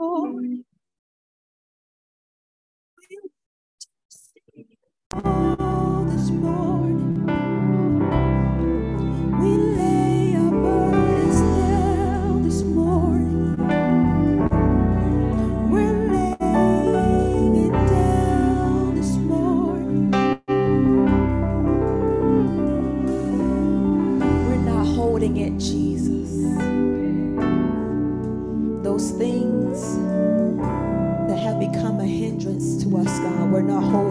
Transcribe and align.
morning. 0.00 0.64
Oh, 5.14 6.06
this 6.10 6.30
morning. 6.30 6.75
We're 33.56 33.62
not 33.62 33.84
holding 33.84 34.05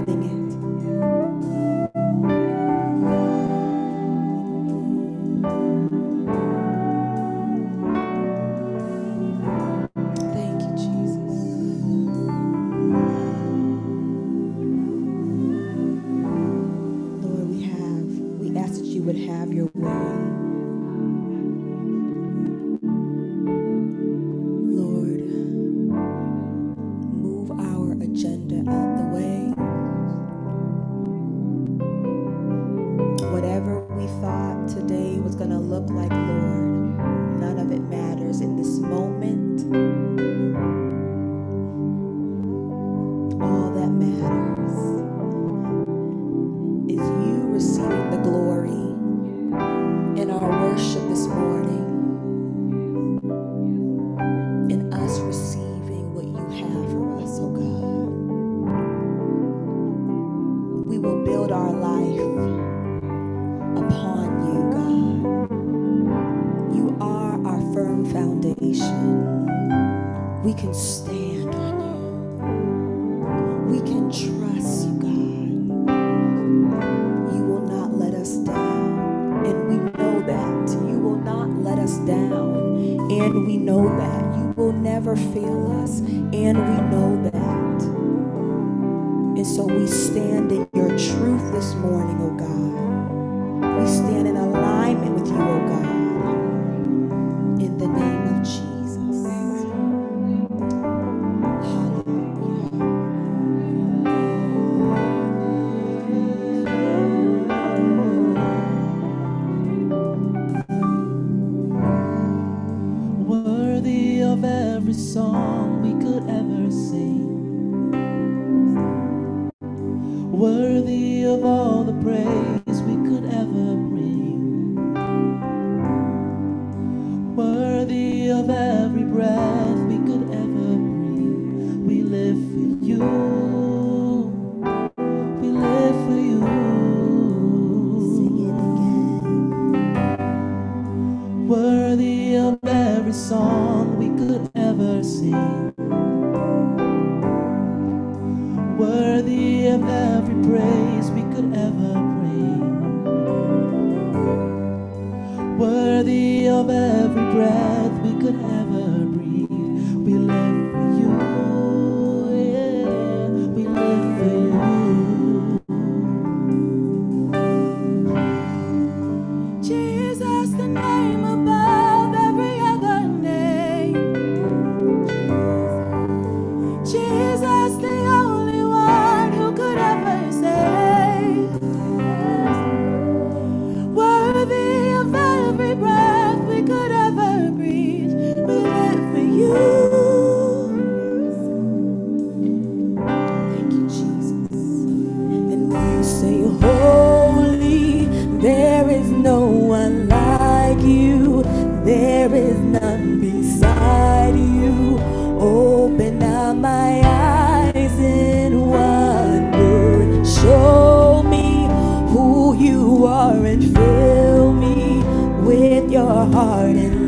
heart 216.33 216.75
and 216.75 217.04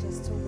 just 0.00 0.26
to 0.26 0.47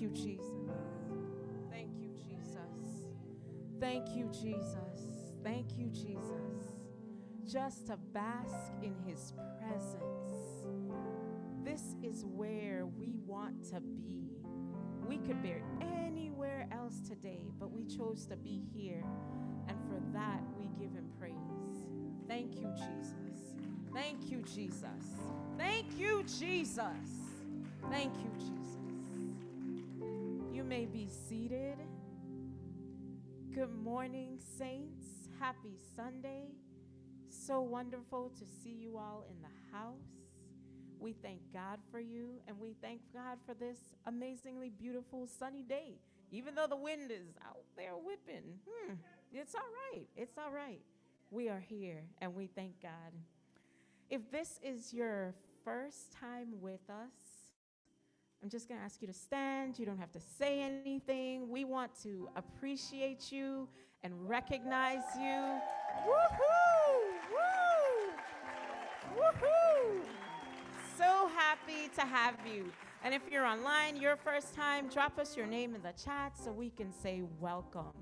Thank 0.00 0.16
you, 0.16 0.24
Jesus. 0.24 0.46
Thank 1.70 1.90
you, 2.00 2.08
Jesus. 2.08 2.56
Thank 3.78 4.16
you, 4.16 4.28
Jesus. 4.32 5.34
Thank 5.44 5.76
you, 5.76 5.90
Jesus. 5.90 6.72
Just 7.46 7.86
to 7.88 7.98
bask 8.14 8.72
in 8.82 8.94
his 9.06 9.34
presence. 9.58 10.64
This 11.62 11.96
is 12.02 12.24
where 12.24 12.86
we 12.86 13.12
want 13.26 13.62
to 13.72 13.80
be. 13.80 14.30
We 15.06 15.18
could 15.18 15.42
be 15.42 15.56
anywhere 15.82 16.66
else 16.72 17.00
today, 17.06 17.50
but 17.58 17.70
we 17.70 17.84
chose 17.84 18.24
to 18.28 18.36
be 18.36 18.62
here. 18.72 19.04
And 19.68 19.76
for 19.86 20.00
that, 20.14 20.40
we 20.58 20.70
give 20.78 20.94
him 20.94 21.10
praise. 21.18 21.34
Thank 22.26 22.54
you, 22.56 22.72
Jesus. 22.74 23.54
Thank 23.92 24.30
you, 24.30 24.42
Jesus. 24.54 25.18
Thank 25.58 25.98
you, 25.98 26.24
Jesus. 26.38 26.80
Thank 27.90 28.14
you, 28.14 28.30
Jesus. 28.38 28.59
May 30.70 30.86
be 30.86 31.08
seated. 31.28 31.78
Good 33.52 33.74
morning, 33.74 34.38
saints. 34.56 35.28
Happy 35.40 35.74
Sunday. 35.96 36.44
So 37.28 37.60
wonderful 37.60 38.30
to 38.38 38.44
see 38.62 38.76
you 38.80 38.96
all 38.96 39.24
in 39.28 39.34
the 39.42 39.76
house. 39.76 40.28
We 41.00 41.12
thank 41.12 41.40
God 41.52 41.80
for 41.90 41.98
you, 41.98 42.40
and 42.46 42.56
we 42.60 42.76
thank 42.80 43.00
God 43.12 43.38
for 43.44 43.52
this 43.52 43.78
amazingly 44.06 44.68
beautiful 44.70 45.26
sunny 45.26 45.64
day. 45.64 45.94
Even 46.30 46.54
though 46.54 46.68
the 46.68 46.76
wind 46.76 47.10
is 47.10 47.36
out 47.44 47.64
there 47.76 47.94
whipping, 47.96 48.60
hmm, 48.64 48.92
it's 49.32 49.56
all 49.56 49.72
right. 49.92 50.06
It's 50.16 50.38
all 50.38 50.52
right. 50.52 50.82
We 51.32 51.48
are 51.48 51.64
here, 51.68 52.04
and 52.20 52.32
we 52.32 52.46
thank 52.46 52.80
God. 52.80 53.10
If 54.08 54.30
this 54.30 54.60
is 54.62 54.94
your 54.94 55.34
first 55.64 56.12
time 56.12 56.60
with 56.60 56.88
us, 56.88 57.29
I'm 58.42 58.48
just 58.48 58.68
going 58.68 58.80
to 58.80 58.84
ask 58.84 59.02
you 59.02 59.08
to 59.08 59.12
stand. 59.12 59.78
You 59.78 59.84
don't 59.84 59.98
have 59.98 60.12
to 60.12 60.20
say 60.20 60.62
anything. 60.62 61.50
We 61.50 61.64
want 61.64 61.90
to 62.02 62.28
appreciate 62.36 63.30
you 63.30 63.68
and 64.02 64.14
recognize 64.28 65.02
you. 65.16 65.58
Woohoo! 66.06 67.00
Woo! 67.34 68.12
Woohoo! 69.18 70.00
So 70.96 71.28
happy 71.36 71.90
to 71.94 72.00
have 72.00 72.36
you. 72.46 72.72
And 73.04 73.12
if 73.12 73.22
you're 73.30 73.44
online, 73.44 73.96
your 73.96 74.16
first 74.16 74.54
time, 74.54 74.88
drop 74.88 75.18
us 75.18 75.36
your 75.36 75.46
name 75.46 75.74
in 75.74 75.82
the 75.82 75.92
chat 76.02 76.32
so 76.42 76.50
we 76.50 76.70
can 76.70 76.92
say 76.92 77.22
welcome. 77.40 77.92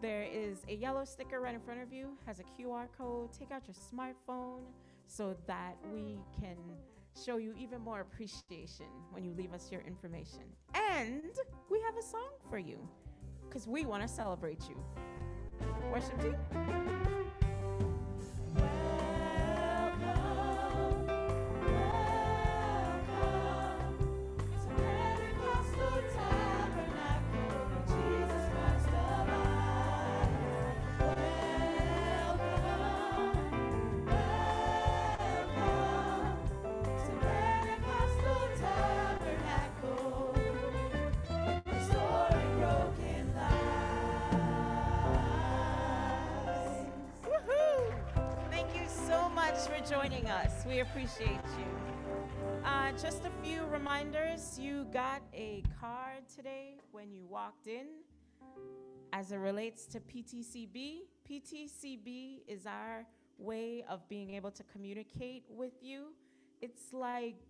There 0.00 0.22
is 0.22 0.58
a 0.68 0.74
yellow 0.74 1.04
sticker 1.04 1.40
right 1.40 1.54
in 1.54 1.60
front 1.60 1.82
of 1.82 1.92
you, 1.92 2.16
has 2.24 2.40
a 2.40 2.44
QR 2.44 2.86
code. 2.96 3.32
Take 3.38 3.50
out 3.50 3.64
your 3.66 3.74
smartphone 3.74 4.60
so 5.06 5.36
that 5.46 5.76
we 5.92 6.18
can 6.40 6.56
show 7.24 7.36
you 7.36 7.54
even 7.58 7.80
more 7.80 8.00
appreciation 8.00 8.86
when 9.10 9.24
you 9.24 9.32
leave 9.34 9.52
us 9.52 9.70
your 9.70 9.80
information. 9.82 10.42
And 10.74 11.22
we 11.70 11.80
have 11.82 11.96
a 11.96 12.02
song 12.02 12.30
for 12.48 12.58
you 12.58 12.78
because 13.48 13.66
we 13.66 13.84
want 13.84 14.02
to 14.02 14.08
celebrate 14.08 14.62
you. 14.68 14.76
Worship 15.92 16.20
team. 16.20 17.17
We 50.68 50.80
appreciate 50.80 51.30
you. 51.56 52.62
Uh, 52.62 52.92
just 52.92 53.22
a 53.24 53.30
few 53.42 53.64
reminders. 53.72 54.58
You 54.58 54.86
got 54.92 55.22
a 55.32 55.62
card 55.80 56.28
today 56.36 56.74
when 56.92 57.10
you 57.10 57.24
walked 57.24 57.66
in. 57.66 57.86
As 59.14 59.32
it 59.32 59.38
relates 59.38 59.86
to 59.86 60.00
PTCB, 60.00 61.04
PTCB 61.26 62.40
is 62.46 62.66
our 62.66 63.06
way 63.38 63.82
of 63.88 64.06
being 64.10 64.34
able 64.34 64.50
to 64.50 64.62
communicate 64.64 65.44
with 65.48 65.72
you. 65.80 66.12
It's 66.60 66.92
like 66.92 67.40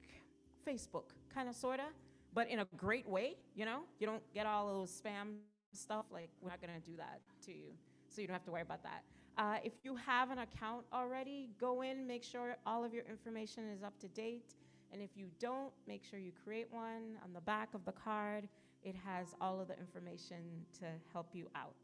Facebook, 0.64 1.10
kind 1.34 1.48
of, 1.48 1.56
sort 1.56 1.80
of, 1.80 1.86
but 2.34 2.48
in 2.48 2.60
a 2.60 2.66
great 2.76 3.08
way, 3.08 3.34
you 3.56 3.64
know? 3.64 3.80
You 3.98 4.06
don't 4.06 4.22
get 4.32 4.46
all 4.46 4.68
those 4.68 4.92
spam 4.92 5.38
stuff. 5.72 6.06
Like, 6.12 6.30
we're 6.40 6.50
not 6.50 6.60
going 6.60 6.80
to 6.80 6.88
do 6.88 6.96
that 6.98 7.20
to 7.46 7.52
you. 7.52 7.72
So 8.10 8.20
you 8.20 8.28
don't 8.28 8.34
have 8.34 8.44
to 8.44 8.52
worry 8.52 8.62
about 8.62 8.84
that. 8.84 9.02
Uh, 9.38 9.58
if 9.62 9.72
you 9.84 9.94
have 9.94 10.32
an 10.32 10.38
account 10.38 10.84
already, 10.92 11.48
go 11.60 11.82
in, 11.82 12.04
make 12.08 12.24
sure 12.24 12.56
all 12.66 12.84
of 12.84 12.92
your 12.92 13.04
information 13.08 13.70
is 13.70 13.84
up 13.84 13.96
to 14.00 14.08
date. 14.08 14.54
And 14.92 15.00
if 15.00 15.10
you 15.14 15.26
don't, 15.38 15.72
make 15.86 16.02
sure 16.02 16.18
you 16.18 16.32
create 16.44 16.66
one. 16.72 17.16
On 17.22 17.32
the 17.32 17.40
back 17.42 17.72
of 17.72 17.84
the 17.84 17.92
card, 17.92 18.48
it 18.82 18.96
has 19.06 19.28
all 19.40 19.60
of 19.60 19.68
the 19.68 19.78
information 19.78 20.38
to 20.80 20.86
help 21.12 21.28
you 21.32 21.48
out. 21.54 21.74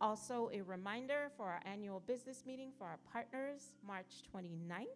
Also, 0.00 0.50
a 0.52 0.60
reminder 0.62 1.30
for 1.36 1.46
our 1.46 1.60
annual 1.64 2.00
business 2.00 2.42
meeting 2.44 2.70
for 2.76 2.84
our 2.84 2.98
partners, 3.12 3.74
March 3.86 4.24
29th. 4.34 4.86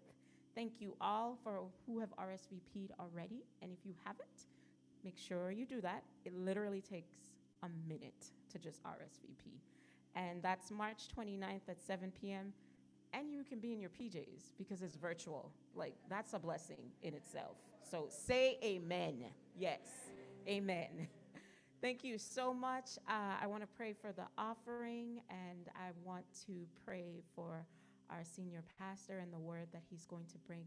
Thank 0.57 0.81
you 0.81 0.97
all 1.01 1.39
for 1.45 1.61
who 1.87 2.01
have 2.01 2.11
RSVP'd 2.17 2.93
already. 2.99 3.45
And 3.63 3.71
if 3.71 3.79
you 3.85 3.95
haven't, 4.05 4.49
make 5.05 5.17
sure 5.17 5.53
you 5.53 5.67
do 5.67 5.81
that. 5.83 6.03
It 6.25 6.35
literally 6.35 6.81
takes 6.81 7.15
a 7.63 7.69
minute 7.89 8.33
to 8.51 8.59
just 8.59 8.83
RSVP. 8.83 9.61
And 10.15 10.43
that's 10.43 10.71
March 10.71 11.09
29th 11.17 11.69
at 11.69 11.81
7 11.81 12.13
p.m. 12.21 12.53
and 13.13 13.33
you 13.33 13.45
can 13.45 13.59
be 13.59 13.73
in 13.73 13.81
your 13.81 13.91
PJs 13.91 14.53
because 14.59 14.83
it's 14.83 14.97
virtual. 14.97 15.53
Like, 15.75 15.95
that's 16.09 16.33
a 16.35 16.39
blessing 16.39 16.91
in 17.03 17.15
itself. 17.15 17.57
So 17.89 18.07
say 18.09 18.59
amen. 18.63 19.25
Yes, 19.59 19.81
amen. 20.49 21.09
Thank 21.81 22.05
you 22.05 22.19
so 22.19 22.53
much. 22.53 22.99
Uh, 23.09 23.37
I 23.41 23.47
want 23.47 23.63
to 23.63 23.67
pray 23.67 23.95
for 23.95 24.13
the 24.13 24.27
offering, 24.37 25.23
and 25.31 25.69
I 25.75 25.91
want 26.05 26.27
to 26.47 26.67
pray 26.85 27.23
for 27.35 27.67
our 28.11 28.23
senior 28.23 28.63
pastor 28.79 29.19
and 29.19 29.33
the 29.33 29.39
word 29.39 29.69
that 29.73 29.83
he's 29.89 30.05
going 30.05 30.27
to 30.27 30.39
bring. 30.47 30.67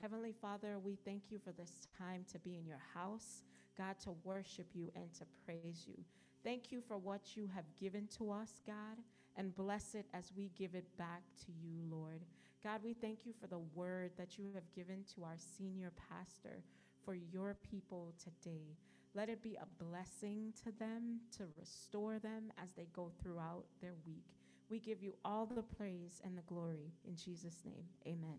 Heavenly 0.00 0.32
Father, 0.32 0.78
we 0.78 0.96
thank 1.04 1.24
you 1.30 1.38
for 1.38 1.52
this 1.52 1.86
time 1.98 2.24
to 2.32 2.38
be 2.38 2.56
in 2.56 2.66
your 2.66 2.80
house, 2.94 3.42
God, 3.76 3.96
to 4.04 4.14
worship 4.24 4.66
you 4.74 4.90
and 4.96 5.12
to 5.14 5.24
praise 5.44 5.84
you. 5.86 6.02
Thank 6.44 6.70
you 6.70 6.82
for 6.86 6.98
what 6.98 7.36
you 7.36 7.48
have 7.54 7.64
given 7.80 8.06
to 8.18 8.30
us, 8.30 8.60
God, 8.66 8.98
and 9.36 9.54
bless 9.54 9.94
it 9.94 10.04
as 10.12 10.30
we 10.36 10.50
give 10.56 10.74
it 10.74 10.84
back 10.98 11.22
to 11.46 11.52
you, 11.52 11.72
Lord. 11.90 12.20
God, 12.62 12.80
we 12.84 12.92
thank 12.92 13.24
you 13.24 13.32
for 13.40 13.46
the 13.46 13.60
word 13.74 14.10
that 14.18 14.38
you 14.38 14.50
have 14.54 14.70
given 14.74 15.04
to 15.14 15.24
our 15.24 15.36
senior 15.38 15.90
pastor 16.10 16.62
for 17.02 17.14
your 17.14 17.56
people 17.70 18.12
today. 18.22 18.76
Let 19.14 19.30
it 19.30 19.42
be 19.42 19.56
a 19.56 19.84
blessing 19.84 20.52
to 20.64 20.72
them, 20.78 21.20
to 21.38 21.44
restore 21.58 22.18
them 22.18 22.52
as 22.62 22.72
they 22.72 22.88
go 22.92 23.10
throughout 23.22 23.64
their 23.80 23.94
week. 24.06 24.24
We 24.68 24.80
give 24.80 25.02
you 25.02 25.14
all 25.24 25.46
the 25.46 25.62
praise 25.62 26.20
and 26.24 26.36
the 26.36 26.42
glory. 26.42 26.92
In 27.06 27.16
Jesus' 27.16 27.62
name, 27.64 27.84
amen. 28.06 28.38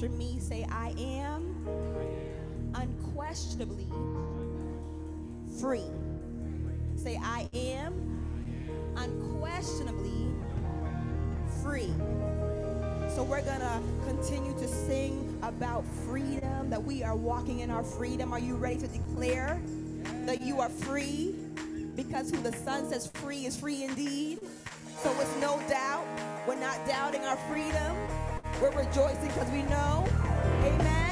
After 0.00 0.16
me. 0.16 0.38
Say, 0.38 0.66
I 0.70 0.94
am 0.98 1.54
unquestionably 2.74 3.86
free. 5.60 5.84
Say, 6.96 7.18
I 7.22 7.50
am 7.52 8.94
unquestionably 8.96 10.28
free. 11.62 11.92
So 13.14 13.24
we're 13.24 13.42
going 13.42 13.60
to 13.60 13.82
continue 14.06 14.54
to 14.54 14.68
sing 14.68 15.38
about 15.42 15.84
freedom, 16.06 16.70
that 16.70 16.82
we 16.82 17.02
are 17.02 17.16
walking 17.16 17.60
in 17.60 17.70
our 17.70 17.84
freedom. 17.84 18.32
Are 18.32 18.38
you 18.38 18.56
ready 18.56 18.78
to 18.80 18.88
declare 18.88 19.60
that 20.24 20.40
you 20.40 20.60
are 20.60 20.70
free? 20.70 21.34
Because 21.94 22.30
who 22.30 22.40
the 22.40 22.52
Son 22.52 22.88
says 22.88 23.08
free 23.14 23.44
is 23.44 23.54
free 23.54 23.84
indeed. 23.84 24.38
So 25.02 25.14
it's 25.20 25.36
no 25.42 25.60
doubt. 25.68 26.06
We're 26.48 26.54
not 26.54 26.86
doubting 26.86 27.22
our 27.24 27.36
freedom. 27.50 27.96
We're 28.60 28.70
rejoicing 28.72 29.28
because 29.28 29.50
we 29.50 29.62
know. 29.62 30.06
Amen. 30.62 31.09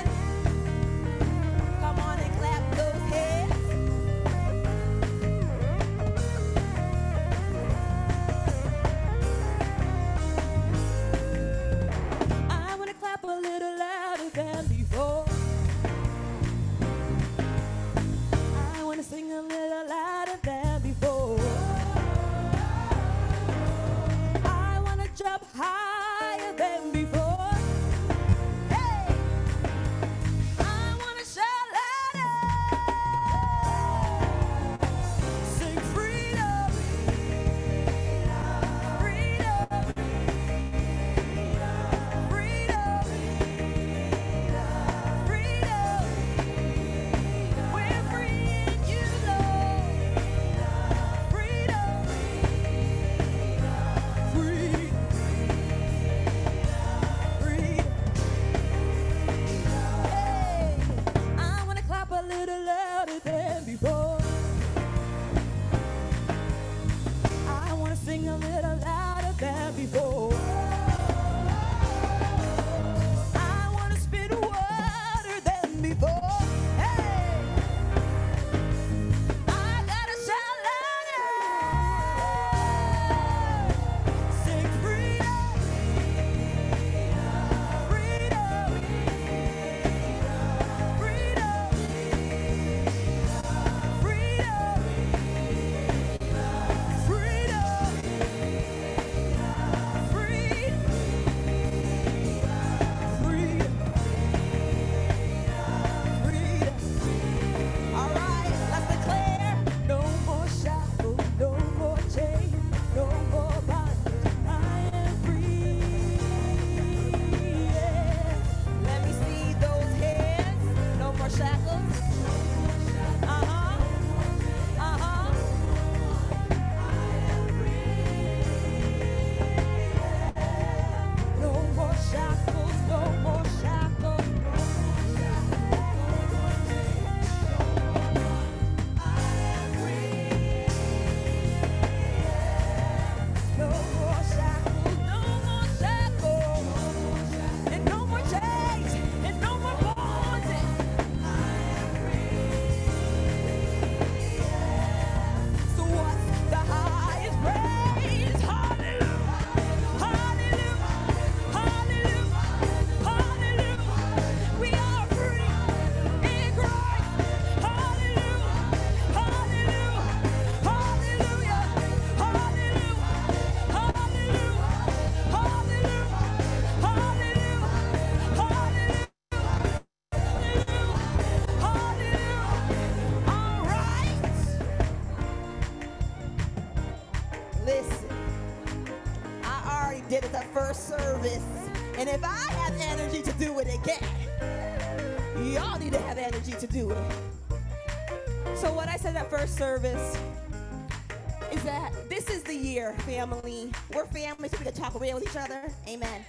Amen. 205.86 206.24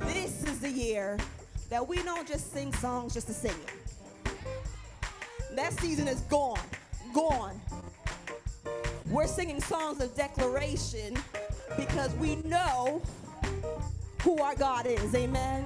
This 0.00 0.42
is 0.44 0.60
the 0.60 0.70
year 0.70 1.18
that 1.70 1.86
we 1.86 2.02
don't 2.02 2.26
just 2.26 2.52
sing 2.52 2.72
songs 2.74 3.14
just 3.14 3.28
to 3.28 3.32
sing 3.32 3.54
it. 3.66 4.34
That 5.54 5.72
season 5.74 6.08
is 6.08 6.20
gone, 6.22 6.58
gone. 7.14 7.60
We're 9.10 9.26
singing 9.26 9.60
songs 9.60 10.00
of 10.00 10.14
declaration 10.14 11.16
because 11.76 12.14
we 12.14 12.36
know 12.36 13.02
who 14.22 14.38
our 14.38 14.54
God 14.54 14.86
is. 14.86 15.14
Amen. 15.14 15.64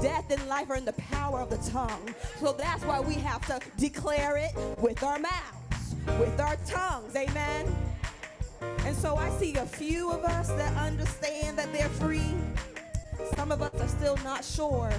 Death 0.00 0.30
and 0.30 0.48
life 0.48 0.70
are 0.70 0.76
in 0.76 0.84
the 0.84 0.94
power 0.94 1.40
of 1.40 1.50
the 1.50 1.70
tongue. 1.70 2.14
So 2.38 2.52
that's 2.52 2.84
why 2.84 3.00
we 3.00 3.14
have 3.14 3.44
to 3.46 3.60
declare 3.76 4.36
it 4.36 4.52
with 4.78 5.02
our 5.02 5.18
mouths, 5.18 5.94
with 6.18 6.40
our 6.40 6.56
tongues. 6.66 7.14
Amen. 7.16 7.66
And 8.90 8.98
so 8.98 9.14
I 9.14 9.30
see 9.38 9.54
a 9.54 9.64
few 9.64 10.10
of 10.10 10.24
us 10.24 10.48
that 10.48 10.76
understand 10.76 11.56
that 11.56 11.72
they're 11.72 11.88
free. 11.90 12.34
Some 13.36 13.52
of 13.52 13.62
us 13.62 13.72
are 13.80 13.86
still 13.86 14.16
not 14.24 14.44
sure. 14.44 14.90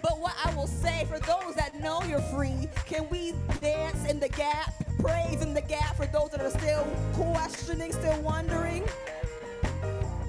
But 0.00 0.18
what 0.18 0.32
I 0.42 0.54
will 0.54 0.66
say 0.66 1.04
for 1.04 1.18
those 1.18 1.54
that 1.56 1.78
know 1.78 2.00
you're 2.04 2.22
free, 2.22 2.70
can 2.86 3.06
we 3.10 3.34
dance 3.60 4.10
in 4.10 4.18
the 4.18 4.30
gap, 4.30 4.72
praise 4.98 5.42
in 5.42 5.52
the 5.52 5.60
gap 5.60 5.94
for 5.98 6.06
those 6.06 6.30
that 6.30 6.40
are 6.40 6.48
still 6.48 6.86
questioning, 7.12 7.92
still 7.92 8.18
wondering? 8.22 8.82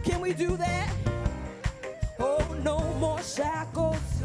Can 0.04 0.20
we 0.20 0.34
do 0.34 0.58
that? 0.58 0.94
Oh, 2.20 2.46
no 2.66 2.80
more 2.96 3.22
shackles. 3.22 4.17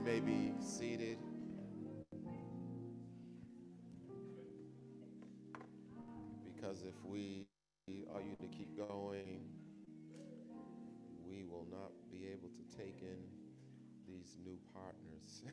You 0.00 0.06
may 0.06 0.20
be 0.20 0.54
seated. 0.64 1.18
Because 6.42 6.84
if 6.88 6.94
we 7.04 7.44
are 8.14 8.22
you 8.22 8.34
to 8.40 8.46
keep 8.46 8.78
going, 8.78 9.44
we 11.28 11.44
will 11.44 11.66
not 11.70 11.92
be 12.10 12.28
able 12.32 12.48
to 12.48 12.64
take 12.78 13.02
in 13.02 13.20
these 14.08 14.38
new 14.42 14.56
partners. 14.72 15.44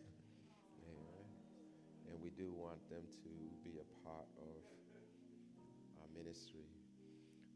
And 2.07 2.15
we 2.23 2.29
do 2.29 2.53
want 2.55 2.79
them 2.89 3.03
to 3.03 3.31
be 3.67 3.83
a 3.83 4.07
part 4.07 4.31
of 4.39 4.63
our 5.99 6.07
ministry. 6.15 6.71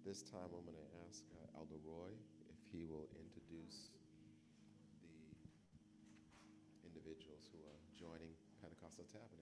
This 0.06 0.24
time 0.24 0.52
I'm 0.52 0.68
going 0.68 0.76
to 0.76 0.92
ask 1.08 1.24
uh, 1.40 1.58
Elder 1.58 1.80
Roy 1.88 2.12
if 2.52 2.60
he 2.74 2.84
will 2.84 3.08
introduce 3.16 3.96
the 6.84 6.91
individuals 7.04 7.50
who 7.52 7.60
are 7.60 8.10
joining 8.10 8.30
Pentecostal 8.62 9.06
Tabernacle. 9.06 9.38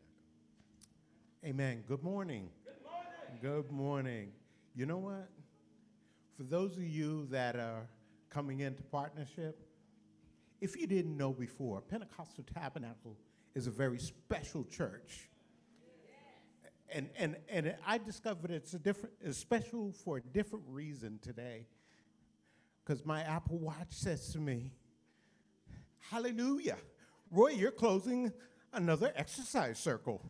Amen. 1.45 1.83
Good 1.87 2.03
morning. 2.03 2.49
Good 2.63 2.83
morning. 2.83 3.41
Good 3.41 3.71
morning. 3.71 4.31
You 4.75 4.85
know 4.85 4.97
what? 4.97 5.29
For 6.37 6.43
those 6.43 6.77
of 6.77 6.83
you 6.83 7.27
that 7.31 7.55
are 7.55 7.87
coming 8.29 8.61
into 8.61 8.83
partnership, 8.83 9.59
if 10.61 10.77
you 10.77 10.87
didn't 10.87 11.17
know 11.17 11.31
before, 11.33 11.81
Pentecostal 11.81 12.45
Tabernacle 12.53 13.17
is 13.55 13.67
a 13.67 13.71
very 13.71 13.99
special 13.99 14.63
church. 14.65 15.29
And, 16.91 17.09
and, 17.17 17.35
and 17.49 17.75
I 17.85 17.99
discovered 17.99 18.51
it's 18.51 18.73
a 18.73 18.79
different, 18.79 19.13
it's 19.21 19.37
special 19.37 19.91
for 19.91 20.17
a 20.17 20.21
different 20.21 20.65
reason 20.67 21.19
today. 21.21 21.67
Because 22.83 23.05
my 23.05 23.21
Apple 23.21 23.59
Watch 23.59 23.91
says 23.91 24.31
to 24.33 24.39
me, 24.39 24.71
Hallelujah. 26.09 26.77
Roy, 27.31 27.49
you're 27.49 27.71
closing 27.71 28.33
another 28.73 29.11
exercise 29.15 29.77
circle. 29.77 30.21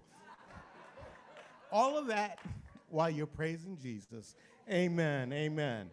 All 1.71 1.97
of 1.97 2.07
that 2.07 2.39
while 2.89 3.09
you're 3.09 3.25
praising 3.25 3.77
Jesus. 3.77 4.35
Amen. 4.69 5.31
Amen. 5.31 5.89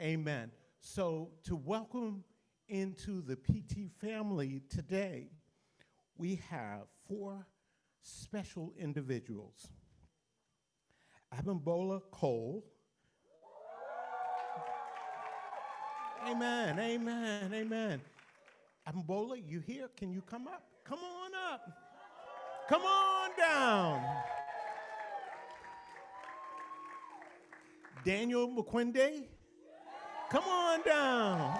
Amen. 0.00 0.50
So, 0.80 1.30
to 1.44 1.54
welcome 1.54 2.24
into 2.68 3.20
the 3.20 3.36
PT 3.36 3.90
family 4.00 4.62
today, 4.70 5.28
we 6.16 6.40
have 6.48 6.82
four 7.06 7.46
special 8.00 8.72
individuals. 8.78 9.68
Abimbola 11.36 12.00
Cole. 12.10 12.64
Amen, 16.26 16.78
amen, 16.78 17.52
amen. 17.52 18.00
Abimbola, 18.88 19.36
you 19.46 19.60
here? 19.60 19.88
Can 19.96 20.12
you 20.12 20.22
come 20.22 20.48
up? 20.48 20.64
Come 20.84 20.98
on 20.98 21.30
up. 21.52 21.60
Come 22.68 22.82
on 22.82 23.30
down. 23.38 24.02
Daniel 28.04 28.48
McQuinde, 28.48 29.24
come 30.30 30.44
on 30.44 30.82
down. 30.82 31.56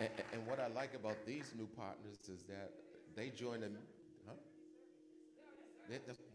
And, 0.00 0.08
and 0.32 0.46
what 0.46 0.58
I 0.60 0.68
like 0.68 0.94
about 0.94 1.26
these 1.26 1.52
new 1.56 1.66
partners 1.76 2.16
is 2.32 2.44
that 2.44 2.70
they 3.14 3.28
join 3.30 3.60
them. 3.60 3.76
Huh? 4.26 4.34
That's- 5.90 6.27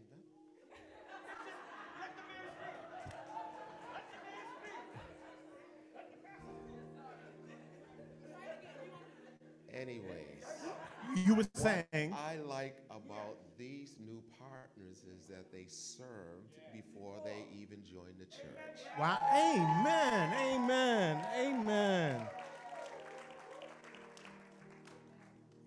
You 11.24 11.34
were 11.36 11.46
saying, 11.54 12.12
I 12.12 12.36
like 12.46 12.76
about 12.90 13.38
these 13.56 13.96
new 13.98 14.22
partners 14.38 15.04
is 15.16 15.26
that 15.28 15.50
they 15.50 15.64
served 15.68 16.52
before 16.70 17.14
they 17.24 17.46
even 17.58 17.78
joined 17.82 18.18
the 18.18 18.26
church. 18.26 18.86
wow, 18.98 19.16
amen, 19.32 20.34
amen, 20.38 21.26
amen. 21.34 22.20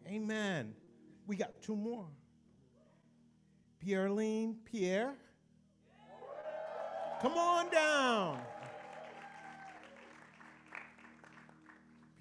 Amen. 0.08 0.74
We 1.26 1.36
got 1.36 1.60
two 1.62 1.76
more. 1.76 2.06
Pierreline 3.84 4.56
Pierre. 4.64 5.16
Come 7.22 7.34
on 7.34 7.70
down. 7.72 8.40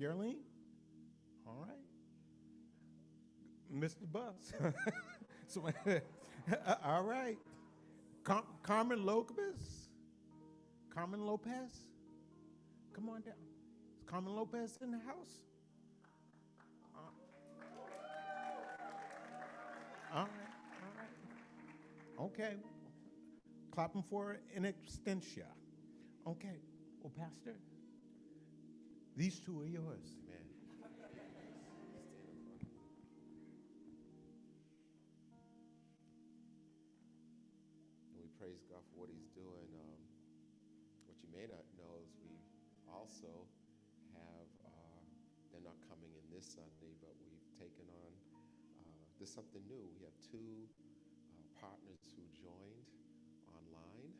Pierreline? 0.00 0.45
Mr. 3.80 4.10
Bus. 4.10 4.52
so, 5.46 5.62
all 6.84 7.02
right. 7.02 7.38
Car- 8.24 8.44
Carmen 8.62 9.04
Lopez? 9.04 9.88
Carmen 10.92 11.24
Lopez? 11.26 11.72
Come 12.94 13.08
on 13.08 13.20
down. 13.22 13.34
Is 13.98 14.04
Carmen 14.06 14.34
Lopez 14.34 14.78
in 14.82 14.90
the 14.90 14.98
house? 14.98 15.44
Uh, 16.94 16.98
all 20.14 20.22
right, 20.24 20.28
all 20.82 20.92
right. 20.96 22.30
Okay. 22.32 22.54
Clapping 23.70 24.02
for 24.02 24.38
an 24.54 24.64
extension. 24.64 25.42
Okay. 26.26 26.58
Well, 27.02 27.12
Pastor, 27.18 27.56
these 29.16 29.38
two 29.38 29.60
are 29.60 29.66
yours. 29.66 30.16
Also 43.06 43.46
have, 44.18 44.50
uh, 44.66 45.02
they're 45.54 45.62
not 45.62 45.78
coming 45.86 46.10
in 46.10 46.26
this 46.34 46.42
Sunday, 46.42 46.90
but 46.98 47.14
we've 47.22 47.46
taken 47.54 47.86
on, 47.86 48.10
uh, 48.82 48.98
there's 49.22 49.30
something 49.30 49.62
new. 49.70 49.86
We 49.94 50.02
have 50.02 50.18
two 50.26 50.66
uh, 51.30 51.38
partners 51.62 52.02
who 52.18 52.26
joined 52.34 52.86
online. 53.46 54.10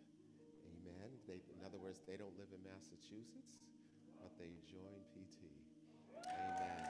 Amen. 0.71 1.19
They, 1.27 1.43
in 1.51 1.67
other 1.67 1.83
words, 1.83 1.99
they 2.07 2.15
don't 2.15 2.31
live 2.39 2.47
in 2.55 2.63
Massachusetts, 2.63 3.59
but 4.23 4.31
they 4.39 4.55
joined 4.71 5.03
PT. 5.11 5.51
Amen. 6.23 6.87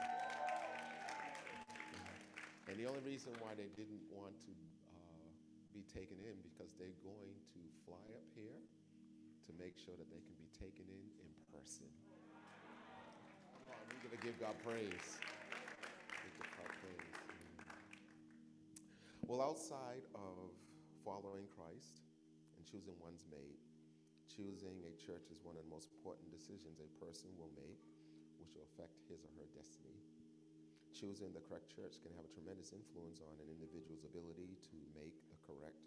And 2.69 2.77
the 2.77 2.85
only 2.85 3.01
reason 3.01 3.33
why 3.41 3.57
they 3.57 3.73
didn't 3.73 4.05
want 4.13 4.37
to 4.45 4.53
uh, 4.53 5.29
be 5.73 5.81
taken 5.89 6.21
in 6.21 6.37
because 6.45 6.77
they're 6.77 7.01
going 7.01 7.33
to 7.57 7.61
fly 7.89 8.05
up 8.13 8.27
here 8.37 8.61
to 9.49 9.51
make 9.57 9.73
sure 9.81 9.97
that 9.97 10.11
they 10.13 10.21
can 10.21 10.37
be 10.37 10.51
taken 10.59 10.85
in 10.85 11.03
in 11.23 11.29
person. 11.51 11.87
Come 13.53 13.75
on, 13.75 13.81
we're 13.91 14.03
going 14.09 14.17
to 14.17 14.23
give 14.25 14.39
God 14.39 14.55
praise. 14.63 15.19
Well, 19.27 19.43
outside 19.43 20.07
of 20.15 20.55
following 21.03 21.51
Christ 21.51 21.99
and 22.55 22.63
choosing 22.63 22.95
one's 23.03 23.27
mate, 23.27 23.59
choosing 24.31 24.79
a 24.87 24.95
church 24.95 25.27
is 25.35 25.43
one 25.43 25.59
of 25.59 25.67
the 25.67 25.73
most 25.73 25.91
important 25.91 26.31
decisions 26.31 26.79
a 26.79 26.87
person 26.95 27.27
will 27.35 27.51
make, 27.59 27.83
which 28.39 28.55
will 28.55 28.63
affect 28.71 28.95
his 29.11 29.27
or 29.27 29.31
her 29.35 29.47
destiny. 29.51 29.99
Choosing 30.95 31.35
the 31.35 31.43
correct 31.43 31.67
church 31.67 31.99
can 31.99 32.15
have 32.15 32.23
a 32.23 32.31
tremendous 32.31 32.71
influence 32.71 33.19
on 33.19 33.35
an 33.43 33.51
individual's 33.51 34.07
ability 34.07 34.55
to 34.71 34.79
make 34.95 35.19
the 35.27 35.35
correct 35.43 35.83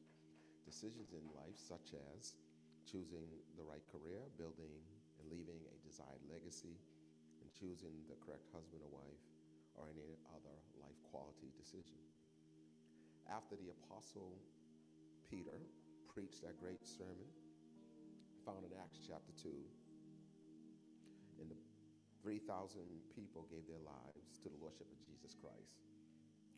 decisions 0.69 1.17
in 1.17 1.25
life, 1.33 1.57
such 1.57 1.97
as 2.13 2.37
choosing 2.85 3.25
the 3.57 3.65
right 3.65 3.83
career, 3.89 4.21
building 4.37 4.85
and 5.21 5.29
leaving 5.29 5.61
a 5.69 5.77
desired 5.85 6.25
legacy, 6.33 6.81
and 7.45 7.53
choosing 7.53 7.93
the 8.09 8.17
correct 8.25 8.49
husband 8.57 8.81
or 8.81 8.89
wife, 8.89 9.21
or 9.77 9.93
any 9.93 10.17
other 10.33 10.57
life 10.81 10.97
quality 11.13 11.53
decision. 11.61 12.01
After 13.29 13.55
the 13.61 13.71
Apostle 13.85 14.41
Peter 15.29 15.61
preached 16.09 16.41
that 16.43 16.59
great 16.59 16.83
sermon, 16.83 17.29
found 18.43 18.65
in 18.65 18.73
Acts 18.81 19.05
chapter 19.05 19.31
2, 19.37 19.53
and 21.39 21.53
the 21.53 21.61
3,000 22.25 22.83
people 23.15 23.47
gave 23.49 23.65
their 23.69 23.81
lives 23.85 24.41
to 24.43 24.49
the 24.49 24.61
Lordship 24.61 24.89
of 24.89 25.01
Jesus 25.05 25.37
Christ. 25.39 25.85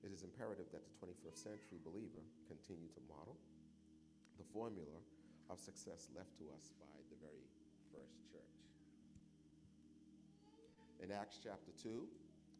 It 0.02 0.10
is 0.10 0.26
imperative 0.26 0.66
that 0.74 0.82
the 0.82 0.94
21st 0.98 1.38
century 1.38 1.78
believer 1.84 2.24
continue 2.50 2.90
to 2.90 3.02
model 3.06 3.38
the 4.38 4.48
formula 4.50 4.98
of 5.46 5.60
success 5.60 6.10
left 6.16 6.34
to 6.40 6.50
us 6.56 6.74
by 6.80 6.98
first 7.92 8.24
church. 8.32 8.56
In 11.04 11.12
Acts 11.12 11.38
chapter 11.38 11.70
2, 11.76 12.08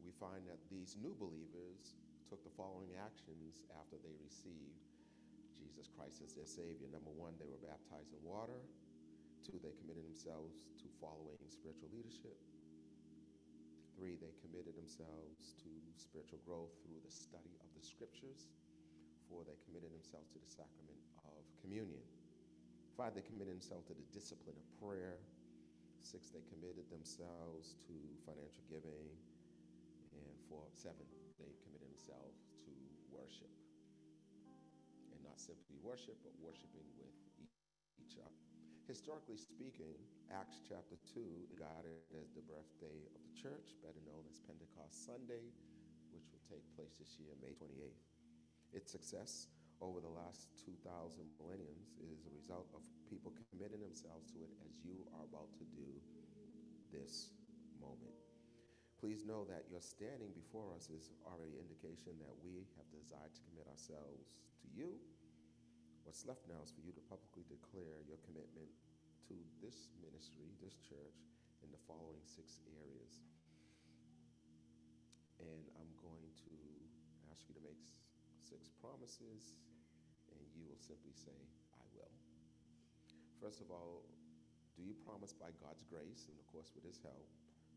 we 0.05 0.12
find 0.20 0.45
that 0.47 0.61
these 0.68 0.99
new 1.01 1.16
believers 1.16 1.97
took 2.28 2.43
the 2.45 2.53
following 2.53 2.93
actions 3.01 3.64
after 3.78 3.97
they 4.03 4.14
received 4.20 4.83
Jesus 5.57 5.89
Christ 5.89 6.20
as 6.24 6.35
their 6.35 6.49
Savior. 6.49 6.91
Number 6.91 7.12
one, 7.14 7.39
they 7.39 7.49
were 7.49 7.61
baptized 7.61 8.12
in 8.12 8.20
water. 8.24 8.61
Two, 9.43 9.59
they 9.62 9.74
committed 9.78 10.07
themselves 10.07 10.62
to 10.78 10.87
following 11.03 11.39
spiritual 11.51 11.91
leadership. 11.91 12.39
Three, 13.99 14.18
they 14.18 14.35
committed 14.43 14.74
themselves 14.74 15.55
to 15.62 15.70
spiritual 15.95 16.43
growth 16.43 16.74
through 16.83 17.03
the 17.03 17.12
study 17.12 17.55
of 17.62 17.70
the 17.74 17.85
scriptures. 17.85 18.51
Four, 19.30 19.47
they 19.47 19.59
committed 19.66 19.95
themselves 19.95 20.30
to 20.35 20.39
the 20.43 20.51
sacrament 20.51 20.99
of 21.26 21.43
communion. 21.62 22.03
Five, 22.97 23.16
they 23.16 23.24
committed 23.24 23.49
themselves 23.49 23.88
to 23.88 23.97
the 23.97 24.05
discipline 24.12 24.57
of 24.57 24.66
prayer. 24.76 25.16
Six, 26.05 26.28
they 26.28 26.45
committed 26.53 26.84
themselves 26.93 27.80
to 27.88 27.97
financial 28.28 28.62
giving. 28.68 29.09
And 30.12 30.36
four, 30.53 30.68
seven, 30.76 31.09
they 31.40 31.57
committed 31.64 31.88
themselves 31.88 32.45
to 32.68 32.72
worship. 33.09 33.49
And 35.16 35.24
not 35.24 35.40
simply 35.40 35.80
worship, 35.80 36.20
but 36.20 36.36
worshiping 36.36 36.84
with 37.01 37.16
each 37.97 38.20
other. 38.20 38.36
Historically 38.84 39.40
speaking, 39.40 39.97
Acts 40.28 40.61
chapter 40.61 41.01
2 41.16 41.49
regarded 41.49 42.05
as 42.12 42.34
the 42.36 42.45
birthday 42.45 43.09
of 43.16 43.20
the 43.24 43.32
church, 43.32 43.72
better 43.80 44.05
known 44.05 44.20
as 44.28 44.36
Pentecost 44.45 45.09
Sunday, 45.09 45.49
which 46.12 46.28
will 46.28 46.45
take 46.45 46.66
place 46.76 46.93
this 47.01 47.16
year, 47.16 47.32
May 47.40 47.57
28th. 47.57 48.05
Its 48.76 48.93
success 48.93 49.49
over 49.83 49.99
the 49.99 50.14
last 50.14 50.55
2,000 50.62 50.78
millenniums 51.43 51.91
is 51.99 52.22
a 52.22 52.33
result 52.39 52.70
of 52.70 52.87
people 53.11 53.35
committing 53.51 53.83
themselves 53.83 54.30
to 54.30 54.39
it 54.47 54.55
as 54.62 54.78
you 54.87 55.03
are 55.18 55.26
about 55.26 55.51
to 55.59 55.66
do 55.74 55.91
this 56.95 57.35
moment. 57.83 58.14
Please 59.03 59.26
know 59.26 59.43
that 59.51 59.66
your 59.66 59.83
standing 59.83 60.30
before 60.30 60.70
us 60.78 60.87
is 60.87 61.11
already 61.26 61.59
indication 61.59 62.14
that 62.22 62.30
we 62.47 62.62
have 62.78 62.87
desired 62.95 63.35
to 63.35 63.43
commit 63.51 63.66
ourselves 63.66 64.30
to 64.62 64.70
you. 64.70 64.95
What's 66.07 66.22
left 66.22 66.47
now 66.47 66.62
is 66.62 66.70
for 66.70 66.87
you 66.87 66.95
to 66.95 67.03
publicly 67.11 67.43
declare 67.51 68.07
your 68.07 68.22
commitment 68.22 68.70
to 69.26 69.35
this 69.59 69.91
ministry, 69.99 70.55
this 70.62 70.78
church, 70.78 71.18
in 71.66 71.74
the 71.74 71.83
following 71.91 72.22
six 72.22 72.62
areas. 72.78 73.26
And 75.43 75.66
I'm 75.74 75.91
going 75.99 76.30
to 76.47 76.55
ask 77.35 77.43
you 77.51 77.59
to 77.59 77.64
make 77.66 77.83
six 78.47 78.70
promises, 78.78 79.59
and 80.39 80.49
you 80.57 80.64
will 80.68 80.80
simply 80.80 81.12
say, 81.12 81.37
I 81.76 81.85
will. 81.93 82.14
First 83.41 83.61
of 83.61 83.68
all, 83.68 84.07
do 84.72 84.80
you 84.80 84.97
promise 85.05 85.37
by 85.37 85.53
God's 85.61 85.85
grace, 85.85 86.28
and 86.33 86.37
of 86.41 86.47
course 86.49 86.72
with 86.72 86.89
His 86.89 87.01
help, 87.05 87.28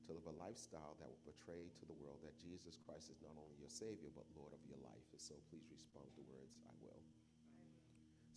to 0.08 0.14
live 0.14 0.30
a 0.30 0.38
lifestyle 0.38 0.96
that 1.02 1.10
will 1.10 1.26
portray 1.26 1.68
to 1.82 1.86
the 1.90 1.98
world 1.98 2.22
that 2.22 2.38
Jesus 2.38 2.78
Christ 2.78 3.10
is 3.10 3.20
not 3.26 3.36
only 3.36 3.58
your 3.58 3.74
Savior, 3.74 4.14
but 4.14 4.30
Lord 4.38 4.54
of 4.54 4.62
your 4.70 4.80
life? 4.86 5.08
And 5.12 5.20
so 5.20 5.36
please 5.50 5.66
respond 5.68 6.08
with 6.08 6.24
the 6.24 6.30
words, 6.30 6.56
I 6.70 6.74
will. 6.80 7.02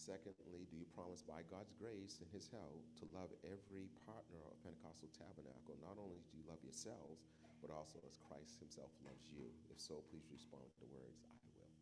Secondly, 0.01 0.65
do 0.73 0.81
you 0.81 0.89
promise 0.97 1.21
by 1.21 1.45
God's 1.53 1.77
grace 1.77 2.23
and 2.25 2.31
His 2.33 2.49
help 2.49 2.81
to 2.97 3.13
love 3.13 3.29
every 3.45 3.93
partner 4.09 4.41
of 4.49 4.57
Pentecostal 4.65 5.13
Tabernacle? 5.13 5.77
Not 5.85 6.01
only 6.01 6.25
do 6.33 6.41
you 6.41 6.49
love 6.49 6.65
yourselves, 6.65 7.29
but 7.61 7.69
also 7.69 8.01
as 8.09 8.17
Christ 8.17 8.57
Himself 8.63 8.89
loves 9.05 9.29
you. 9.29 9.53
If 9.69 9.77
so, 9.77 10.01
please 10.09 10.25
respond 10.33 10.65
with 10.65 10.81
the 10.81 10.95
words, 10.97 11.29
I 11.29 11.47
will. 11.61 11.75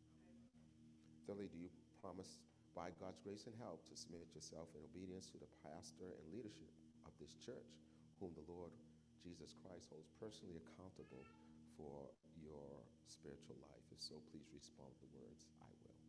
Thirdly, 1.28 1.47
do 1.53 1.61
you 1.61 1.70
promise 2.01 2.40
by 2.76 2.92
God's 3.01 3.20
grace 3.24 3.49
and 3.49 3.57
help 3.57 3.80
to 3.88 3.97
submit 3.97 4.28
yourself 4.36 4.68
in 4.76 4.84
obedience 4.84 5.32
to 5.32 5.40
the 5.40 5.49
pastor 5.64 6.12
and 6.12 6.26
leadership 6.28 6.68
of 7.09 7.16
this 7.16 7.32
church, 7.40 7.72
whom 8.20 8.36
the 8.36 8.44
Lord 8.44 8.72
Jesus 9.24 9.57
Christ 9.64 9.88
holds 9.88 10.12
personally 10.20 10.61
accountable 10.61 11.24
for 11.74 12.12
your 12.36 12.84
spiritual 13.09 13.57
life? 13.64 13.84
If 13.88 14.01
so, 14.01 14.20
please 14.28 14.53
respond 14.53 14.92
with 15.01 15.09
the 15.09 15.12
words, 15.16 15.49
I 15.64 15.72
will. 15.80 16.01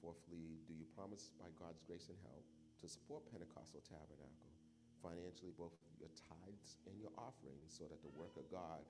Fourthly, 0.00 0.56
do 0.64 0.72
you 0.72 0.88
promise 0.96 1.36
by 1.36 1.52
God's 1.60 1.84
grace 1.84 2.08
and 2.08 2.16
help 2.24 2.44
to 2.80 2.88
support 2.88 3.28
Pentecostal 3.28 3.84
Tabernacle 3.84 4.56
financially, 5.04 5.52
both 5.56 5.76
your 6.00 6.12
tithes 6.16 6.80
and 6.88 6.96
your 6.96 7.12
offerings, 7.16 7.72
so 7.72 7.84
that 7.88 8.00
the 8.00 8.12
work 8.16 8.32
of 8.40 8.48
God 8.48 8.84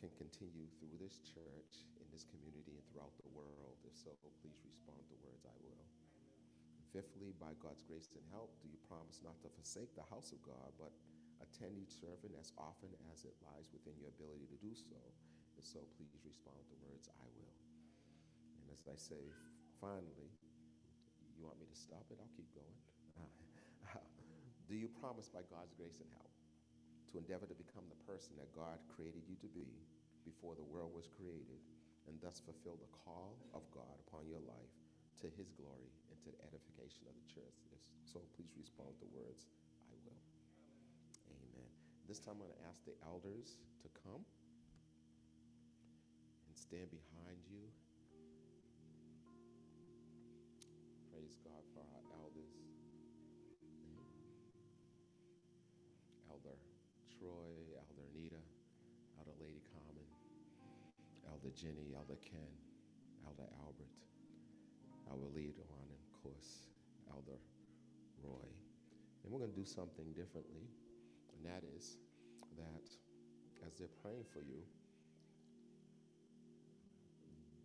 can 0.00 0.12
continue 0.16 0.68
through 0.80 0.96
this 1.00 1.20
church, 1.24 1.84
this 2.12 2.28
community, 2.28 2.76
and 2.76 2.84
throughout 2.92 3.16
the 3.18 3.32
world? 3.32 3.80
If 3.88 3.96
so, 3.96 4.12
please 4.44 4.60
respond 4.68 5.00
to 5.08 5.16
words, 5.24 5.48
I 5.48 5.56
will. 5.64 5.84
Fifthly, 6.92 7.32
by 7.40 7.56
God's 7.56 7.80
grace 7.88 8.12
and 8.12 8.24
help, 8.28 8.52
do 8.60 8.68
you 8.68 8.76
promise 8.84 9.24
not 9.24 9.40
to 9.40 9.48
forsake 9.48 9.96
the 9.96 10.04
house 10.12 10.30
of 10.36 10.44
God, 10.44 10.76
but 10.76 10.92
attend 11.40 11.80
each 11.80 11.96
servant 11.96 12.36
as 12.36 12.52
often 12.60 12.92
as 13.08 13.24
it 13.24 13.32
lies 13.40 13.72
within 13.72 13.96
your 13.96 14.12
ability 14.12 14.44
to 14.52 14.60
do 14.60 14.76
so? 14.76 15.00
If 15.56 15.64
so, 15.64 15.80
please 15.96 16.12
respond 16.20 16.60
to 16.68 16.76
words, 16.84 17.08
I 17.08 17.28
will. 17.32 17.56
And 18.60 18.68
as 18.76 18.84
I 18.84 18.96
say, 19.00 19.32
finally, 19.80 20.30
you 21.32 21.48
want 21.48 21.56
me 21.56 21.66
to 21.66 21.78
stop 21.78 22.04
it? 22.12 22.20
I'll 22.20 22.36
keep 22.36 22.52
going. 22.52 22.78
Do 24.68 24.76
you 24.76 24.88
promise 25.00 25.26
by 25.32 25.42
God's 25.48 25.74
grace 25.74 25.98
and 25.98 26.08
help 26.14 26.30
to 27.10 27.18
endeavor 27.18 27.44
to 27.44 27.56
become 27.58 27.84
the 27.90 28.00
person 28.06 28.38
that 28.38 28.48
God 28.54 28.80
created 28.88 29.26
you 29.28 29.36
to 29.42 29.50
be 29.50 29.68
before 30.24 30.54
the 30.54 30.64
world 30.64 30.94
was 30.94 31.10
created 31.10 31.60
and 32.08 32.18
thus 32.20 32.42
fulfill 32.42 32.78
the 32.78 32.90
call 33.04 33.38
of 33.54 33.62
God 33.70 33.96
upon 34.06 34.26
your 34.26 34.42
life 34.42 34.74
to 35.22 35.30
his 35.38 35.50
glory 35.54 35.90
and 36.10 36.18
to 36.22 36.30
the 36.34 36.40
edification 36.46 37.06
of 37.06 37.14
the 37.14 37.26
church? 37.30 37.58
If 37.70 37.80
so, 38.06 38.20
please 38.34 38.52
respond 38.58 38.90
with 38.94 39.02
the 39.06 39.12
words, 39.14 39.48
I 39.88 39.96
will. 40.02 40.22
Amen. 41.30 41.70
This 42.08 42.18
time 42.18 42.38
I'm 42.38 42.46
going 42.46 42.56
to 42.58 42.66
ask 42.66 42.82
the 42.84 42.98
elders 43.06 43.62
to 43.82 43.88
come 44.02 44.26
and 46.48 46.54
stand 46.58 46.90
behind 46.90 47.38
you 47.46 47.70
praise 51.22 51.36
God 51.44 51.62
for 51.70 51.84
our 51.86 52.04
elders. 52.18 52.50
Elder 56.26 56.58
Troy, 57.14 57.78
Elder 61.42 61.58
Jenny, 61.58 61.90
Elder 61.90 62.14
Ken, 62.22 62.54
Elder 63.26 63.50
Albert, 63.66 63.98
our 65.10 65.18
leader 65.34 65.66
on, 65.74 65.86
of 65.90 66.22
course, 66.22 66.70
Elder 67.10 67.34
Roy. 68.22 68.46
And 69.22 69.26
we're 69.26 69.42
going 69.42 69.50
to 69.50 69.58
do 69.58 69.66
something 69.66 70.06
differently, 70.14 70.70
and 71.34 71.42
that 71.42 71.66
is 71.74 71.98
that 72.54 72.86
as 73.66 73.74
they're 73.74 73.90
praying 74.06 74.22
for 74.30 74.38
you, 74.38 74.62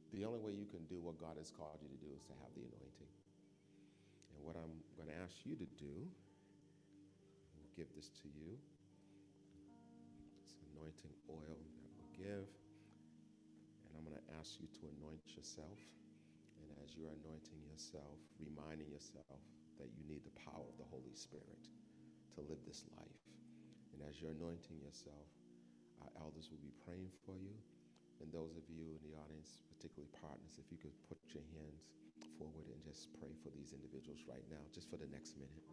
the 0.10 0.26
only 0.26 0.42
way 0.42 0.58
you 0.58 0.66
can 0.66 0.82
do 0.90 0.98
what 0.98 1.22
God 1.22 1.38
has 1.38 1.54
called 1.54 1.78
you 1.78 1.90
to 1.94 2.02
do 2.02 2.10
is 2.18 2.26
to 2.26 2.34
have 2.42 2.50
the 2.58 2.66
anointing. 2.66 3.14
And 4.34 4.42
what 4.42 4.58
I'm 4.58 4.74
going 4.98 5.14
to 5.14 5.18
ask 5.22 5.46
you 5.46 5.54
to 5.54 5.70
do, 5.78 6.02
we'll 7.54 7.74
give 7.78 7.94
this 7.94 8.10
to 8.26 8.28
you. 8.34 8.58
It's 10.42 10.58
anointing 10.74 11.14
oil 11.30 11.62
that 11.62 11.92
we'll 11.94 12.18
give. 12.18 12.50
I'm 13.98 14.06
going 14.06 14.22
to 14.22 14.30
ask 14.38 14.62
you 14.62 14.70
to 14.78 14.94
anoint 14.94 15.26
yourself. 15.34 15.82
And 16.62 16.70
as 16.86 16.94
you're 16.94 17.10
anointing 17.10 17.66
yourself, 17.66 18.22
reminding 18.38 18.94
yourself 18.94 19.42
that 19.82 19.90
you 19.98 20.06
need 20.06 20.22
the 20.22 20.38
power 20.38 20.70
of 20.70 20.78
the 20.78 20.86
Holy 20.86 21.18
Spirit 21.18 21.66
to 22.38 22.46
live 22.46 22.62
this 22.70 22.86
life. 22.94 23.22
And 23.98 24.06
as 24.06 24.22
you're 24.22 24.38
anointing 24.38 24.78
yourself, 24.86 25.26
our 26.06 26.14
elders 26.22 26.54
will 26.54 26.62
be 26.62 26.74
praying 26.86 27.10
for 27.26 27.34
you. 27.34 27.58
And 28.22 28.30
those 28.30 28.54
of 28.54 28.66
you 28.70 28.94
in 28.94 29.02
the 29.02 29.18
audience, 29.18 29.66
particularly 29.74 30.14
partners, 30.14 30.62
if 30.62 30.70
you 30.70 30.78
could 30.78 30.94
put 31.10 31.18
your 31.34 31.46
hands 31.58 31.90
forward 32.38 32.70
and 32.70 32.82
just 32.86 33.10
pray 33.18 33.34
for 33.42 33.50
these 33.54 33.74
individuals 33.74 34.26
right 34.30 34.46
now, 34.54 34.62
just 34.70 34.90
for 34.94 35.02
the 35.02 35.10
next 35.10 35.38
minute. 35.42 35.66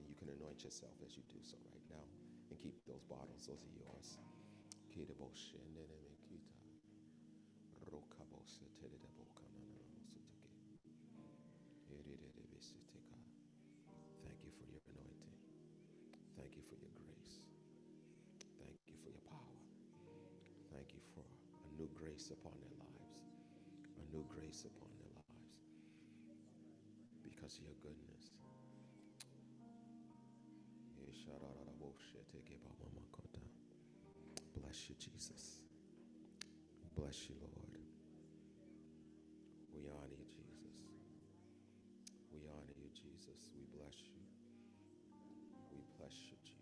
And 0.00 0.08
you 0.08 0.16
can 0.16 0.32
anoint 0.32 0.64
yourself 0.64 0.96
as 1.04 1.16
you 1.16 1.24
do 1.28 1.40
so 1.44 1.60
right 1.68 1.86
now. 1.92 2.04
And 2.48 2.56
keep 2.60 2.76
those 2.88 3.04
bottles, 3.04 3.44
those 3.48 3.60
are 3.60 3.76
yours. 3.76 4.16
Thank 14.24 14.38
you 14.44 14.52
for 14.58 14.66
your 14.70 14.82
anointing. 14.90 15.36
Thank 16.36 16.56
you 16.56 16.62
for 16.68 16.76
your 16.76 16.92
grace. 16.98 17.40
Thank 18.58 18.78
you 18.88 18.96
for 19.02 19.10
your 19.10 19.24
power. 19.30 19.58
Thank 20.72 20.94
you 20.94 21.02
for 21.14 21.22
a 21.22 21.70
new 21.78 21.88
grace 21.94 22.30
upon 22.30 22.52
their 22.60 22.74
lives, 22.78 23.14
a 24.00 24.04
new 24.14 24.24
grace 24.28 24.64
upon 24.66 24.90
their 24.98 25.12
lives 25.14 25.50
because 27.22 27.58
of 27.58 27.64
your 27.64 27.78
goodness. 27.82 28.30
Bless 34.56 34.88
you, 34.88 34.94
Jesus. 34.98 35.60
Bless 36.96 37.28
you, 37.28 37.34
Lord. 37.40 37.89
We 39.80 39.88
honor 39.88 40.12
you, 40.12 40.28
Jesus. 40.36 40.76
We 42.36 42.44
honor 42.52 42.76
you, 42.76 42.92
Jesus. 42.92 43.48
We 43.56 43.64
bless 43.72 43.96
you. 44.12 44.20
We 45.72 45.80
bless 45.96 46.12
you, 46.28 46.36
Jesus. 46.44 46.60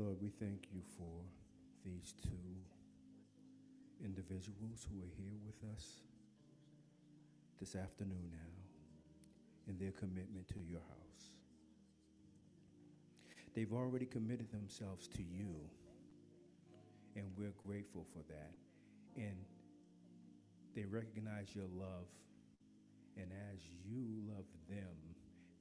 Lord, 0.00 0.16
we 0.22 0.30
thank 0.30 0.68
you 0.72 0.80
for 0.96 1.12
these 1.84 2.14
two 2.22 2.56
individuals 4.02 4.86
who 4.88 4.98
are 5.02 5.12
here 5.18 5.36
with 5.44 5.60
us 5.76 5.84
this 7.60 7.76
afternoon 7.76 8.32
now 8.32 9.68
in 9.68 9.76
their 9.78 9.90
commitment 9.90 10.48
to 10.48 10.54
your 10.66 10.80
house. 10.80 11.32
They've 13.54 13.74
already 13.74 14.06
committed 14.06 14.50
themselves 14.50 15.06
to 15.08 15.22
you, 15.22 15.54
and 17.14 17.26
we're 17.36 17.52
grateful 17.66 18.06
for 18.14 18.22
that. 18.32 18.54
And 19.18 19.36
they 20.74 20.86
recognize 20.86 21.54
your 21.54 21.68
love, 21.76 22.08
and 23.18 23.30
as 23.52 23.60
you 23.84 24.06
love 24.34 24.46
them, 24.66 24.96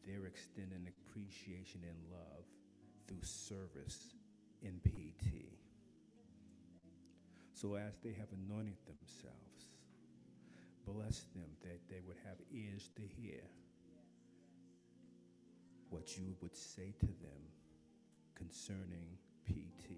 they're 0.08 0.28
extending 0.28 0.88
appreciation 0.88 1.82
and 1.84 1.98
love 2.10 2.46
through 3.06 3.24
service 3.24 4.14
in 4.62 4.80
PT. 4.84 5.50
So 7.54 7.76
as 7.76 7.98
they 8.04 8.14
have 8.14 8.30
anointed 8.32 8.78
themselves, 8.86 9.68
bless 10.86 11.26
them 11.36 11.50
that 11.62 11.80
they 11.90 12.00
would 12.08 12.18
have 12.26 12.38
ears 12.54 12.90
to 12.96 13.02
hear 13.02 13.42
what 15.90 16.18
you 16.18 16.36
would 16.42 16.56
say 16.56 16.94
to 17.00 17.06
them 17.06 17.42
concerning 18.36 19.18
PT, 19.46 19.92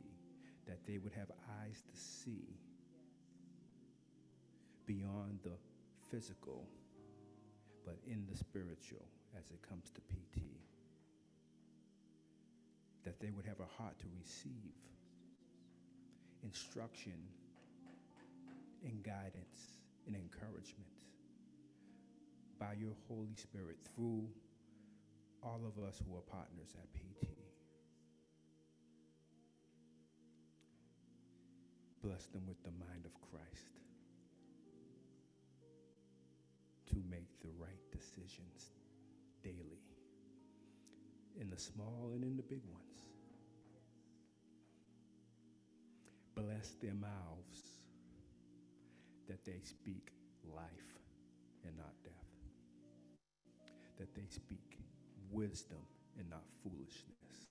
that 0.67 0.85
they 0.87 0.97
would 0.97 1.13
have 1.13 1.29
eyes 1.61 1.81
to 1.81 1.99
see 1.99 2.57
beyond 4.85 5.39
the 5.43 5.57
physical, 6.09 6.67
but 7.85 7.97
in 8.07 8.25
the 8.29 8.37
spiritual 8.37 9.05
as 9.37 9.51
it 9.51 9.61
comes 9.67 9.91
to 9.91 10.01
PT. 10.01 10.41
That 13.05 13.19
they 13.19 13.31
would 13.31 13.45
have 13.45 13.59
a 13.59 13.81
heart 13.81 13.97
to 13.99 14.05
receive 14.19 14.73
instruction 16.43 17.17
and 18.83 19.03
guidance 19.03 19.79
and 20.07 20.15
encouragement 20.15 20.87
by 22.59 22.73
your 22.79 22.93
Holy 23.07 23.35
Spirit 23.35 23.77
through 23.95 24.27
all 25.43 25.61
of 25.65 25.83
us 25.83 26.01
who 26.05 26.15
are 26.15 26.21
partners 26.21 26.75
at 26.77 26.93
PT. 26.93 27.27
Bless 32.03 32.25
them 32.27 32.43
with 32.47 32.61
the 32.63 32.71
mind 32.71 33.05
of 33.05 33.13
Christ 33.29 33.77
to 36.89 36.97
make 37.09 37.29
the 37.41 37.49
right 37.59 37.81
decisions 37.91 38.73
daily, 39.43 39.81
in 41.39 41.49
the 41.49 41.57
small 41.57 42.11
and 42.13 42.23
in 42.23 42.35
the 42.37 42.43
big 42.43 42.61
ones. 42.71 43.03
Bless 46.35 46.71
their 46.81 46.93
mouths 46.93 47.61
that 49.27 49.43
they 49.45 49.59
speak 49.63 50.11
life 50.55 50.99
and 51.65 51.77
not 51.77 51.93
death, 52.03 52.13
that 53.97 54.13
they 54.15 54.27
speak 54.29 54.79
wisdom 55.31 55.79
and 56.17 56.29
not 56.29 56.43
foolishness, 56.63 57.47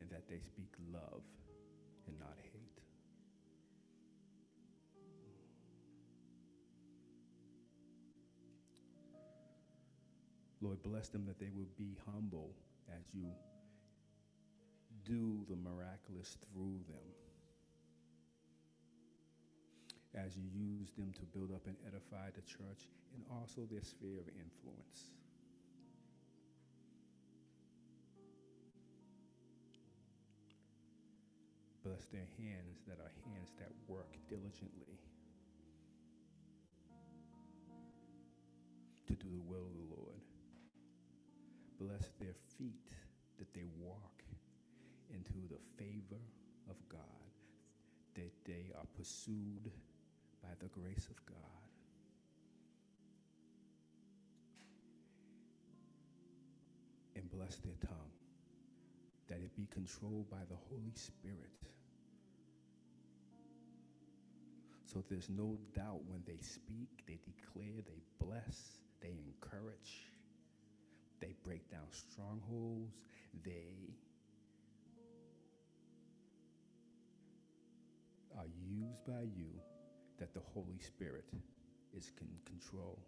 and 0.00 0.10
that 0.10 0.28
they 0.28 0.40
speak 0.40 0.72
love 0.92 1.22
and 2.06 2.18
not 2.18 2.36
hate. 2.52 2.69
Lord, 10.60 10.82
bless 10.82 11.08
them 11.08 11.24
that 11.26 11.38
they 11.38 11.48
will 11.54 11.68
be 11.78 11.96
humble 12.12 12.50
as 12.88 13.04
you 13.14 13.26
do 15.04 15.44
the 15.48 15.56
miraculous 15.56 16.36
through 16.52 16.80
them. 16.88 17.06
As 20.14 20.36
you 20.36 20.42
use 20.52 20.90
them 20.98 21.12
to 21.14 21.22
build 21.38 21.52
up 21.52 21.66
and 21.66 21.76
edify 21.86 22.30
the 22.34 22.42
church 22.42 22.90
and 23.14 23.24
also 23.30 23.62
their 23.70 23.82
sphere 23.82 24.18
of 24.18 24.28
influence. 24.28 25.14
Bless 31.84 32.04
their 32.12 32.28
hands 32.38 32.82
that 32.86 32.98
are 32.98 33.12
hands 33.24 33.50
that 33.58 33.70
work 33.88 34.12
diligently 34.28 34.98
to 39.06 39.14
do 39.14 39.28
the 39.30 39.40
will 39.48 39.64
of 39.66 39.74
the 39.74 39.94
Lord. 39.94 39.99
Bless 41.80 42.10
their 42.20 42.34
feet 42.58 42.92
that 43.38 43.54
they 43.54 43.64
walk 43.78 44.22
into 45.08 45.48
the 45.48 45.58
favor 45.82 46.20
of 46.68 46.76
God, 46.90 47.00
that 48.14 48.32
they 48.44 48.70
are 48.76 48.84
pursued 48.98 49.70
by 50.42 50.50
the 50.60 50.68
grace 50.68 51.08
of 51.10 51.24
God. 51.24 51.36
And 57.16 57.30
bless 57.30 57.56
their 57.56 57.72
tongue, 57.80 58.12
that 59.28 59.38
it 59.38 59.56
be 59.56 59.66
controlled 59.72 60.28
by 60.30 60.44
the 60.50 60.56
Holy 60.68 60.92
Spirit. 60.94 61.48
So 64.84 65.02
there's 65.08 65.30
no 65.30 65.56
doubt 65.74 66.00
when 66.08 66.22
they 66.26 66.40
speak, 66.42 67.04
they 67.06 67.18
declare, 67.24 67.82
they 67.86 68.02
bless, 68.18 68.78
they 69.00 69.14
encourage, 69.24 70.09
they 71.20 71.34
break 71.44 71.70
down 71.70 71.86
strongholds, 71.90 72.96
they 73.44 73.94
are 78.38 78.46
used 78.66 79.04
by 79.06 79.22
you 79.36 79.50
that 80.18 80.34
the 80.34 80.40
Holy 80.54 80.78
Spirit 80.78 81.24
is 81.96 82.12
in 82.20 82.28
control 82.44 82.98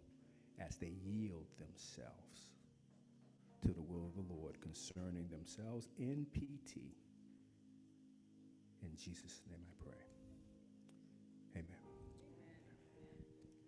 as 0.59 0.75
they 0.77 0.93
yield 1.05 1.45
themselves 1.59 2.53
to 3.61 3.69
the 3.69 3.81
will 3.81 4.05
of 4.05 4.15
the 4.15 4.33
Lord 4.33 4.59
concerning 4.61 5.27
themselves 5.29 5.87
in 5.97 6.25
PT. 6.33 6.77
In 8.83 8.91
Jesus' 8.97 9.41
name 9.49 9.63
I 9.63 9.83
pray. 9.83 10.03
Amen. 11.55 11.83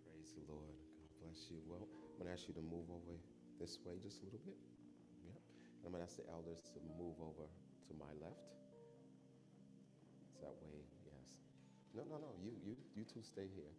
Praise 0.04 0.34
the 0.36 0.52
Lord. 0.52 0.76
God 1.00 1.10
bless 1.22 1.50
you. 1.50 1.56
Well, 1.66 1.88
I'm 1.88 2.18
going 2.18 2.26
to 2.28 2.32
ask 2.32 2.48
you 2.48 2.54
to 2.54 2.60
move 2.60 2.84
over 2.90 3.16
this 3.60 3.78
way 3.84 3.96
just 4.02 4.22
a 4.22 4.24
little 4.26 4.42
bit. 4.44 4.56
Yep. 5.24 5.40
I'm 5.84 5.90
going 5.92 6.02
to 6.02 6.06
ask 6.06 6.16
the 6.16 6.28
elders 6.28 6.60
to 6.76 6.78
move 7.00 7.16
over 7.20 7.48
to 7.48 7.92
my 7.96 8.12
left. 8.20 8.52
That 10.44 10.52
way, 10.60 10.84
yes. 11.08 11.26
No, 11.96 12.04
no, 12.04 12.20
no. 12.20 12.30
You, 12.42 12.52
you, 12.62 12.74
you 12.92 13.04
two 13.08 13.24
stay 13.24 13.48
here. 13.48 13.72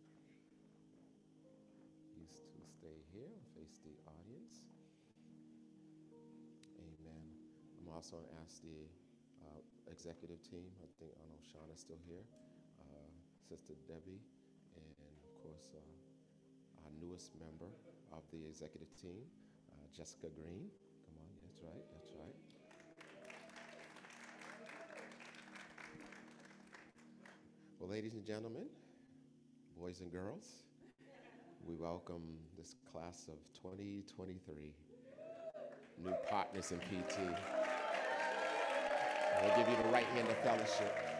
You 2.17 2.25
two 2.33 2.65
stay 2.65 2.97
here. 3.13 3.29
Face 3.53 3.77
the 3.85 3.93
audience. 4.09 4.65
Amen. 6.81 7.23
I'm 7.77 7.89
also 7.93 8.17
going 8.17 8.33
to 8.33 8.37
ask 8.41 8.57
the 8.65 8.89
uh, 9.45 9.61
executive 9.93 10.41
team. 10.41 10.65
I 10.81 10.89
think 10.97 11.13
I 11.21 11.23
know 11.29 11.39
Shauna's 11.45 11.85
still 11.85 12.01
here. 12.09 12.25
Uh, 12.81 13.09
Sister 13.45 13.77
Debbie, 13.87 14.19
and 14.75 14.97
of 15.23 15.33
course, 15.45 15.71
uh, 15.77 16.83
our 16.83 16.91
newest 16.99 17.31
member 17.39 17.69
of 18.11 18.25
the 18.33 18.41
executive 18.49 18.89
team, 18.97 19.23
Jessica 19.95 20.27
Green. 20.35 20.69
Come 21.05 21.15
on, 21.17 21.29
that's 21.43 21.59
right, 21.63 21.85
that's 21.93 22.11
right. 22.19 22.35
Well, 27.79 27.89
ladies 27.89 28.13
and 28.13 28.25
gentlemen, 28.25 28.65
boys 29.79 30.01
and 30.01 30.11
girls, 30.11 30.63
we 31.65 31.75
welcome 31.75 32.23
this 32.57 32.75
class 32.91 33.27
of 33.27 33.35
2023 33.61 34.73
new 36.03 36.13
partners 36.29 36.71
in 36.71 36.79
PT. 36.79 37.17
We'll 39.41 39.55
give 39.57 39.69
you 39.69 39.75
the 39.83 39.89
right 39.89 40.05
hand 40.05 40.27
of 40.29 40.37
fellowship. 40.37 41.16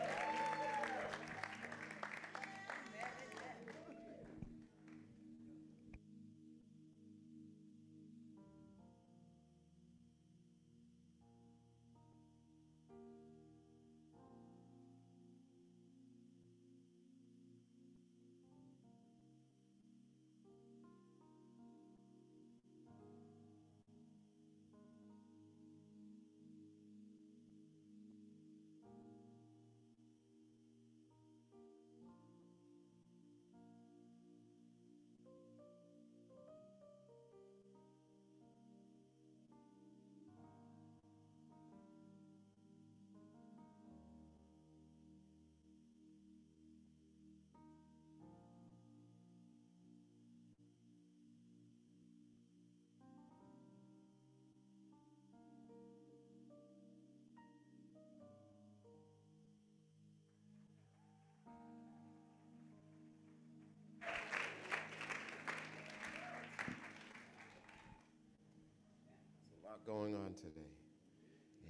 Going 69.88 70.15
on 70.15 70.33
today. 70.33 70.75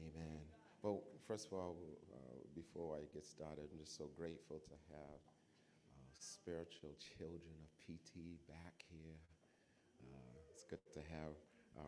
Amen. 0.02 0.42
Well, 0.82 1.04
first 1.28 1.46
of 1.46 1.54
all, 1.54 1.76
uh, 2.12 2.18
before 2.56 2.98
I 2.98 3.06
get 3.14 3.24
started, 3.24 3.70
I'm 3.72 3.78
just 3.78 3.96
so 3.96 4.10
grateful 4.18 4.58
to 4.58 4.74
have 4.90 5.22
uh, 5.22 6.10
spiritual 6.20 6.96
children 6.98 7.54
of 7.62 7.70
PT 7.86 8.42
back 8.50 8.74
here. 8.90 9.20
Uh, 10.02 10.34
it's 10.52 10.64
good 10.64 10.80
to 10.94 11.00
have 11.00 11.38
uh, 11.78 11.82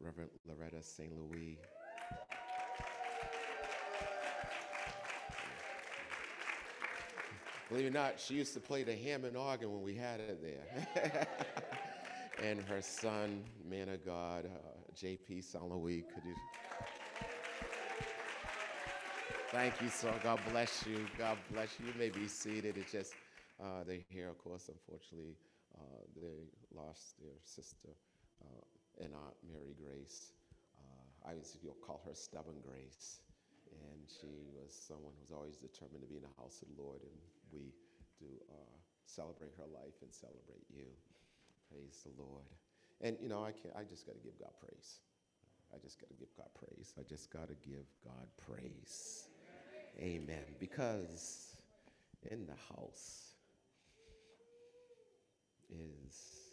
Reverend 0.00 0.30
Loretta 0.48 0.82
St. 0.82 1.12
Louis. 1.16 1.56
Believe 7.68 7.84
it 7.86 7.88
or 7.88 7.92
not, 7.92 8.18
she 8.18 8.34
used 8.34 8.52
to 8.54 8.60
play 8.60 8.82
the 8.82 8.96
Hammond 8.96 9.36
organ 9.36 9.72
when 9.72 9.82
we 9.82 9.94
had 9.94 10.18
it 10.18 10.42
there. 10.42 11.28
and 12.42 12.60
her 12.62 12.82
son, 12.82 13.44
man 13.64 13.88
of 13.88 14.04
God, 14.04 14.46
uh, 14.46 14.71
JP 14.96 15.42
St. 15.44 15.62
Could 15.62 16.24
you? 16.24 16.34
Thank 19.52 19.80
you, 19.82 19.88
so 19.88 20.08
God 20.24 20.40
bless 20.50 20.84
you. 20.86 21.04
God 21.18 21.36
bless 21.52 21.76
you. 21.78 21.86
You 21.88 21.92
may 21.98 22.08
be 22.08 22.26
seated. 22.26 22.78
It's 22.78 22.92
just 22.92 23.12
uh, 23.60 23.84
they're 23.86 24.04
here, 24.08 24.28
of 24.28 24.38
course. 24.40 24.68
Unfortunately, 24.72 25.36
uh, 25.76 26.00
they 26.16 26.48
lost 26.74 27.20
their 27.20 27.36
sister 27.44 27.92
uh, 28.40 29.04
and 29.04 29.12
Aunt 29.12 29.36
Mary 29.44 29.76
Grace. 29.76 30.32
Uh, 30.80 31.28
I 31.28 31.36
used 31.36 31.52
call 31.84 32.00
her 32.08 32.14
Stubborn 32.14 32.64
Grace, 32.64 33.20
and 33.70 34.08
she 34.08 34.48
was 34.56 34.72
someone 34.72 35.12
who 35.16 35.22
was 35.28 35.36
always 35.36 35.56
determined 35.60 36.00
to 36.00 36.08
be 36.08 36.16
in 36.16 36.24
the 36.24 36.36
house 36.40 36.64
of 36.64 36.72
the 36.72 36.80
Lord, 36.80 37.04
and 37.04 37.16
we 37.52 37.76
do 38.16 38.32
uh, 38.48 38.76
celebrate 39.04 39.52
her 39.60 39.68
life 39.68 40.00
and 40.00 40.08
celebrate 40.12 40.64
you. 40.72 40.88
Praise 41.68 42.08
the 42.08 42.16
Lord. 42.16 42.48
And 43.02 43.16
you 43.20 43.28
know, 43.28 43.44
I 43.44 43.52
can't. 43.52 43.74
I 43.76 43.82
just 43.82 44.06
got 44.06 44.14
to 44.14 44.20
give 44.20 44.38
God 44.38 44.52
praise. 44.60 45.00
I 45.74 45.78
just 45.78 46.00
got 46.00 46.08
to 46.08 46.14
give 46.14 46.28
God 46.36 46.48
praise. 46.54 46.92
I 46.98 47.02
just 47.02 47.32
got 47.32 47.48
to 47.48 47.54
give 47.54 47.86
God 48.04 48.28
praise. 48.46 49.28
Amen. 49.98 50.44
Because 50.60 51.56
in 52.30 52.46
the 52.46 52.76
house 52.76 53.32
is 55.70 56.52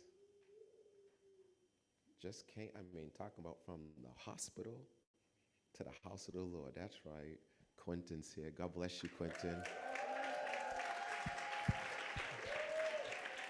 just 2.21 2.45
can't, 2.53 2.71
I 2.75 2.79
mean, 2.95 3.11
talking 3.17 3.43
about 3.43 3.57
from 3.65 3.79
the 4.01 4.09
hospital 4.17 4.81
to 5.75 5.83
the 5.83 6.09
house 6.09 6.27
of 6.27 6.33
the 6.33 6.41
Lord. 6.41 6.71
That's 6.75 6.97
right. 7.05 7.37
Quentin's 7.77 8.33
here. 8.33 8.51
God 8.57 8.73
bless 8.73 9.01
you, 9.03 9.09
Quentin. 9.17 9.61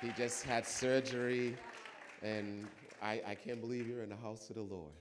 He 0.02 0.10
just 0.18 0.44
had 0.46 0.66
surgery, 0.66 1.58
and 2.22 2.68
I, 3.02 3.22
I 3.26 3.36
can't 3.36 3.62
believe 3.62 3.88
you're 3.88 4.04
in 4.04 4.10
the 4.10 4.18
house 4.18 4.50
of 4.50 4.58
the 4.58 4.62
Lord. 4.62 4.92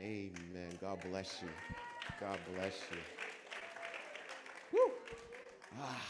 Amen. 0.00 0.78
God 0.80 1.00
bless 1.10 1.42
you. 1.42 1.48
God 2.20 2.38
bless 2.54 2.74
you. 2.90 2.98
Woo. 4.72 4.92
Ah, 5.80 6.00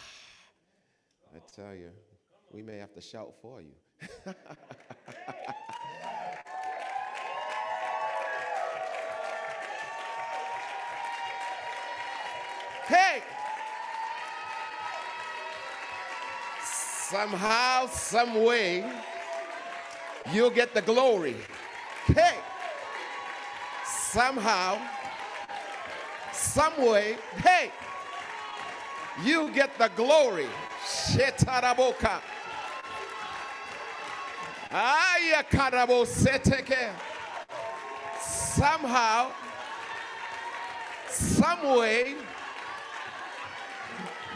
I 1.35 1.39
tell 1.55 1.75
you, 1.75 1.91
we 2.53 2.63
may 2.63 2.77
have 2.77 2.93
to 2.95 3.01
shout 3.01 3.33
for 3.41 3.63
you. 3.63 3.73
hey! 12.89 13.23
Somehow, 16.63 17.87
some 17.87 18.43
way, 18.45 18.85
you'll 20.33 20.51
get 20.51 20.75
the 20.75 20.83
glory. 20.83 21.37
Hey! 22.07 22.39
Somehow, 23.85 24.79
some 26.33 26.85
way, 26.85 27.17
hey! 27.37 27.71
You 29.25 29.51
get 29.51 29.77
the 29.79 29.91
glory. 29.97 30.47
Shetaraboka. 30.85 32.21
Somehow, 38.21 39.31
some 41.09 41.77
way, 41.77 42.15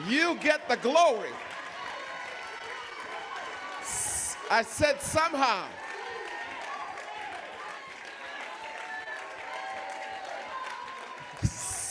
you 0.08 0.36
get 0.36 0.68
the 0.68 0.76
glory. 0.76 1.30
I 4.50 4.62
said 4.62 5.00
somehow. 5.00 5.66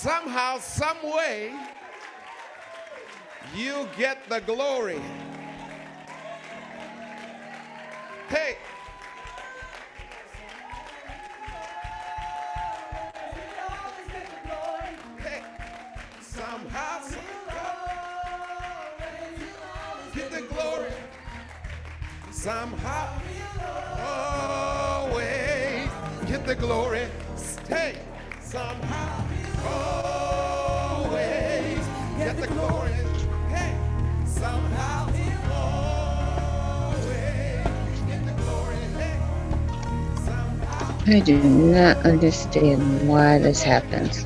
Somehow, 0.02 0.58
some 0.58 0.98
way, 1.04 1.54
you 3.56 3.88
get 3.96 4.18
the 4.28 4.42
glory. 4.42 5.00
Hey. 8.28 8.58
Hey. 15.20 15.44
Somehow, 16.20 17.02
somehow, 17.04 17.76
get 20.16 20.32
the 20.32 20.42
glory. 20.42 20.92
Somehow, 22.32 23.22
always 25.04 25.90
get 26.26 26.44
the 26.48 26.56
glory. 26.56 27.06
Hey. 27.70 28.00
Somehow, 28.42 28.81
I 41.12 41.20
do 41.20 41.38
not 41.44 41.98
understand 42.06 43.06
why 43.06 43.38
this 43.38 43.62
happens. 43.62 44.26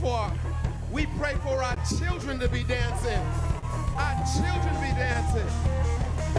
For. 0.00 0.32
We 0.90 1.06
pray 1.18 1.34
for 1.42 1.62
our 1.62 1.76
children 1.98 2.38
to 2.40 2.48
be 2.48 2.64
dancing. 2.64 3.20
Our 3.96 4.16
children 4.34 4.74
be 4.80 4.92
dancing. 4.96 5.46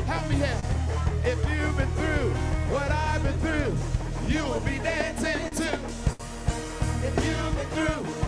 Help 0.06 0.28
me 0.30 0.36
here. 0.36 0.62
If 1.24 1.38
you've 1.48 1.78
been 1.78 1.92
through 1.92 2.32
what 2.74 2.92
I've 2.92 3.24
been 3.24 3.38
through, 3.40 3.78
you 4.28 4.44
will 4.46 4.62
be 4.62 4.80
dancing 4.80 5.50
too. 5.52 5.78
If 7.06 7.16
you've 7.24 7.56
been 7.56 7.86
through 7.86 8.21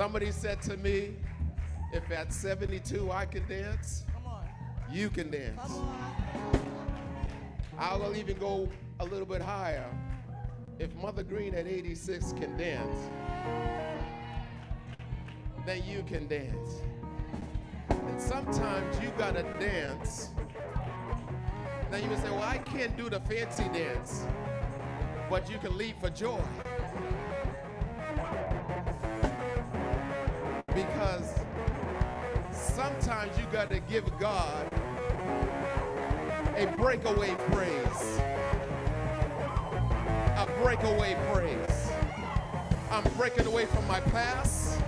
Somebody 0.00 0.32
said 0.32 0.62
to 0.62 0.78
me, 0.78 1.14
if 1.92 2.10
at 2.10 2.32
72 2.32 3.12
I 3.12 3.26
can 3.26 3.46
dance, 3.46 4.06
you 4.90 5.10
can 5.10 5.30
dance. 5.30 5.60
I'll 7.78 8.16
even 8.16 8.38
go 8.38 8.66
a 9.00 9.04
little 9.04 9.26
bit 9.26 9.42
higher. 9.42 9.84
If 10.78 10.94
Mother 10.94 11.22
Green 11.22 11.54
at 11.54 11.66
86 11.66 12.32
can 12.32 12.56
dance, 12.56 12.96
then 15.66 15.82
you 15.86 16.02
can 16.04 16.26
dance. 16.28 16.80
And 17.90 18.18
sometimes 18.18 18.98
you 19.02 19.12
gotta 19.18 19.42
dance. 19.60 20.30
Now 21.90 21.98
you 21.98 22.08
may 22.08 22.16
say, 22.16 22.30
well, 22.30 22.42
I 22.42 22.56
can't 22.56 22.96
do 22.96 23.10
the 23.10 23.20
fancy 23.20 23.64
dance, 23.64 24.24
but 25.28 25.50
you 25.50 25.58
can 25.58 25.76
leap 25.76 26.00
for 26.00 26.08
joy. 26.08 26.40
Got 33.60 33.68
to 33.68 33.80
give 33.80 34.18
God 34.18 34.72
a 36.56 36.66
breakaway 36.78 37.34
praise. 37.50 38.20
A 40.38 40.48
breakaway 40.62 41.14
praise. 41.30 41.90
I'm 42.90 43.04
breaking 43.18 43.44
away 43.44 43.66
from 43.66 43.86
my 43.86 44.00
past. 44.00 44.80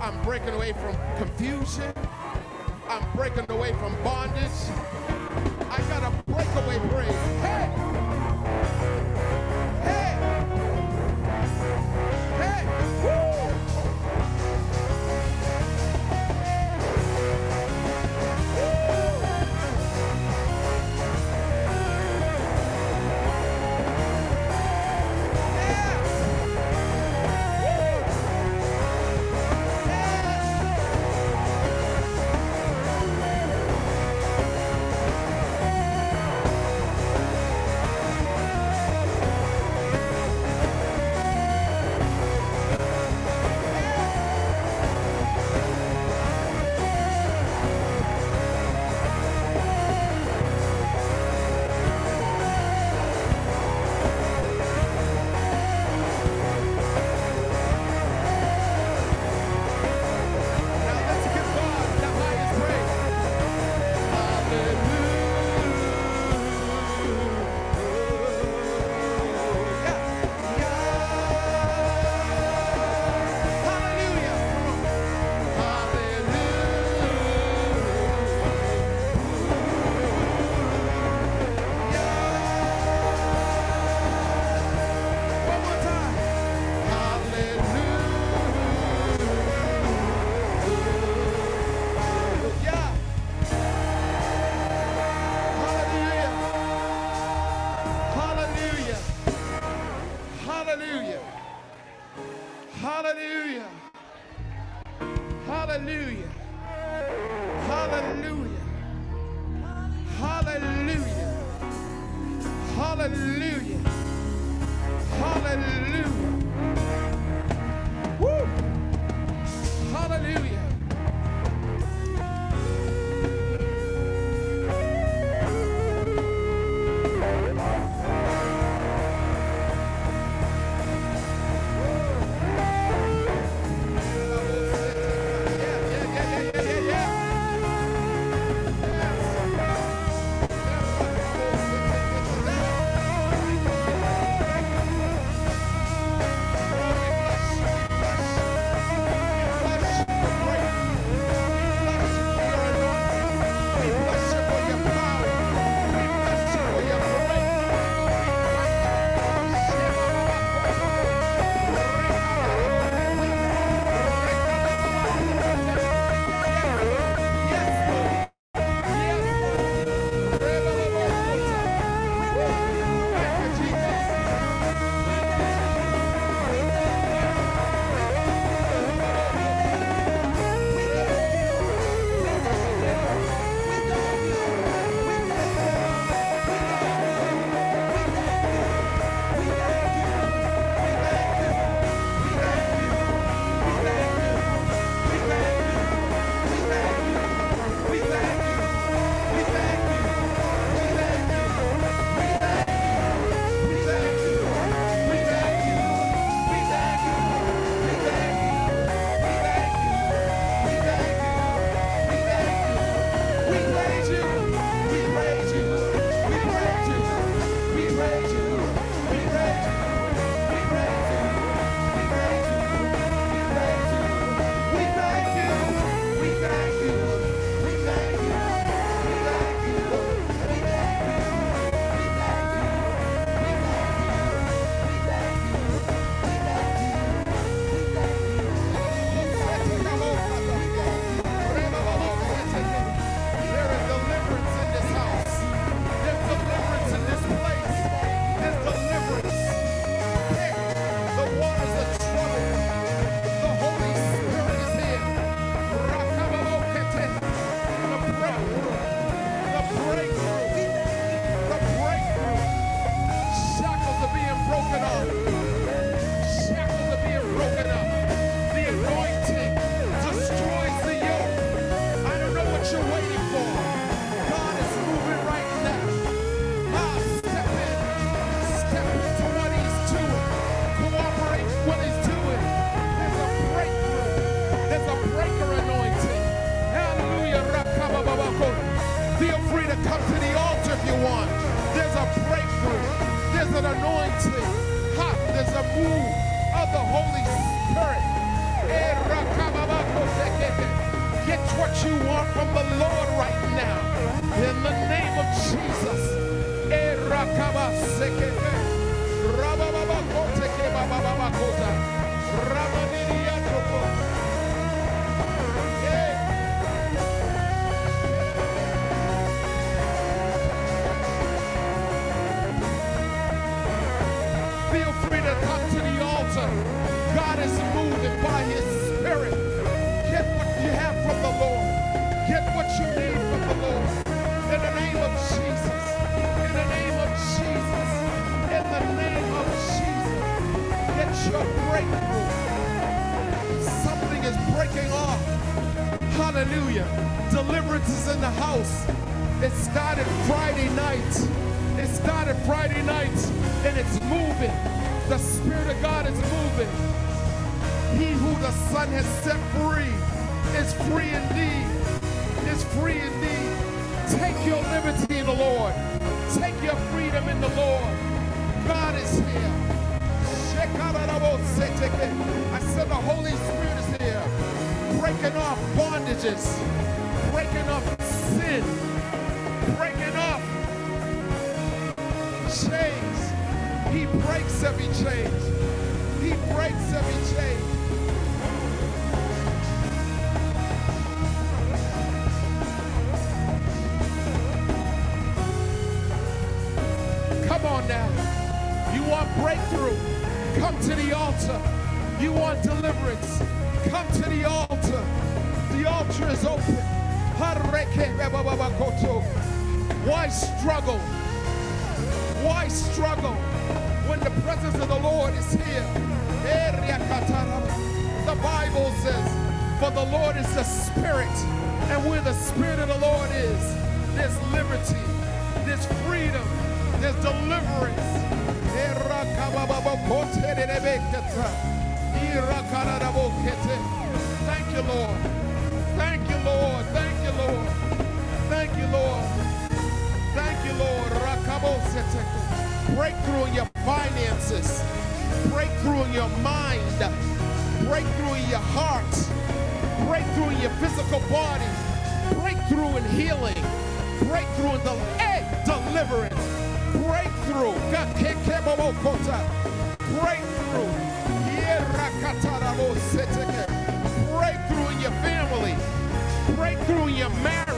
I'm 0.00 0.18
breaking 0.22 0.54
away 0.54 0.72
from 0.72 0.96
confusion. 1.18 1.92
I'm 2.88 3.04
breaking 3.14 3.50
away 3.50 3.74
from 3.74 3.94
bondage. 4.02 4.48
I 5.68 5.84
got 5.90 6.02
a 6.02 6.22
breakaway 6.22 6.78
praise. 6.88 7.12
Hey! 7.42 7.89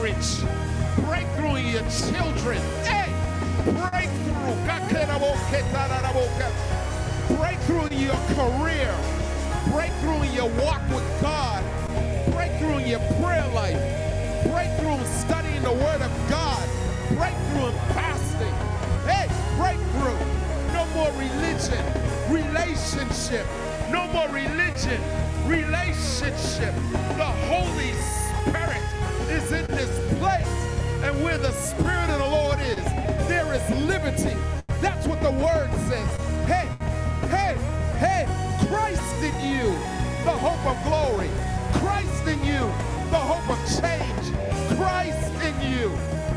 Marriage. 0.03 0.43
Breakthrough 1.05 1.55
in 1.55 1.65
your 1.67 1.81
children. 1.89 2.59
Hey! 2.83 3.11
Breakthrough. 3.63 4.23
Breakthrough 7.37 7.85
in 7.87 7.99
your 8.01 8.19
career. 8.35 8.93
Breakthrough 9.71 10.23
in 10.23 10.33
your 10.33 10.49
walk 10.61 10.81
with 10.89 11.21
God. 11.21 11.63
Breakthrough 12.33 12.79
in 12.79 12.87
your 12.87 12.99
prayer 13.21 13.47
life. 13.53 13.79
Breakthrough 14.51 14.97
in 14.97 15.05
studying 15.05 15.63
the 15.63 15.71
Word 15.71 16.01
of 16.01 16.11
God. 16.29 16.67
Breakthrough 17.09 17.67
in 17.67 17.77
fasting. 17.95 18.53
Hey, 19.07 19.27
breakthrough. 19.55 20.19
No 20.73 20.85
more 20.93 21.11
religion. 21.17 21.83
Relationship. 22.29 23.47
No 23.89 24.07
more 24.11 24.27
religion. 24.27 24.99
Relationship. 25.47 26.73
The 27.15 27.31
Holy 27.47 27.93
Spirit 27.93 28.92
is 29.33 29.51
in 29.51 29.65
this 29.67 29.93
place. 30.19 30.47
And 31.03 31.23
where 31.23 31.37
the 31.37 31.51
Spirit 31.51 32.09
of 32.11 32.19
the 32.19 32.29
Lord 32.29 32.59
is, 32.59 32.85
there 33.27 33.51
is 33.53 33.65
liberty. 33.87 34.35
That's 34.81 35.07
what 35.07 35.21
the 35.21 35.31
Word 35.31 35.69
says. 35.89 36.09
Hey, 36.45 36.69
hey, 37.27 37.55
hey, 37.97 38.23
Christ 38.67 39.17
in 39.23 39.35
you, 39.41 39.71
the 40.23 40.37
hope 40.45 40.63
of 40.65 40.77
glory. 40.83 41.29
Christ 41.81 42.27
in 42.27 42.39
you, 42.45 42.61
the 43.09 43.23
hope 43.31 43.49
of 43.49 43.59
change. 43.79 44.25
Christ 44.77 45.33
in 45.47 45.55
you, 45.71 45.89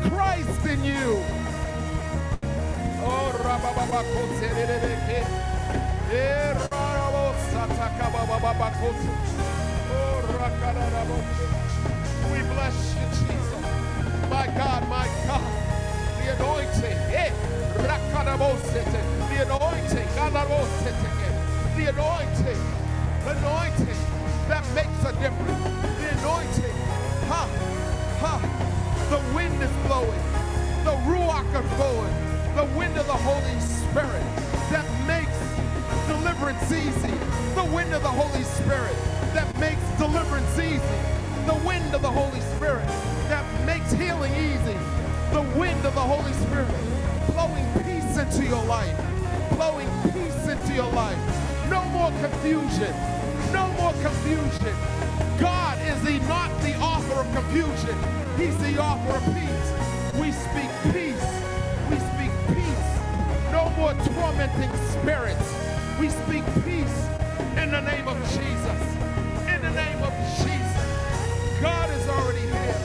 Christ 0.09 0.65
in 0.65 0.83
you. 0.83 1.23
Oh. 3.09 3.27
Bless 12.57 12.95
you, 12.97 13.05
Jesus. 13.21 13.61
My 14.33 14.47
God, 14.57 14.81
my 14.89 15.05
God. 15.29 15.45
The 16.17 16.33
anointing. 16.35 16.97
Eh. 17.13 17.29
The 19.29 19.43
anointing. 19.45 20.07
Galarosete. 20.17 21.19
The 21.77 21.89
anointing. 21.93 22.61
The 23.25 23.31
anointing 23.37 23.99
that 24.49 24.65
makes 24.73 24.99
a 25.05 25.13
difference. 25.21 25.61
The 26.01 26.07
anointing. 26.17 26.75
Ha, 27.29 27.43
ha. 28.23 28.33
The 29.11 29.19
wind 29.35 29.61
is 29.61 29.75
blowing. 29.85 30.23
The 30.83 30.97
ruach 31.05 31.53
is 31.53 31.67
blowing. 31.77 32.15
The 32.55 32.65
wind 32.75 32.97
of 32.97 33.05
the 33.05 33.21
Holy 33.29 33.59
Spirit 33.61 34.25
that 34.73 34.87
makes 35.05 35.37
deliverance 36.09 36.71
easy. 36.71 37.13
The 37.53 37.69
wind 37.71 37.93
of 37.93 38.01
the 38.01 38.15
Holy 38.21 38.43
Spirit 38.43 38.97
that 39.35 39.47
makes 39.59 39.85
deliverance 39.99 40.57
easy. 40.57 41.16
The 41.47 41.55
wind 41.65 41.95
of 41.95 42.01
the 42.01 42.11
Holy 42.11 42.41
Spirit 42.57 42.85
that 43.29 43.45
makes 43.65 43.93
healing 43.93 44.33
easy. 44.35 44.75
The 45.31 45.41
wind 45.57 45.79
of 45.85 45.95
the 45.95 46.01
Holy 46.01 46.33
Spirit 46.43 46.67
blowing 47.31 47.65
peace 47.85 48.17
into 48.17 48.43
your 48.45 48.63
life. 48.65 48.97
Blowing 49.55 49.87
peace 50.11 50.47
into 50.47 50.73
your 50.73 50.91
life. 50.91 51.17
No 51.69 51.85
more 51.95 52.11
confusion. 52.19 52.93
No 53.53 53.71
more 53.79 53.93
confusion. 54.03 54.75
God 55.39 55.79
is 55.87 56.01
the, 56.03 56.19
not 56.27 56.51
the 56.63 56.75
author 56.81 57.21
of 57.21 57.27
confusion. 57.33 57.95
He's 58.35 58.57
the 58.59 58.83
author 58.83 59.15
of 59.15 59.23
peace. 59.33 59.69
We 60.19 60.33
speak 60.33 60.71
peace. 60.91 61.27
We 61.89 61.97
speak 62.11 62.33
peace. 62.51 62.89
No 63.55 63.71
more 63.77 63.93
tormenting 64.11 64.73
spirits. 64.91 65.47
We 65.97 66.09
speak 66.09 66.43
peace 66.65 66.97
in 67.55 67.71
the 67.71 67.81
name 67.81 68.07
of 68.09 68.17
Jesus. 68.35 68.86
God 71.67 71.89
is 71.99 72.07
already 72.07 72.45
here. 72.55 72.79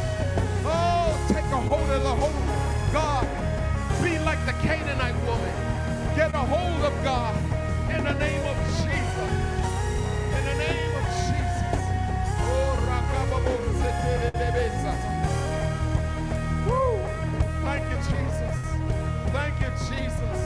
Oh, 0.66 1.14
take 1.28 1.48
a 1.58 1.60
hold 1.70 1.88
of 1.88 2.02
the 2.02 2.16
whole 2.22 2.42
God. 2.92 3.26
Be 4.02 4.18
like 4.28 4.42
the 4.44 4.56
Canaanite 4.64 5.18
woman. 5.28 5.54
Get 6.16 6.34
a 6.34 6.44
hold 6.54 6.82
of 6.90 6.94
God 7.04 7.36
in 7.94 8.02
the 8.02 8.16
name 8.26 8.44
of 8.52 8.56
Jesus. 8.82 9.30
In 10.36 10.42
the 10.50 10.56
name 10.66 10.92
of 11.00 11.06
Jesus. 11.22 11.78
Oh. 12.50 12.74
Woo. 16.66 16.98
Thank 17.66 17.84
you, 17.92 17.98
Jesus. 18.10 18.56
Thank 19.36 19.54
you, 19.62 19.70
Jesus. 19.90 20.38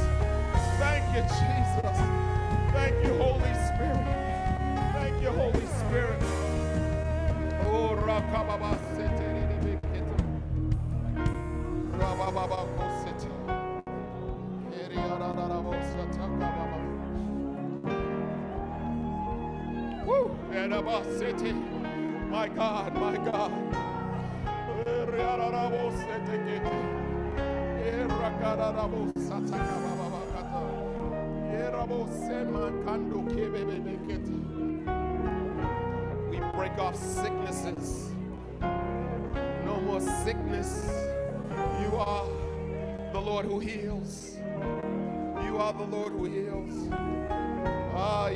Thank 0.85 1.05
you, 1.17 1.23
Jesus. 1.41 1.97
Thank 2.77 2.95
you, 3.05 3.13
Holy 3.25 3.55
Spirit. 3.69 4.07
Thank 4.93 5.23
you, 5.23 5.31
Holy 5.31 5.67
Spirit. 5.81 6.16
My 22.31 22.49
God, 22.49 22.95
my 22.95 23.17
God 23.17 23.77
break 36.67 36.79
off 36.81 36.97
sicknesses. 36.97 38.11
No 38.61 39.81
more 39.85 40.01
sickness. 40.01 40.91
You 41.81 41.97
are 41.97 42.27
the 43.13 43.21
Lord 43.21 43.47
who 43.47 43.61
heals. 43.61 44.37
You 45.45 45.59
are 45.59 45.73
the 45.73 45.85
Lord 45.85 46.13
who 46.15 46.25
heals. 46.25 46.89
Ah. 47.95 48.31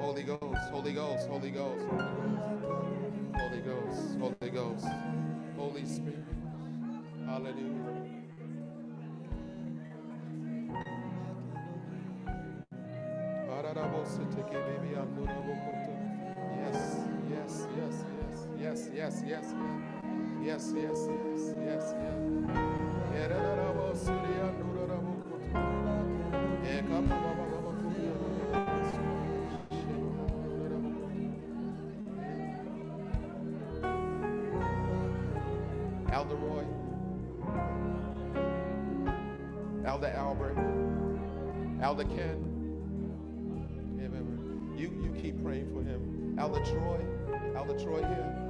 Holy 0.00 0.22
Ghost, 0.24 0.70
Holy 0.70 0.92
Ghost, 0.92 1.28
Holy 1.28 1.50
Ghost, 1.50 1.86
Holy 3.38 3.60
Ghost, 3.60 4.18
Holy 4.18 4.50
Ghost, 4.50 4.86
Holy 5.56 5.86
Spirit. 5.86 6.41
Hallelujah. 7.32 8.12
Yes, 16.60 16.98
yes, 17.30 17.66
yes, 17.78 18.04
yes, 18.20 18.48
yes, 18.60 18.88
yes, 18.94 19.22
yes, 19.24 19.24
yes, 19.24 19.46
yes, 20.44 20.72
yes, 20.76 21.08
yes, 21.08 21.54
yes, 21.64 21.94
yes. 22.02 22.16
Elder 36.12 36.36
Roy, 36.36 36.64
Elder 40.02 40.16
Albert, 40.16 40.56
Elder 41.80 42.04
Ken. 42.04 42.48
You 44.76 44.90
you 45.00 45.14
keep 45.22 45.40
praying 45.44 45.72
for 45.72 45.82
him. 45.84 46.34
Elder 46.40 46.58
Troy, 46.64 47.00
Elder 47.54 47.78
Troy 47.78 47.98
here. 47.98 48.41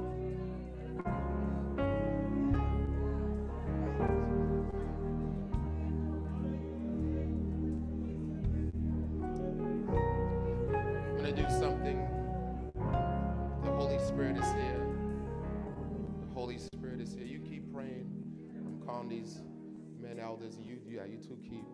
Elders. 20.33 20.57
You 20.59 20.79
yeah, 20.89 21.05
you 21.05 21.17
two 21.17 21.37
keep. 21.47 21.65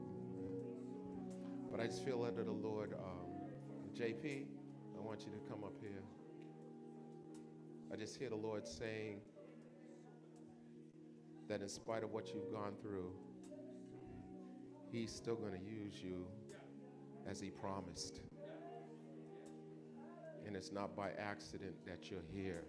But 1.71 1.79
I 1.79 1.85
just 1.85 2.03
feel 2.03 2.23
under 2.23 2.43
the 2.43 2.51
Lord. 2.51 2.93
Um, 2.93 3.29
JP, 3.97 4.45
I 4.97 5.01
want 5.01 5.21
you 5.21 5.31
to 5.31 5.49
come 5.49 5.63
up 5.63 5.73
here. 5.79 6.03
I 7.91 7.95
just 7.95 8.17
hear 8.17 8.29
the 8.29 8.35
Lord 8.35 8.67
saying 8.67 9.21
that 11.47 11.61
in 11.61 11.69
spite 11.69 12.03
of 12.03 12.11
what 12.11 12.33
you've 12.33 12.51
gone 12.51 12.73
through, 12.81 13.11
He's 14.91 15.11
still 15.11 15.35
going 15.35 15.53
to 15.53 15.59
use 15.59 15.93
you 16.03 16.25
as 17.29 17.39
He 17.39 17.49
promised. 17.49 18.21
And 20.45 20.55
it's 20.55 20.71
not 20.71 20.97
by 20.97 21.11
accident 21.17 21.75
that 21.85 22.11
you're 22.11 22.27
here. 22.33 22.65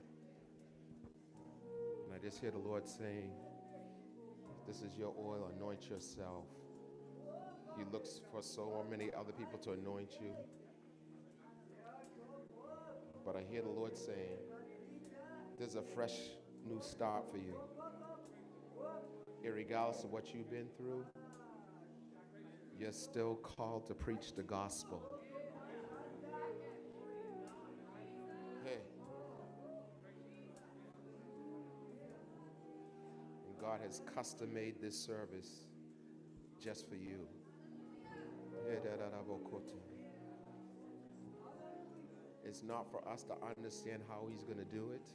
And 2.04 2.14
I 2.14 2.18
just 2.22 2.40
hear 2.40 2.50
the 2.50 2.58
Lord 2.58 2.86
saying, 2.86 3.30
This 4.70 4.82
is 4.82 4.96
your 4.96 5.12
oil, 5.18 5.50
anoint 5.56 5.90
yourself. 5.90 6.44
He 7.76 7.82
looks 7.90 8.20
for 8.30 8.40
so 8.40 8.86
many 8.88 9.10
other 9.18 9.32
people 9.32 9.58
to 9.64 9.72
anoint 9.72 10.12
you. 10.20 10.30
But 13.26 13.34
I 13.34 13.42
hear 13.50 13.62
the 13.62 13.68
Lord 13.68 13.98
saying, 13.98 14.38
There's 15.58 15.74
a 15.74 15.82
fresh 15.82 16.14
new 16.64 16.80
start 16.80 17.24
for 17.32 17.38
you. 17.38 17.56
Irregardless 19.44 20.04
of 20.04 20.12
what 20.12 20.32
you've 20.32 20.52
been 20.52 20.68
through, 20.76 21.04
you're 22.78 22.92
still 22.92 23.40
called 23.42 23.88
to 23.88 23.94
preach 23.94 24.36
the 24.36 24.44
gospel. 24.44 25.19
God 33.60 33.80
has 33.84 34.00
custom 34.14 34.54
made 34.54 34.80
this 34.80 34.98
service 34.98 35.66
just 36.62 36.88
for 36.88 36.94
you. 36.96 37.26
It's 42.44 42.62
not 42.62 42.90
for 42.90 43.06
us 43.06 43.22
to 43.24 43.34
understand 43.56 44.02
how 44.08 44.26
he's 44.30 44.42
going 44.42 44.58
to 44.58 44.64
do 44.64 44.92
it. 44.94 45.12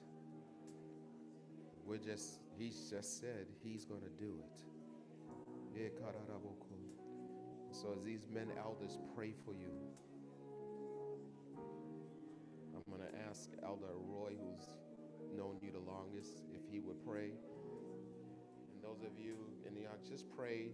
We're 1.85 1.97
just, 1.97 2.39
he's 2.57 2.89
just 2.89 3.19
said 3.19 3.47
he's 3.63 3.85
going 3.85 4.01
to 4.01 4.09
do 4.23 4.37
it. 4.39 4.59
So 7.71 7.93
as 7.97 8.03
these 8.03 8.27
men 8.33 8.47
elders 8.57 8.97
pray 9.15 9.33
for 9.43 9.53
you, 9.53 9.71
I'm 12.75 12.83
going 12.89 13.05
to 13.11 13.17
ask 13.29 13.49
Elder 13.63 13.95
Roy, 14.07 14.33
who's 14.39 14.75
known 15.35 15.57
you 15.61 15.71
the 15.71 15.79
longest, 15.79 16.43
if 16.53 16.61
he 16.71 16.79
would 16.79 17.05
pray. 17.05 17.31
Those 18.85 19.01
of 19.01 19.17
you 19.19 19.35
in 19.67 19.73
the 19.73 19.87
audience, 19.87 20.07
just 20.09 20.25
pray. 20.37 20.67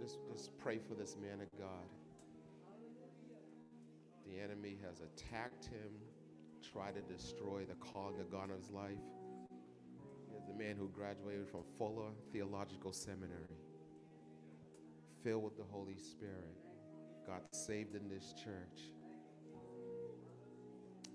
Just, 0.00 0.18
just 0.30 0.58
pray 0.58 0.78
for 0.78 0.94
this 0.94 1.16
man 1.16 1.40
of 1.40 1.48
God. 1.58 1.88
The 4.26 4.40
enemy 4.40 4.78
has 4.84 5.00
attacked 5.00 5.66
him, 5.66 5.92
tried 6.72 6.94
to 6.96 7.02
destroy 7.02 7.64
the 7.64 7.76
calling 7.76 8.20
of 8.20 8.30
God 8.30 8.50
in 8.50 8.56
his 8.56 8.70
life. 8.70 8.98
He's 10.32 10.48
a 10.48 10.58
man 10.58 10.76
who 10.76 10.88
graduated 10.88 11.48
from 11.48 11.60
Fuller 11.78 12.10
Theological 12.32 12.92
Seminary, 12.92 13.60
filled 15.22 15.44
with 15.44 15.56
the 15.56 15.64
Holy 15.70 15.96
Spirit, 15.96 16.56
got 17.26 17.42
saved 17.54 17.94
in 17.94 18.08
this 18.08 18.34
church. 18.34 18.90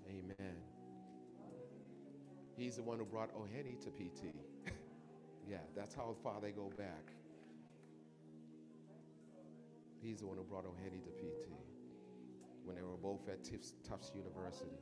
Amen. 0.08 0.69
He's 2.60 2.76
the 2.76 2.82
one 2.82 2.98
who 2.98 3.06
brought 3.06 3.30
Oheni 3.34 3.82
to 3.84 3.90
PT. 3.90 4.34
yeah, 5.48 5.60
that's 5.74 5.94
how 5.94 6.14
far 6.22 6.42
they 6.42 6.50
go 6.50 6.70
back. 6.76 7.10
He's 10.02 10.18
the 10.18 10.26
one 10.26 10.36
who 10.36 10.42
brought 10.42 10.66
Oheni 10.66 11.02
to 11.02 11.08
PT 11.08 11.48
when 12.64 12.76
they 12.76 12.82
were 12.82 12.98
both 12.98 13.30
at 13.30 13.42
Tufts, 13.42 13.72
Tufts 13.82 14.12
University. 14.14 14.76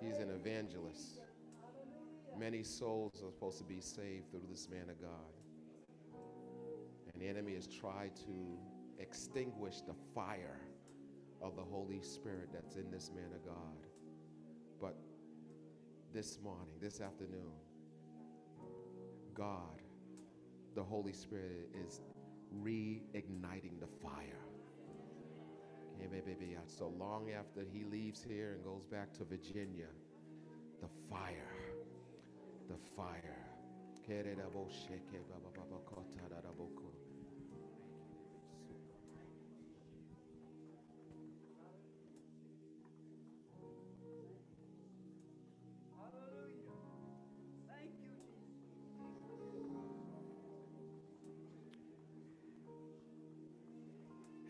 He's 0.00 0.18
an 0.18 0.30
evangelist. 0.30 1.18
Many 2.38 2.62
souls 2.62 3.10
are 3.16 3.32
supposed 3.32 3.58
to 3.58 3.64
be 3.64 3.80
saved 3.80 4.30
through 4.30 4.46
this 4.48 4.68
man 4.70 4.90
of 4.90 5.00
God. 5.00 6.20
And 7.12 7.20
the 7.20 7.26
enemy 7.26 7.56
has 7.56 7.66
tried 7.66 8.14
to 8.26 8.58
extinguish 9.00 9.80
the 9.80 9.94
fire 10.14 10.60
of 11.40 11.56
the 11.56 11.62
Holy 11.62 12.00
Spirit 12.00 12.50
that's 12.52 12.76
in 12.76 12.92
this 12.92 13.10
man 13.12 13.32
of 13.34 13.44
God. 13.44 13.91
This 16.12 16.38
morning, 16.44 16.74
this 16.80 17.00
afternoon, 17.00 17.52
God, 19.34 19.80
the 20.74 20.82
Holy 20.82 21.12
Spirit, 21.12 21.70
is 21.86 22.02
reigniting 22.62 23.80
the 23.80 23.86
fire. 24.02 24.38
So 26.66 26.92
long 26.98 27.30
after 27.30 27.64
he 27.72 27.84
leaves 27.84 28.22
here 28.22 28.52
and 28.52 28.64
goes 28.64 28.86
back 28.86 29.12
to 29.14 29.24
Virginia, 29.24 29.86
the 30.80 30.88
fire, 31.08 31.54
the 32.68 32.76
fire. 32.96 33.42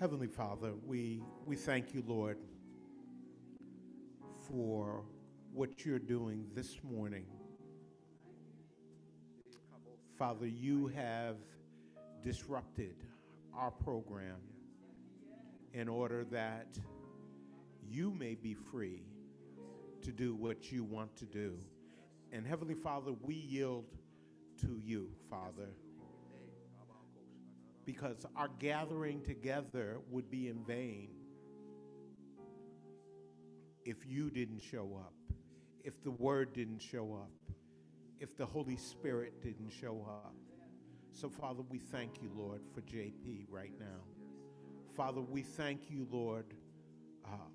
Heavenly 0.02 0.26
Father, 0.26 0.72
we, 0.84 1.22
we 1.46 1.54
thank 1.54 1.94
you, 1.94 2.02
Lord, 2.04 2.36
for 4.48 5.04
what 5.52 5.86
you're 5.86 6.00
doing 6.00 6.44
this 6.56 6.82
morning. 6.82 7.24
Father, 10.18 10.48
you 10.48 10.88
have 10.88 11.36
disrupted 12.20 12.96
our 13.56 13.70
program 13.70 14.40
in 15.72 15.88
order 15.88 16.24
that 16.32 16.76
you 17.88 18.10
may 18.10 18.34
be 18.34 18.54
free 18.54 19.04
to 20.00 20.10
do 20.10 20.34
what 20.34 20.72
you 20.72 20.82
want 20.82 21.14
to 21.18 21.26
do. 21.26 21.56
And 22.32 22.44
Heavenly 22.44 22.74
Father, 22.74 23.12
we 23.22 23.36
yield 23.36 23.84
to 24.62 24.80
you, 24.84 25.10
Father 25.30 25.68
because 27.84 28.24
our 28.36 28.48
gathering 28.58 29.22
together 29.22 29.98
would 30.10 30.30
be 30.30 30.48
in 30.48 30.64
vain 30.64 31.08
if 33.84 34.06
you 34.06 34.30
didn't 34.30 34.60
show 34.60 35.00
up, 35.00 35.14
if 35.84 36.02
the 36.02 36.10
Word 36.10 36.52
didn't 36.52 36.80
show 36.80 37.14
up, 37.14 37.30
if 38.20 38.36
the 38.36 38.46
Holy 38.46 38.76
Spirit 38.76 39.42
didn't 39.42 39.70
show 39.70 40.06
up. 40.08 40.34
So, 41.12 41.28
Father, 41.28 41.62
we 41.68 41.78
thank 41.78 42.22
you, 42.22 42.30
Lord, 42.34 42.62
for 42.72 42.80
JP 42.82 43.46
right 43.50 43.72
now. 43.78 44.02
Father, 44.96 45.20
we 45.20 45.42
thank 45.42 45.90
you, 45.90 46.06
Lord, 46.10 46.46
uh, 47.24 47.48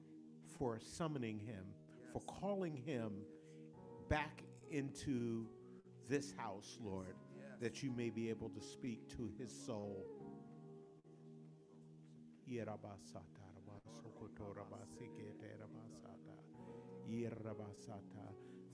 for 0.58 0.80
summoning 0.80 1.40
him, 1.40 1.64
for 2.12 2.22
calling 2.22 2.76
him 2.76 3.12
back 4.10 4.44
into 4.70 5.48
this 6.10 6.34
house, 6.38 6.78
Lord, 6.84 7.16
that 7.62 7.82
you 7.82 7.92
may 7.92 8.10
be 8.10 8.30
able 8.30 8.50
to 8.50 8.62
speak 8.62 9.08
to 9.18 9.30
his 9.40 9.52
soul. 9.52 10.06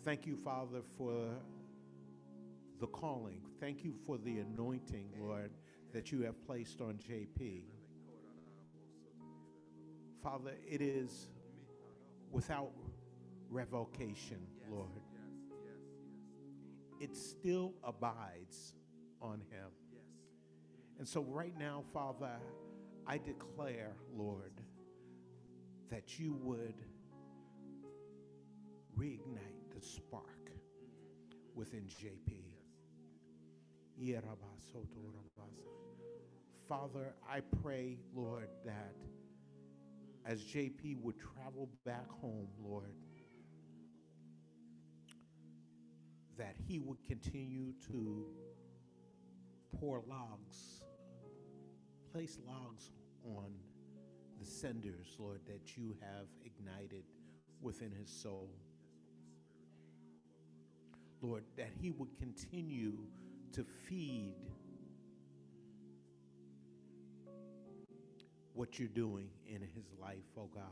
Thank 0.04 0.26
you, 0.28 0.36
Father, 0.36 0.82
for 0.98 1.30
the 2.80 2.88
calling. 2.88 3.42
Thank 3.60 3.84
you 3.84 3.94
for 4.06 4.18
the 4.18 4.40
anointing, 4.40 5.10
Lord, 5.20 5.52
that 5.94 6.12
you 6.12 6.22
have 6.24 6.46
placed 6.46 6.82
on 6.82 6.96
JP. 6.96 7.64
Father, 10.22 10.54
it 10.70 10.82
is 10.82 11.28
without 12.32 12.72
revocation, 13.50 14.46
Lord. 14.70 14.90
It 17.00 17.16
still 17.16 17.74
abides 17.84 18.74
on 19.22 19.42
him. 19.50 19.70
And 21.00 21.08
so, 21.08 21.24
right 21.24 21.58
now, 21.58 21.84
Father, 21.94 22.40
I 23.06 23.18
declare, 23.18 23.96
Lord, 24.16 24.54
that 25.90 26.18
you 26.18 26.34
would 26.42 26.76
reignite 28.98 29.74
the 29.76 29.82
spark 29.82 30.52
within 31.54 31.84
JP. 31.84 32.44
Father, 36.68 37.14
I 37.30 37.42
pray, 37.62 38.00
Lord, 38.16 38.50
that 38.66 38.96
as 40.26 40.42
JP 40.44 41.02
would 41.02 41.16
travel 41.20 41.70
back 41.86 42.10
home, 42.10 42.48
Lord, 42.64 42.96
that 46.38 46.56
he 46.68 46.80
would 46.80 47.04
continue 47.06 47.74
to 47.92 48.26
pour 49.78 50.02
logs 50.08 50.84
place 52.14 52.38
logs 52.48 52.92
on 53.26 53.52
the 54.40 54.46
cinders, 54.46 55.16
Lord, 55.18 55.42
that 55.48 55.76
you 55.76 55.96
have 56.00 56.28
ignited 56.46 57.06
within 57.60 57.92
his 57.92 58.08
soul. 58.08 58.50
Lord, 61.22 61.44
that 61.58 61.72
he 61.82 61.90
would 61.90 62.16
continue 62.20 62.94
to 63.54 63.66
feed 63.88 64.36
what 68.54 68.78
you're 68.78 68.90
doing 68.90 69.30
in 69.48 69.62
his 69.62 69.86
life, 70.00 70.18
oh 70.38 70.50
God. 70.54 70.64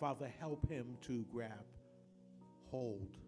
Father, 0.00 0.32
help 0.40 0.66
him 0.70 0.96
to 1.02 1.26
grab 1.30 1.66
hold 2.70 3.18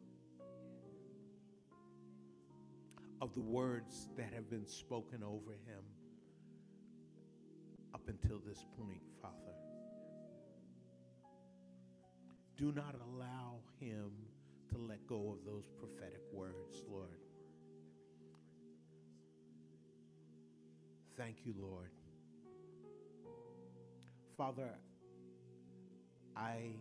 of 3.20 3.34
the 3.34 3.40
words 3.40 4.08
that 4.16 4.32
have 4.34 4.50
been 4.50 4.66
spoken 4.66 5.22
over 5.22 5.52
him 5.52 5.82
up 7.94 8.02
until 8.08 8.38
this 8.46 8.64
point, 8.78 9.00
Father. 9.22 9.34
Do 12.56 12.72
not 12.72 12.94
allow 12.94 13.60
him 13.80 14.10
to 14.70 14.78
let 14.78 15.06
go 15.06 15.36
of 15.38 15.44
those 15.44 15.68
prophetic 15.78 16.22
words, 16.32 16.82
Lord. 16.90 17.20
Thank 21.16 21.36
you, 21.46 21.54
Lord. 21.58 21.90
Father, 24.36 24.70
I 26.36 26.72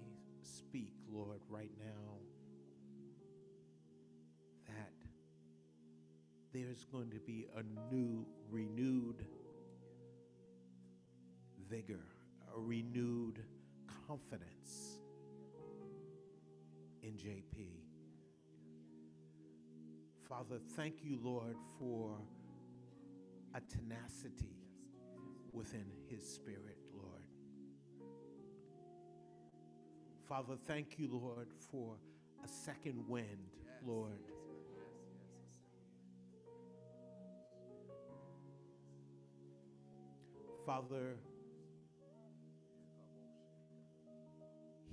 speak, 0.42 0.94
Lord, 1.10 1.40
right 1.50 1.72
now 1.80 2.15
there's 6.56 6.86
going 6.86 7.10
to 7.10 7.20
be 7.20 7.48
a 7.58 7.94
new, 7.94 8.26
renewed 8.50 9.26
vigor, 11.70 12.06
a 12.56 12.60
renewed 12.60 13.44
confidence 14.08 15.00
in 17.04 17.12
JP. 17.12 17.68
Father, 20.30 20.60
thank 20.78 21.04
you, 21.04 21.20
Lord, 21.22 21.58
for 21.78 22.18
a 23.54 23.60
tenacity 23.60 24.56
within 25.52 25.86
his 26.10 26.26
spirit, 26.26 26.78
Lord. 26.94 27.24
Father, 30.30 30.56
thank 30.66 30.98
you, 30.98 31.10
Lord, 31.12 31.48
for 31.70 31.98
a 32.44 32.48
second 32.48 33.04
wind, 33.10 33.58
Lord. 33.86 34.35
Father, 40.66 41.18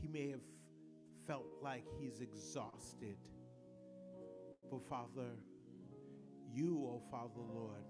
he 0.00 0.08
may 0.08 0.30
have 0.30 0.40
felt 1.26 1.46
like 1.62 1.84
he's 1.98 2.20
exhausted. 2.20 3.16
But 4.70 4.82
Father, 4.86 5.30
you, 6.52 6.78
oh 6.86 7.02
Father 7.10 7.40
Lord, 7.40 7.86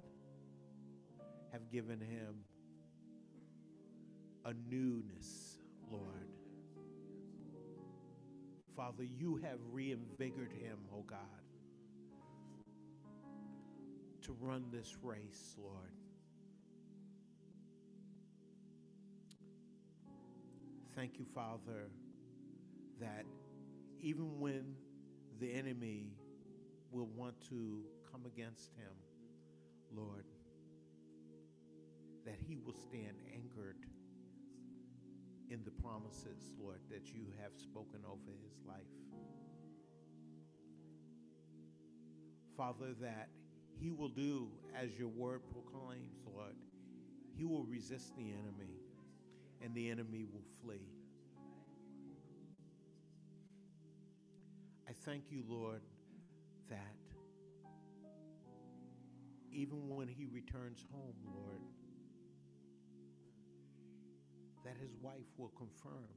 have 1.51 1.69
given 1.71 2.01
him 2.01 2.45
a 4.45 4.53
newness, 4.71 5.59
Lord. 5.91 6.29
Father, 8.77 9.05
you 9.05 9.37
have 9.37 9.59
reinvigorated 9.71 10.53
him, 10.53 10.79
oh 10.95 11.03
God, 11.03 11.19
to 14.23 14.37
run 14.41 14.67
this 14.71 14.97
race, 15.03 15.57
Lord. 15.59 15.93
Thank 20.94 21.19
you, 21.19 21.24
Father, 21.35 21.89
that 23.01 23.24
even 24.01 24.39
when 24.40 24.77
the 25.40 25.51
enemy 25.51 26.12
will 26.90 27.09
want 27.16 27.35
to 27.48 27.81
come 28.10 28.27
against 28.27 28.70
him, 28.77 28.93
Lord, 29.90 30.27
that 32.27 32.36
he 32.47 32.56
will 32.56 32.74
stand 32.74 33.16
anchored 33.35 33.78
in 35.51 35.64
the 35.64 35.70
promises, 35.70 36.52
Lord, 36.60 36.81
that 36.90 37.06
you 37.06 37.24
have 37.43 37.52
spoken 37.56 38.01
over 38.06 38.32
his 38.44 38.59
life. 38.66 38.85
Father, 42.56 42.94
that 43.01 43.28
he 43.81 43.90
will 43.90 44.09
do 44.10 44.48
as 44.77 44.90
your 44.98 45.09
word 45.09 45.40
proclaims, 45.51 46.20
Lord. 46.27 46.55
He 47.36 47.44
will 47.44 47.64
resist 47.64 48.14
the 48.14 48.31
enemy, 48.31 48.82
and 49.62 49.74
the 49.74 49.90
enemy 49.90 50.24
will 50.24 50.44
flee. 50.62 50.89
I 54.89 54.93
thank 55.05 55.30
you, 55.30 55.43
Lord, 55.47 55.80
that 56.68 56.97
even 59.52 59.89
when 59.89 60.09
he 60.09 60.26
returns 60.26 60.84
home, 60.93 61.14
Lord, 61.24 61.60
that 64.64 64.76
his 64.80 64.94
wife 65.01 65.26
will 65.36 65.52
confirm 65.56 66.09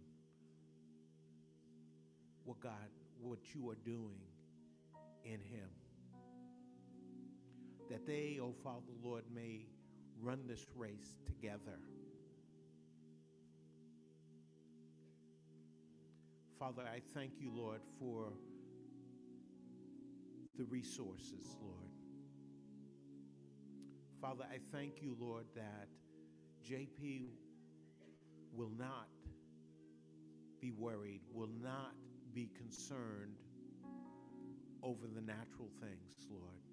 what 2.44 2.60
God, 2.60 2.74
what 3.22 3.40
you 3.54 3.70
are 3.70 3.78
doing 3.84 4.20
in 5.24 5.40
him. 5.40 5.70
That 7.90 8.06
they, 8.06 8.40
oh 8.42 8.54
Father, 8.64 8.94
Lord, 9.04 9.24
may 9.34 9.66
run 10.22 10.48
this 10.48 10.66
race 10.76 11.18
together. 11.26 11.80
Father, 16.66 16.82
I 16.92 17.00
thank 17.14 17.34
you, 17.40 17.52
Lord, 17.54 17.82
for 18.00 18.34
the 20.58 20.64
resources, 20.64 21.58
Lord. 21.62 21.92
Father, 24.20 24.46
I 24.52 24.58
thank 24.76 25.00
you, 25.00 25.16
Lord, 25.20 25.46
that 25.54 25.90
JP 26.68 27.28
will 28.52 28.72
not 28.80 29.10
be 30.60 30.72
worried, 30.72 31.22
will 31.32 31.52
not 31.62 31.94
be 32.34 32.50
concerned 32.58 33.36
over 34.82 35.06
the 35.06 35.22
natural 35.22 35.70
things, 35.80 36.28
Lord. 36.32 36.64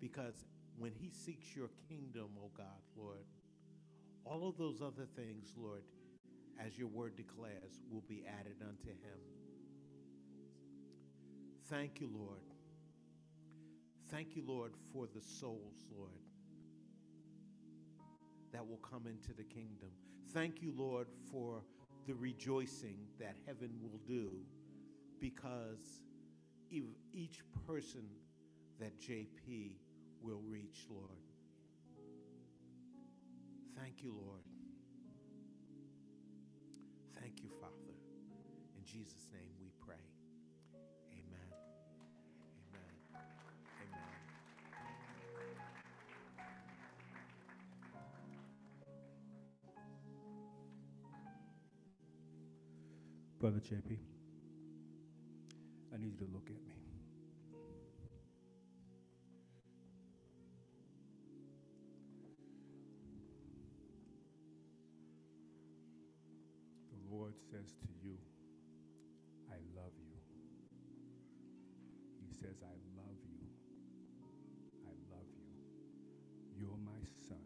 Because 0.00 0.44
when 0.78 0.92
he 0.92 1.10
seeks 1.10 1.56
your 1.56 1.70
kingdom, 1.88 2.28
oh 2.40 2.52
God, 2.56 2.82
Lord, 2.96 3.26
all 4.24 4.48
of 4.48 4.56
those 4.56 4.80
other 4.80 5.08
things, 5.16 5.54
Lord, 5.56 5.82
as 6.64 6.76
your 6.76 6.88
word 6.88 7.16
declares, 7.16 7.80
will 7.90 8.04
be 8.08 8.24
added 8.40 8.56
unto 8.60 8.88
him. 8.88 9.18
Thank 11.66 12.00
you, 12.00 12.10
Lord. 12.12 12.42
Thank 14.10 14.34
you, 14.34 14.42
Lord, 14.46 14.72
for 14.92 15.06
the 15.14 15.20
souls, 15.20 15.84
Lord, 15.94 16.10
that 18.52 18.66
will 18.66 18.78
come 18.78 19.06
into 19.06 19.34
the 19.34 19.44
kingdom. 19.44 19.90
Thank 20.32 20.62
you, 20.62 20.72
Lord, 20.74 21.08
for 21.30 21.62
the 22.06 22.14
rejoicing 22.14 22.96
that 23.20 23.36
heaven 23.46 23.70
will 23.82 24.00
do 24.06 24.30
because 25.20 26.00
each 26.70 27.42
person 27.66 28.04
that 28.80 28.98
JP 28.98 29.72
will 30.22 30.40
reach, 30.48 30.86
Lord. 30.88 31.20
Thank 33.78 34.02
you, 34.02 34.12
Lord. 34.12 34.47
Jesus' 38.90 39.28
name 39.34 39.52
we 39.60 39.68
pray. 39.84 40.00
Amen. 41.12 41.52
Amen. 42.72 42.94
Amen. 43.84 44.12
Brother 53.38 53.60
JP, 53.60 53.98
I 55.92 55.98
need 55.98 56.12
you 56.18 56.26
to 56.26 56.32
look 56.32 56.46
at 56.46 56.66
me. 56.66 56.74
The 66.90 67.14
Lord 67.14 67.34
says 67.50 67.74
to 67.82 67.88
you, 68.02 68.16
says, 72.38 72.62
I 72.62 72.70
love 72.94 73.18
you. 73.26 73.50
I 74.86 74.94
love 75.10 75.26
you. 75.42 75.58
You're 76.54 76.78
my 76.86 77.02
son, 77.26 77.42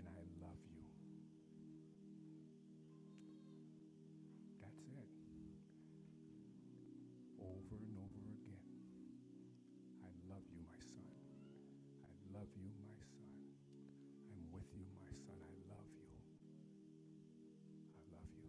and 0.00 0.08
I 0.08 0.20
love 0.40 0.62
you. 0.72 0.80
That's 4.64 4.88
it. 4.88 5.12
Over 7.44 7.76
and 7.76 7.96
over 8.00 8.24
again. 8.40 8.64
I 10.00 10.08
love 10.32 10.44
you, 10.48 10.64
my 10.64 10.80
son. 10.80 11.12
I 12.00 12.12
love 12.32 12.48
you, 12.56 12.72
my 12.80 12.96
son. 13.04 13.36
I'm 14.32 14.48
with 14.48 14.72
you, 14.72 14.88
my 14.96 15.12
son. 15.12 15.36
I 15.44 15.52
love 15.68 15.92
you. 16.00 16.08
I 17.84 18.00
love 18.16 18.32
you. 18.40 18.48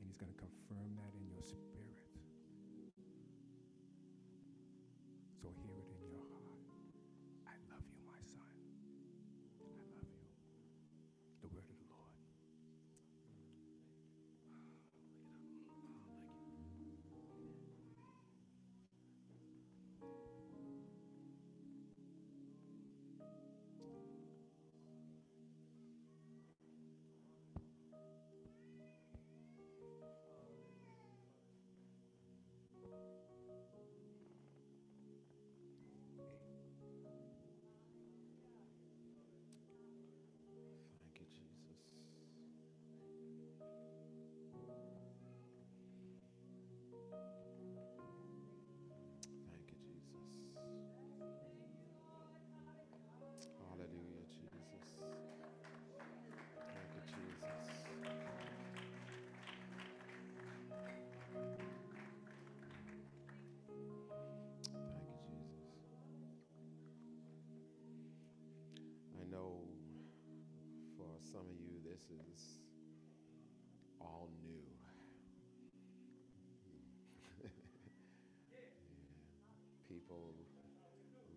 And 0.00 0.08
he's 0.08 0.16
going 0.16 0.32
to 0.32 0.40
confirm 0.40 0.96
that 0.96 1.12
in 1.12 1.28
your 1.28 1.44
spirit. 1.44 1.93
So 5.44 5.50
hear 5.68 5.73
this 71.94 72.10
is 72.10 72.58
all 74.02 74.26
new. 74.42 74.66
People 79.88 80.34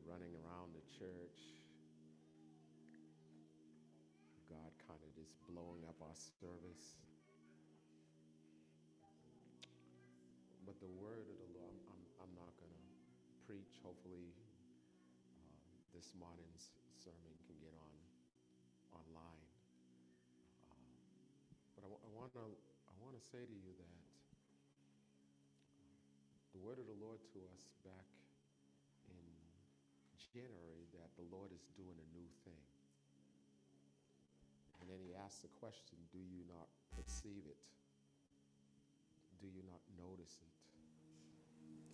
running 0.10 0.34
around 0.42 0.74
the 0.74 0.82
church. 0.98 1.38
God 4.50 4.74
kind 4.90 4.98
of 5.06 5.14
just 5.14 5.38
blowing 5.46 5.86
up 5.86 6.02
our 6.02 6.18
service. 6.42 6.98
But 10.66 10.82
the 10.82 10.90
word 10.90 11.22
of 11.30 11.38
the 11.38 11.50
Lord, 11.54 11.70
I'm, 11.70 11.94
I'm, 11.94 12.02
I'm 12.26 12.34
not 12.34 12.50
going 12.58 12.74
to 12.74 12.86
preach. 13.46 13.78
Hopefully, 13.86 14.34
uh, 15.38 15.54
this 15.94 16.18
morning 16.18 16.50
s- 16.58 16.74
sermon 16.98 17.38
can 17.46 17.62
get 17.62 17.78
on 17.78 17.97
want 22.18 22.34
to 22.34 22.50
I 22.90 22.94
want 22.98 23.14
to 23.14 23.24
say 23.30 23.46
to 23.46 23.54
you 23.54 23.72
that 23.78 23.98
the 26.58 26.62
word 26.66 26.82
of 26.82 26.90
the 26.90 26.98
Lord 26.98 27.22
to 27.38 27.40
us 27.54 27.70
back 27.86 28.10
in 29.14 29.22
January 30.34 30.90
that 30.98 31.14
the 31.14 31.30
Lord 31.30 31.54
is 31.54 31.62
doing 31.78 31.94
a 31.94 32.08
new 32.18 32.26
thing. 32.42 32.66
And 34.82 34.90
then 34.90 34.98
he 35.06 35.14
asked 35.14 35.42
the 35.42 35.54
question, 35.62 35.98
do 36.12 36.18
you 36.18 36.42
not 36.50 36.66
perceive 36.98 37.46
it? 37.46 37.58
Do 39.40 39.48
you 39.48 39.62
not 39.70 39.82
notice 39.94 40.42
it? 40.42 40.54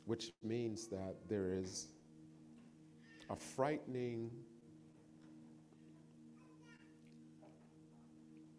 Which 0.06 0.32
means 0.44 0.88
that 0.88 1.16
there 1.28 1.52
is 1.52 1.88
a 3.30 3.36
frightening 3.36 4.32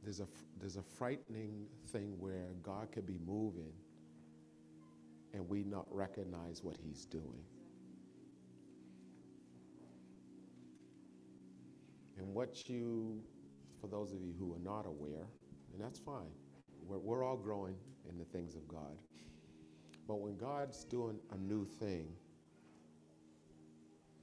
there's 0.05 0.21
a 0.21 0.29
there's 0.61 0.77
a 0.77 0.83
frightening 0.83 1.67
thing 1.89 2.15
where 2.19 2.49
God 2.63 2.93
could 2.93 3.07
be 3.07 3.19
moving 3.27 3.73
and 5.35 5.49
we 5.49 5.65
not 5.65 5.87
recognize 5.91 6.63
what 6.63 6.77
he's 6.77 7.05
doing. 7.07 7.43
And 12.17 12.33
what 12.33 12.69
you, 12.69 13.21
for 13.81 13.89
those 13.89 14.13
of 14.13 14.21
you 14.23 14.33
who 14.39 14.55
are 14.55 14.61
not 14.61 14.87
aware, 14.87 15.27
and 15.73 15.83
that's 15.83 15.99
fine, 15.99 16.31
we're, 16.87 16.99
we're 16.99 17.25
all 17.25 17.37
growing 17.37 17.75
in 18.09 18.17
the 18.17 18.25
things 18.25 18.55
of 18.55 18.67
God. 18.69 18.97
But 20.07 20.21
when 20.21 20.37
God's 20.37 20.85
doing 20.85 21.19
a 21.33 21.37
new 21.37 21.65
thing, 21.65 22.07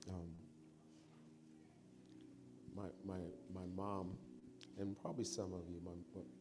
um, 0.10 0.30
my, 2.74 2.86
my, 3.06 3.20
my 3.54 3.66
mom, 3.76 4.12
and 4.82 5.00
probably 5.00 5.24
some 5.24 5.54
of 5.54 5.62
you, 5.70 5.80
my, 5.86 5.92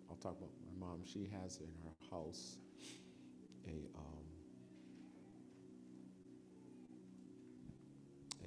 I'll 0.08 0.16
talk 0.16 0.38
about 0.38 0.50
my 0.64 0.86
mom, 0.86 1.00
she 1.04 1.28
has 1.42 1.58
in 1.58 1.68
her 1.84 2.16
house 2.16 2.56
a, 3.68 3.86
um, 3.98 4.24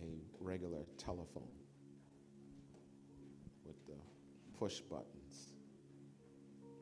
a 0.01 0.43
regular 0.43 0.79
telephone 0.97 1.43
with 3.63 3.75
the 3.85 3.93
push 4.57 4.79
buttons. 4.79 5.53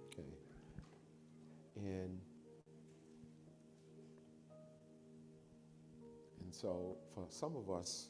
Okay. 0.07 0.23
And 1.75 2.17
and 6.39 6.53
so 6.53 6.95
for 7.13 7.25
some 7.29 7.57
of 7.57 7.69
us 7.69 8.07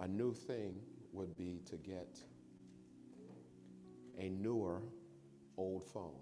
a 0.00 0.06
new 0.06 0.34
thing 0.34 0.74
would 1.18 1.36
be 1.36 1.60
to 1.68 1.76
get 1.76 2.16
a 4.18 4.28
newer 4.28 4.80
old 5.56 5.84
phone. 5.84 6.14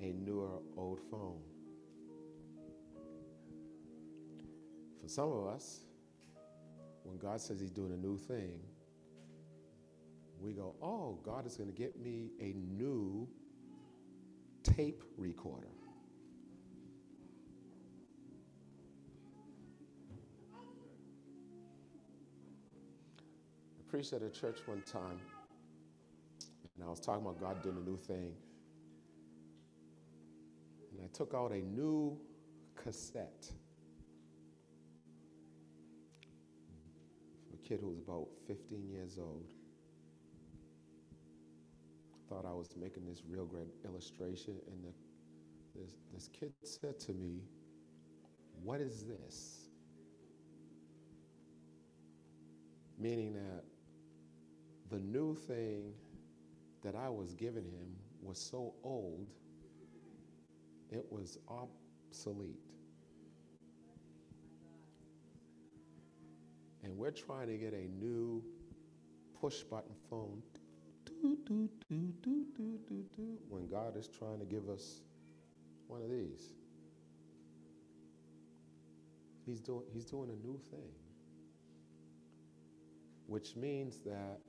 A 0.00 0.12
newer 0.12 0.58
old 0.76 0.98
phone. 1.08 1.40
For 5.00 5.08
some 5.08 5.30
of 5.30 5.46
us, 5.46 5.82
when 7.04 7.18
God 7.18 7.40
says 7.40 7.60
He's 7.60 7.70
doing 7.70 7.92
a 7.92 7.96
new 7.96 8.18
thing, 8.18 8.58
we 10.40 10.52
go, 10.52 10.74
Oh, 10.82 11.20
God 11.24 11.46
is 11.46 11.56
going 11.56 11.70
to 11.70 11.76
get 11.76 12.00
me 12.00 12.32
a 12.40 12.52
new 12.54 13.28
tape 14.64 15.04
recorder. 15.16 15.68
Preached 23.92 24.14
at 24.14 24.22
a 24.22 24.30
church 24.30 24.56
one 24.64 24.80
time, 24.90 25.20
and 26.74 26.82
I 26.82 26.88
was 26.88 26.98
talking 26.98 27.26
about 27.26 27.38
God 27.38 27.62
doing 27.62 27.76
a 27.76 27.90
new 27.90 27.98
thing. 27.98 28.32
And 30.90 31.04
I 31.04 31.08
took 31.12 31.34
out 31.34 31.52
a 31.52 31.58
new 31.58 32.18
cassette 32.74 33.52
for 37.50 37.54
a 37.54 37.68
kid 37.68 37.80
who 37.82 37.88
was 37.90 37.98
about 37.98 38.28
15 38.46 38.88
years 38.88 39.18
old. 39.18 39.52
Thought 42.30 42.46
I 42.46 42.54
was 42.54 42.74
making 42.80 43.04
this 43.04 43.20
real 43.28 43.44
great 43.44 43.68
illustration, 43.84 44.54
and 44.68 44.84
the, 44.84 45.78
this, 45.78 45.92
this 46.14 46.30
kid 46.32 46.54
said 46.62 46.98
to 47.00 47.12
me, 47.12 47.42
What 48.62 48.80
is 48.80 49.04
this? 49.04 49.68
Meaning 52.98 53.34
that 53.34 53.64
the 54.92 55.00
new 55.00 55.34
thing 55.34 55.90
that 56.84 56.94
I 56.94 57.08
was 57.08 57.32
giving 57.32 57.64
him 57.64 57.96
was 58.22 58.38
so 58.38 58.74
old, 58.84 59.26
it 60.90 61.06
was 61.10 61.38
obsolete. 61.48 62.60
And 66.84 66.94
we're 66.98 67.10
trying 67.10 67.46
to 67.46 67.56
get 67.56 67.72
a 67.72 67.88
new 67.98 68.44
push 69.40 69.62
button 69.62 69.94
phone 70.10 70.42
when 73.48 73.68
God 73.70 73.96
is 73.96 74.08
trying 74.08 74.40
to 74.40 74.44
give 74.44 74.68
us 74.68 75.00
one 75.86 76.02
of 76.02 76.10
these. 76.10 76.52
He's 79.46 79.60
doing, 79.60 79.84
he's 79.94 80.04
doing 80.04 80.28
a 80.28 80.46
new 80.46 80.60
thing, 80.70 80.90
which 83.26 83.56
means 83.56 84.00
that 84.00 84.40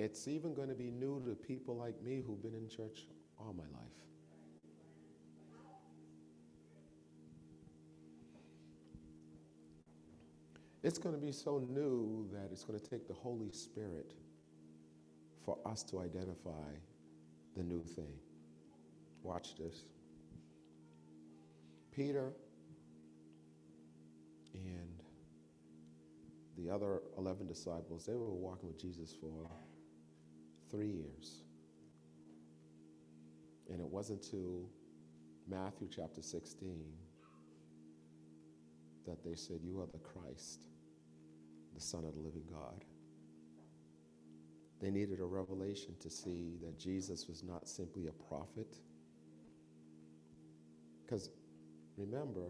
it's 0.00 0.26
even 0.26 0.54
going 0.54 0.68
to 0.68 0.74
be 0.74 0.90
new 0.90 1.22
to 1.26 1.34
people 1.34 1.76
like 1.76 2.02
me 2.02 2.22
who've 2.26 2.42
been 2.42 2.54
in 2.54 2.66
church 2.70 3.00
all 3.38 3.54
my 3.54 3.64
life. 3.64 3.92
It's 10.82 10.96
going 10.96 11.14
to 11.14 11.20
be 11.20 11.32
so 11.32 11.62
new 11.68 12.26
that 12.32 12.48
it's 12.50 12.64
going 12.64 12.80
to 12.80 12.90
take 12.90 13.06
the 13.08 13.12
Holy 13.12 13.50
Spirit 13.50 14.14
for 15.44 15.58
us 15.66 15.82
to 15.82 16.00
identify 16.00 16.72
the 17.54 17.62
new 17.62 17.82
thing. 17.82 18.14
Watch 19.22 19.58
this. 19.58 19.84
Peter 21.94 22.32
and 24.54 25.02
the 26.56 26.70
other 26.74 27.02
11 27.18 27.46
disciples, 27.46 28.06
they 28.06 28.14
were 28.14 28.32
walking 28.32 28.68
with 28.68 28.80
Jesus 28.80 29.14
for 29.20 29.50
three 30.70 30.88
years. 30.88 31.42
And 33.70 33.80
it 33.80 33.86
wasn't 33.86 34.24
until 34.24 34.68
Matthew 35.48 35.88
chapter 35.94 36.22
16 36.22 36.82
that 39.06 39.24
they 39.24 39.34
said, 39.34 39.60
You 39.62 39.80
are 39.80 39.86
the 39.86 39.98
Christ, 39.98 40.66
the 41.74 41.80
Son 41.80 42.04
of 42.04 42.14
the 42.14 42.20
living 42.20 42.44
God. 42.50 42.84
They 44.80 44.90
needed 44.90 45.20
a 45.20 45.24
revelation 45.24 45.94
to 46.00 46.10
see 46.10 46.56
that 46.62 46.78
Jesus 46.78 47.28
was 47.28 47.42
not 47.42 47.68
simply 47.68 48.06
a 48.06 48.12
prophet. 48.12 48.76
Because 51.04 51.30
remember, 51.96 52.46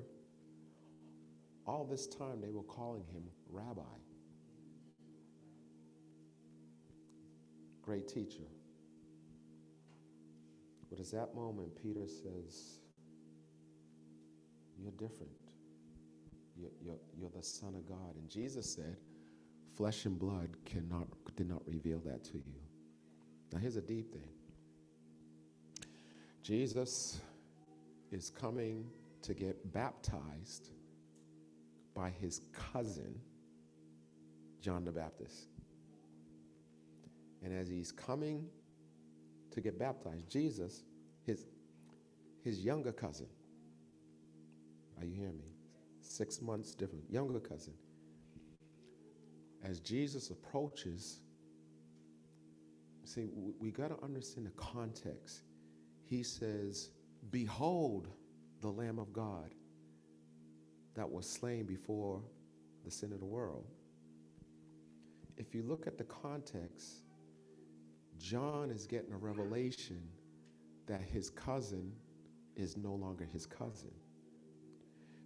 all 1.67 1.85
this 1.85 2.07
time 2.07 2.41
they 2.41 2.51
were 2.51 2.63
calling 2.63 3.05
him 3.13 3.25
rabbi, 3.51 3.83
great 7.91 8.07
teacher. 8.07 8.47
But 10.89 11.01
at 11.01 11.11
that 11.11 11.35
moment, 11.35 11.71
Peter 11.83 12.07
says, 12.07 12.79
You're 14.81 14.93
different. 14.93 15.33
You're, 16.57 16.71
you're, 16.81 17.01
you're 17.19 17.31
the 17.37 17.43
Son 17.43 17.75
of 17.75 17.89
God. 17.89 18.15
And 18.15 18.31
Jesus 18.31 18.73
said, 18.73 18.97
Flesh 19.77 20.05
and 20.05 20.17
blood 20.17 20.51
cannot, 20.65 21.09
did 21.35 21.49
not 21.49 21.67
reveal 21.67 21.99
that 22.07 22.23
to 22.27 22.35
you. 22.35 22.61
Now, 23.53 23.59
here's 23.59 23.75
a 23.75 23.83
deep 23.83 24.13
thing 24.13 24.29
Jesus 26.45 27.19
is 28.13 28.31
coming 28.31 28.87
to 29.23 29.35
get 29.35 29.73
baptized 29.73 30.69
by 31.93 32.11
his 32.21 32.43
cousin, 32.73 33.19
John 34.61 34.85
the 34.85 34.93
Baptist. 34.93 35.49
And 37.43 37.53
as 37.53 37.69
he's 37.69 37.91
coming 37.91 38.47
to 39.51 39.61
get 39.61 39.79
baptized, 39.79 40.31
Jesus, 40.31 40.83
his, 41.25 41.47
his 42.43 42.61
younger 42.61 42.93
cousin, 42.93 43.27
are 44.99 45.05
you 45.05 45.15
hearing 45.15 45.39
me? 45.39 45.55
Six 46.03 46.43
months 46.43 46.75
different, 46.75 47.05
younger 47.11 47.41
cousin. 47.41 47.73
As 49.63 49.81
Jesus 49.81 50.31
approaches, 50.31 51.21
see, 53.05 53.29
we, 53.59 53.71
got 53.71 53.89
to 53.89 54.05
understand 54.05 54.47
the 54.47 54.51
context. 54.51 55.43
He 56.05 56.23
says, 56.23 56.91
Behold 57.31 58.09
the 58.61 58.69
Lamb 58.69 58.99
of 58.99 59.13
God 59.13 59.55
that 60.95 61.11
was 61.11 61.29
slain 61.29 61.65
before 61.65 62.23
the 62.85 62.91
sin 62.91 63.13
of 63.13 63.21
the 63.21 63.27
world. 63.27 63.67
If 65.37 65.55
you 65.55 65.63
look 65.63 65.87
at 65.87 65.97
the 65.97 66.05
context, 66.05 67.03
John 68.21 68.71
is 68.71 68.87
getting 68.87 69.13
a 69.13 69.17
revelation 69.17 70.03
that 70.87 71.01
his 71.01 71.31
cousin 71.31 71.93
is 72.55 72.77
no 72.77 72.93
longer 72.95 73.25
his 73.25 73.47
cousin. 73.47 73.93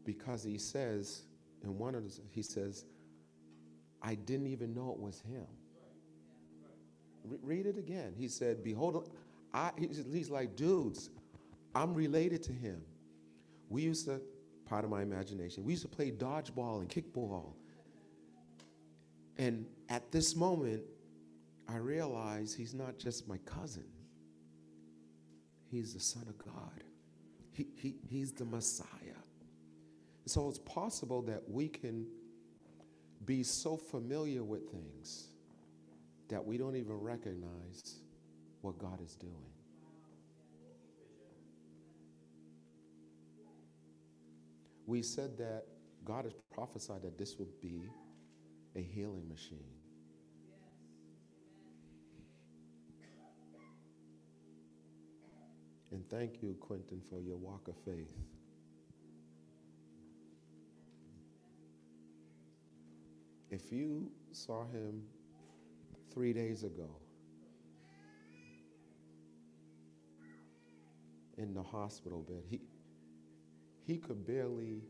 Because 0.04 0.44
he 0.44 0.58
says, 0.58 1.22
in 1.62 1.76
one 1.76 1.94
of 1.94 2.04
the, 2.04 2.20
he 2.30 2.42
says, 2.42 2.84
I 4.00 4.14
didn't 4.14 4.46
even 4.46 4.74
know 4.74 4.90
it 4.90 4.98
was 4.98 5.20
him. 5.20 5.46
Re- 7.24 7.38
read 7.42 7.66
it 7.66 7.78
again. 7.78 8.14
He 8.16 8.28
said, 8.28 8.62
Behold, 8.62 9.10
I, 9.52 9.70
he's, 9.76 10.04
he's 10.12 10.30
like, 10.30 10.54
dudes, 10.54 11.10
I'm 11.74 11.94
related 11.94 12.42
to 12.44 12.52
him. 12.52 12.80
We 13.70 13.82
used 13.82 14.04
to, 14.06 14.20
part 14.66 14.84
of 14.84 14.90
my 14.90 15.02
imagination, 15.02 15.64
we 15.64 15.72
used 15.72 15.82
to 15.82 15.88
play 15.88 16.10
dodgeball 16.10 16.80
and 16.80 16.88
kickball. 16.88 17.54
And 19.36 19.66
at 19.88 20.12
this 20.12 20.36
moment, 20.36 20.82
I 21.68 21.76
realize 21.76 22.54
he's 22.54 22.74
not 22.74 22.98
just 22.98 23.26
my 23.28 23.38
cousin, 23.38 23.86
he's 25.70 25.94
the 25.94 26.00
Son 26.00 26.24
of 26.28 26.38
God. 26.38 26.84
He, 27.52 27.68
he, 27.76 27.94
he's 28.08 28.32
the 28.32 28.44
Messiah. 28.44 28.88
So 30.26 30.48
it's 30.48 30.58
possible 30.58 31.22
that 31.22 31.42
we 31.48 31.68
can 31.68 32.06
be 33.24 33.42
so 33.42 33.76
familiar 33.76 34.42
with 34.42 34.70
things 34.70 35.28
that 36.28 36.44
we 36.44 36.58
don't 36.58 36.74
even 36.74 36.94
recognize 36.94 38.00
what 38.62 38.78
God 38.78 39.00
is 39.02 39.14
doing. 39.14 39.32
We 44.86 45.02
said 45.02 45.38
that 45.38 45.64
God 46.04 46.24
has 46.24 46.34
prophesied 46.52 47.02
that 47.02 47.16
this 47.18 47.38
would 47.38 47.60
be 47.60 47.88
a 48.76 48.80
healing 48.80 49.28
machine. 49.28 49.83
And 55.94 56.04
thank 56.10 56.42
you, 56.42 56.56
Quentin, 56.60 57.00
for 57.08 57.20
your 57.20 57.36
walk 57.36 57.68
of 57.68 57.76
faith. 57.84 58.10
If 63.48 63.70
you 63.70 64.10
saw 64.32 64.64
him 64.64 65.04
three 66.12 66.32
days 66.32 66.64
ago 66.64 66.90
in 71.38 71.54
the 71.54 71.62
hospital 71.62 72.22
bed, 72.28 72.42
he, 72.50 72.60
he 73.86 73.96
could 73.96 74.26
barely 74.26 74.82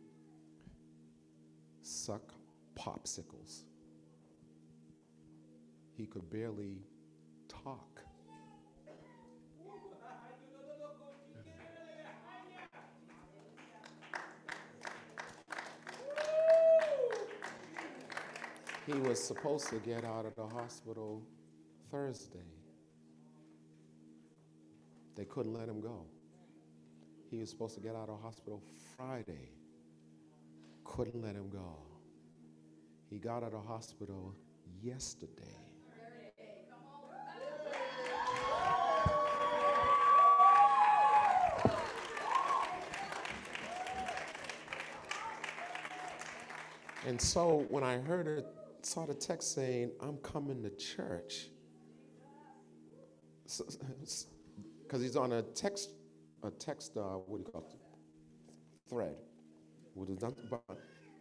suck 1.82 2.32
popsicles. 2.74 3.64
He 5.98 6.06
could 6.06 6.30
barely 6.30 6.78
talk. 7.46 8.03
He 18.86 18.92
was 18.92 19.22
supposed 19.22 19.68
to 19.68 19.76
get 19.76 20.04
out 20.04 20.26
of 20.26 20.34
the 20.34 20.46
hospital 20.46 21.22
Thursday. 21.90 22.38
They 25.16 25.24
couldn't 25.24 25.54
let 25.54 25.68
him 25.68 25.80
go. 25.80 26.04
He 27.30 27.38
was 27.38 27.48
supposed 27.48 27.74
to 27.76 27.80
get 27.80 27.96
out 27.96 28.10
of 28.10 28.20
hospital 28.20 28.62
Friday. 28.96 29.48
Couldn't 30.84 31.22
let 31.22 31.34
him 31.34 31.48
go. 31.48 31.78
He 33.08 33.18
got 33.18 33.42
out 33.42 33.54
of 33.54 33.64
hospital 33.66 34.34
yesterday. 34.82 35.30
And 47.06 47.20
so 47.20 47.66
when 47.68 47.84
I 47.84 47.98
heard 47.98 48.26
it, 48.26 48.46
saw 48.84 49.06
the 49.06 49.14
text 49.14 49.54
saying, 49.54 49.90
I'm 50.00 50.18
coming 50.18 50.62
to 50.62 50.70
church, 50.70 51.48
because 53.42 55.00
he's 55.00 55.16
on 55.16 55.32
a 55.32 55.42
text, 55.42 55.90
a 56.42 56.50
text, 56.50 56.96
uh, 56.96 57.00
what 57.00 57.38
do 57.38 57.44
you 57.44 57.50
call 57.50 57.62
it, 57.62 58.88
thread. 58.88 59.16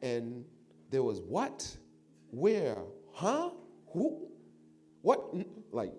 And 0.01 0.45
there 0.89 1.03
was 1.03 1.21
what, 1.21 1.77
where, 2.31 2.77
huh, 3.13 3.51
who, 3.91 4.27
what, 5.01 5.33
like 5.71 5.93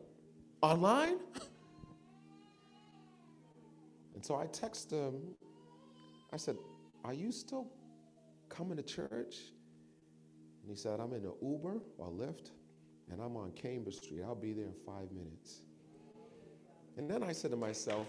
online? 0.60 1.18
And 4.14 4.24
so 4.24 4.36
I 4.36 4.46
texted 4.46 4.92
him. 4.92 5.34
I 6.32 6.36
said, 6.36 6.56
Are 7.04 7.14
you 7.14 7.32
still 7.32 7.68
coming 8.48 8.76
to 8.76 8.82
church? 8.82 9.36
And 10.64 10.70
he 10.70 10.76
said, 10.76 10.98
I'm 10.98 11.12
in 11.12 11.24
an 11.24 11.32
Uber 11.42 11.76
or 11.98 12.08
Lyft, 12.08 12.50
and 13.10 13.20
I'm 13.20 13.36
on 13.36 13.52
Cambridge 13.52 13.96
Street. 13.96 14.22
I'll 14.24 14.34
be 14.34 14.54
there 14.54 14.64
in 14.64 14.74
five 14.86 15.12
minutes. 15.12 15.60
And 16.96 17.10
then 17.10 17.22
I 17.22 17.32
said 17.32 17.50
to 17.50 17.56
myself, 17.56 18.06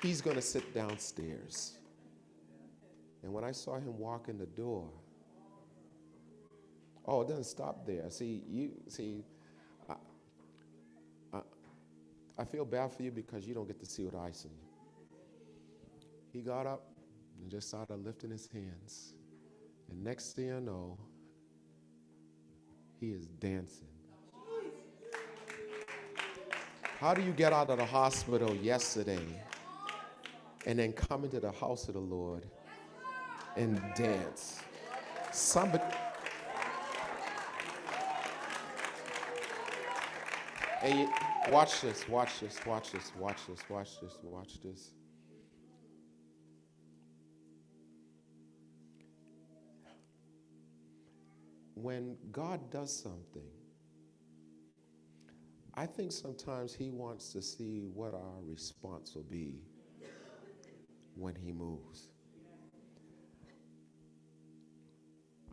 He's 0.00 0.20
going 0.20 0.36
to 0.36 0.42
sit 0.42 0.72
downstairs. 0.72 1.78
And 3.22 3.32
when 3.32 3.44
I 3.44 3.52
saw 3.52 3.76
him 3.76 3.98
walk 3.98 4.28
in 4.28 4.38
the 4.38 4.46
door, 4.46 4.88
oh, 7.06 7.22
it 7.22 7.28
doesn't 7.28 7.44
stop 7.44 7.86
there. 7.86 8.08
See, 8.10 8.42
you 8.48 8.70
see, 8.88 9.24
I, 9.90 9.94
I, 11.34 11.40
I 12.38 12.44
feel 12.44 12.64
bad 12.64 12.92
for 12.92 13.02
you 13.02 13.10
because 13.10 13.46
you 13.46 13.52
don't 13.54 13.66
get 13.66 13.80
to 13.80 13.86
see 13.86 14.04
what 14.04 14.14
I 14.14 14.32
see. 14.32 14.48
He 16.32 16.40
got 16.40 16.66
up 16.66 16.92
and 17.40 17.50
just 17.50 17.68
started 17.68 18.04
lifting 18.04 18.30
his 18.30 18.48
hands. 18.52 19.15
And 19.90 20.02
next 20.02 20.32
thing 20.32 20.52
I 20.52 20.58
know, 20.58 20.98
he 23.00 23.10
is 23.10 23.26
dancing. 23.26 23.88
How 26.98 27.12
do 27.12 27.22
you 27.22 27.32
get 27.32 27.52
out 27.52 27.68
of 27.68 27.78
the 27.78 27.84
hospital 27.84 28.54
yesterday 28.54 29.20
and 30.64 30.78
then 30.78 30.92
come 30.92 31.24
into 31.24 31.40
the 31.40 31.52
house 31.52 31.88
of 31.88 31.94
the 31.94 32.00
Lord 32.00 32.46
and 33.56 33.80
dance? 33.94 34.60
Somebody. 35.30 35.84
Hey, 40.80 41.06
watch 41.50 41.82
this, 41.82 42.08
watch 42.08 42.40
this, 42.40 42.58
watch 42.64 42.92
this, 42.92 43.12
watch 43.18 43.46
this, 43.46 43.60
watch 43.68 44.00
this, 44.00 44.18
watch 44.22 44.60
this. 44.62 44.92
When 51.86 52.16
God 52.32 52.68
does 52.72 52.92
something, 52.92 53.48
I 55.74 55.86
think 55.86 56.10
sometimes 56.10 56.74
He 56.74 56.90
wants 56.90 57.32
to 57.32 57.40
see 57.40 57.86
what 57.94 58.12
our 58.12 58.40
response 58.42 59.14
will 59.14 59.22
be 59.22 59.60
when 61.14 61.36
He 61.36 61.52
moves. 61.52 62.08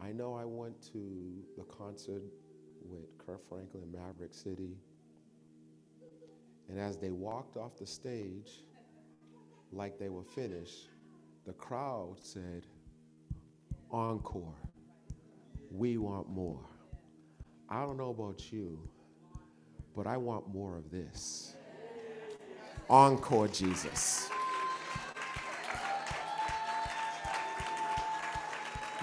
I 0.01 0.11
know 0.11 0.33
I 0.33 0.43
went 0.43 0.81
to 0.93 1.43
the 1.55 1.65
concert 1.65 2.23
with 2.81 3.15
Kirk 3.19 3.47
Franklin 3.47 3.83
in 3.83 3.91
Maverick 3.91 4.33
City, 4.33 4.75
and 6.67 6.79
as 6.79 6.97
they 6.97 7.11
walked 7.11 7.57
off 7.57 7.77
the 7.77 7.85
stage, 7.85 8.63
like 9.71 9.99
they 9.99 10.09
were 10.09 10.25
finished, 10.25 10.89
the 11.45 11.53
crowd 11.53 12.15
said, 12.23 12.65
Encore 13.91 14.55
we 15.73 15.97
want 15.97 16.29
more. 16.29 16.59
I 17.67 17.81
don't 17.81 17.97
know 17.97 18.11
about 18.11 18.51
you, 18.51 18.77
but 19.95 20.05
I 20.05 20.17
want 20.17 20.53
more 20.53 20.77
of 20.77 20.91
this. 20.91 21.55
Encore, 22.89 23.47
Jesus. 23.47 24.29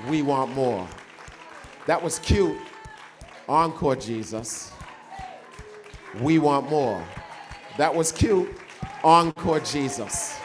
We 0.08 0.22
want 0.22 0.54
more. 0.54 0.86
That 1.86 2.00
was 2.00 2.20
cute. 2.20 2.56
Encore, 3.48 3.96
Jesus. 3.96 4.72
We 6.20 6.38
want 6.38 6.70
more. 6.70 7.04
That 7.78 7.92
was 7.92 8.12
cute. 8.12 8.48
Encore, 9.02 9.60
Jesus. 9.60 10.38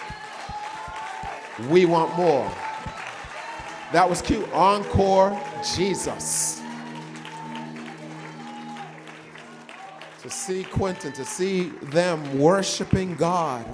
We 1.70 1.86
want 1.86 2.16
more. 2.18 2.52
That 3.92 4.10
was 4.10 4.22
cute. 4.22 4.52
Encore, 4.52 5.40
Jesus. 5.74 6.62
To 10.22 10.30
see 10.30 10.64
Quentin, 10.64 11.12
to 11.14 11.26
see 11.26 11.70
them 11.84 12.40
worshiping 12.40 13.16
God. 13.16 13.66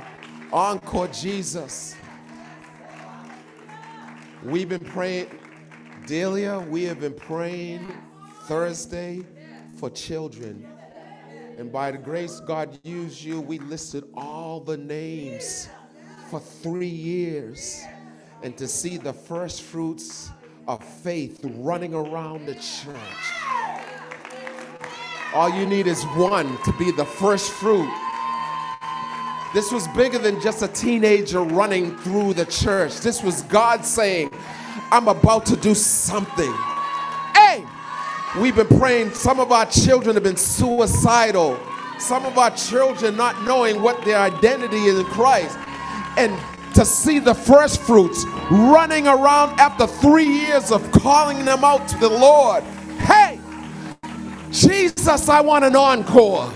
Encore, 0.53 1.07
Jesus. 1.07 1.95
We've 4.43 4.69
been 4.69 4.79
praying, 4.83 5.27
Delia, 6.07 6.59
we 6.59 6.83
have 6.85 6.99
been 6.99 7.13
praying 7.13 7.87
Thursday 8.43 9.25
for 9.77 9.89
children. 9.89 10.67
And 11.57 11.71
by 11.71 11.91
the 11.91 11.97
grace 11.97 12.39
God 12.39 12.79
used 12.83 13.23
you, 13.23 13.39
we 13.39 13.59
listed 13.59 14.03
all 14.15 14.59
the 14.59 14.77
names 14.77 15.69
for 16.29 16.39
three 16.39 16.87
years. 16.87 17.83
And 18.41 18.57
to 18.57 18.67
see 18.67 18.97
the 18.97 19.13
first 19.13 19.61
fruits 19.61 20.31
of 20.67 20.83
faith 20.83 21.39
running 21.43 21.93
around 21.93 22.45
the 22.45 22.55
church. 22.55 22.95
All 25.33 25.49
you 25.49 25.65
need 25.65 25.87
is 25.87 26.03
one 26.15 26.57
to 26.63 26.73
be 26.73 26.91
the 26.91 27.05
first 27.05 27.51
fruit. 27.51 27.89
This 29.53 29.71
was 29.71 29.87
bigger 29.89 30.17
than 30.17 30.39
just 30.39 30.61
a 30.61 30.67
teenager 30.67 31.41
running 31.41 31.97
through 31.99 32.33
the 32.35 32.45
church. 32.45 32.99
This 33.01 33.21
was 33.21 33.41
God 33.43 33.85
saying, 33.85 34.31
I'm 34.91 35.07
about 35.07 35.45
to 35.47 35.55
do 35.55 35.73
something. 35.73 36.53
Hey, 37.33 37.65
we've 38.39 38.55
been 38.55 38.67
praying. 38.79 39.13
Some 39.13 39.39
of 39.39 39.51
our 39.51 39.65
children 39.65 40.15
have 40.15 40.23
been 40.23 40.37
suicidal. 40.37 41.59
Some 41.97 42.25
of 42.25 42.37
our 42.37 42.51
children 42.51 43.15
not 43.15 43.41
knowing 43.43 43.81
what 43.81 44.03
their 44.05 44.19
identity 44.19 44.77
is 44.77 44.99
in 44.99 45.05
Christ. 45.05 45.57
And 46.17 46.37
to 46.73 46.85
see 46.85 47.19
the 47.19 47.33
first 47.33 47.81
fruits 47.81 48.25
running 48.49 49.07
around 49.07 49.59
after 49.59 49.87
three 49.87 50.27
years 50.27 50.71
of 50.71 50.91
calling 50.91 51.45
them 51.45 51.63
out 51.63 51.87
to 51.89 51.97
the 51.97 52.09
Lord. 52.09 52.63
Hey, 52.99 53.39
Jesus, 54.51 55.29
I 55.29 55.41
want 55.41 55.65
an 55.65 55.75
encore. 55.75 56.51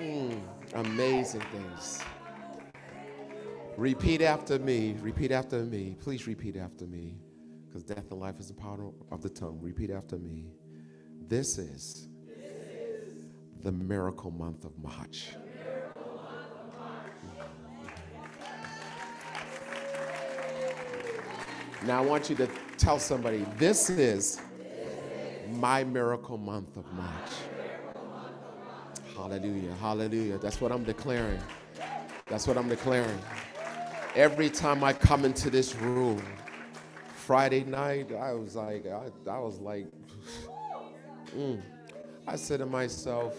Mm, 0.00 0.40
amazing 0.74 1.42
things. 1.52 2.00
Repeat 3.76 4.22
after 4.22 4.58
me. 4.58 4.96
Repeat 5.00 5.32
after 5.32 5.64
me. 5.64 5.96
Please 6.00 6.26
repeat 6.26 6.56
after 6.56 6.86
me. 6.86 7.16
Because 7.66 7.82
death 7.84 8.10
and 8.10 8.20
life 8.20 8.40
is 8.40 8.48
the 8.48 8.54
power 8.54 8.90
of 9.10 9.22
the 9.22 9.28
tongue. 9.28 9.58
Repeat 9.60 9.90
after 9.90 10.16
me. 10.18 10.46
This 11.28 11.58
is, 11.58 12.08
the 13.62 13.72
miracle 13.72 14.30
month 14.30 14.64
of 14.64 14.76
March. 14.78 15.28
Now 21.84 22.02
I 22.02 22.06
want 22.06 22.28
you 22.28 22.36
to 22.36 22.48
tell 22.76 22.98
somebody, 22.98 23.46
this 23.56 23.88
is 23.88 24.40
my 25.52 25.84
miracle 25.84 26.36
month 26.36 26.76
of 26.76 26.84
March. 26.92 27.30
Hallelujah, 29.16 29.74
hallelujah. 29.80 30.38
That's 30.38 30.60
what 30.60 30.72
I'm 30.72 30.82
declaring. 30.82 31.40
That's 32.26 32.46
what 32.46 32.58
I'm 32.58 32.68
declaring. 32.68 33.18
Every 34.14 34.50
time 34.50 34.82
I 34.82 34.92
come 34.92 35.24
into 35.24 35.50
this 35.50 35.74
room, 35.76 36.22
Friday 37.14 37.62
night, 37.64 38.12
I 38.12 38.32
was 38.32 38.56
like, 38.56 38.86
I, 38.86 39.30
I 39.30 39.38
was 39.38 39.58
like, 39.60 39.86
mm. 41.36 41.62
I 42.26 42.36
said 42.36 42.58
to 42.58 42.66
myself, 42.66 43.36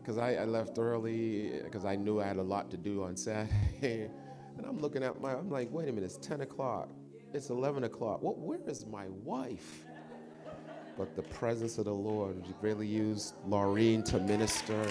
because 0.00 0.18
I, 0.18 0.34
I 0.34 0.44
left 0.44 0.78
early, 0.78 1.60
because 1.64 1.84
I 1.84 1.96
knew 1.96 2.20
I 2.20 2.26
had 2.26 2.36
a 2.36 2.42
lot 2.42 2.70
to 2.72 2.76
do 2.76 3.04
on 3.04 3.16
Saturday. 3.16 4.10
and 4.56 4.66
I'm 4.66 4.78
looking 4.78 5.02
at 5.02 5.20
my, 5.20 5.32
I'm 5.32 5.50
like, 5.50 5.68
wait 5.72 5.88
a 5.88 5.92
minute, 5.92 6.04
it's 6.04 6.26
10 6.26 6.42
o'clock. 6.42 6.88
It's 7.34 7.50
11 7.50 7.84
o'clock. 7.84 8.22
What, 8.22 8.38
where 8.38 8.58
is 8.66 8.86
my 8.86 9.06
wife? 9.24 9.84
But 10.96 11.14
the 11.14 11.22
presence 11.22 11.78
of 11.78 11.84
the 11.84 11.94
Lord 11.94 12.42
really 12.60 12.86
used 12.86 13.34
Laureen 13.46 14.04
to 14.06 14.18
minister 14.18 14.84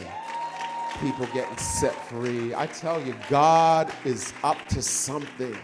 people 1.01 1.27
getting 1.27 1.57
set 1.57 1.93
free. 2.07 2.55
I 2.55 2.67
tell 2.67 3.05
you, 3.05 3.15
God 3.29 3.91
is 4.05 4.33
up 4.43 4.57
to 4.69 4.81
something. 4.81 5.55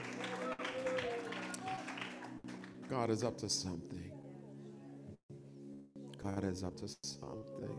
God 2.89 3.09
is 3.09 3.23
up 3.23 3.37
to 3.37 3.49
something. 3.49 4.11
God 6.21 6.43
is 6.43 6.63
up 6.63 6.75
to 6.77 6.87
something. 6.87 7.77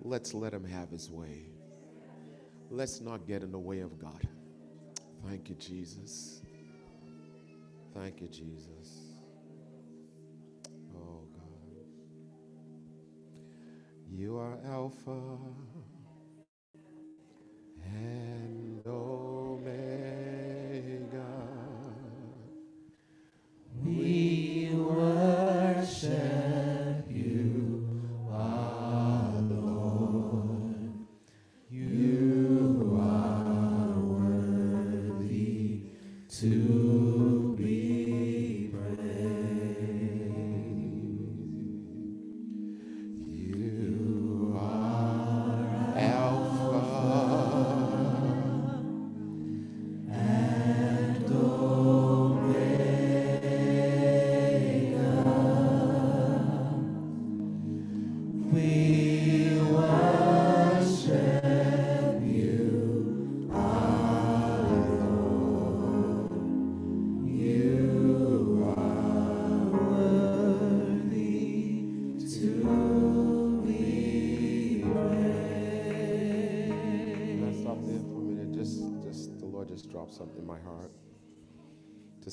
Let's 0.00 0.34
let 0.34 0.52
him 0.52 0.64
have 0.64 0.90
his 0.90 1.10
way. 1.10 1.46
Let's 2.70 3.00
not 3.00 3.26
get 3.26 3.42
in 3.42 3.52
the 3.52 3.58
way 3.58 3.80
of 3.80 3.98
God. 3.98 4.26
Thank 5.28 5.48
you, 5.50 5.56
Jesus. 5.56 6.42
Thank 7.94 8.20
you, 8.20 8.28
Jesus. 8.28 9.14
Oh, 10.96 11.24
God. 11.32 11.86
You 14.10 14.38
are 14.38 14.58
Alpha 14.66 15.10
and 17.84 18.82
Omega. 18.86 19.29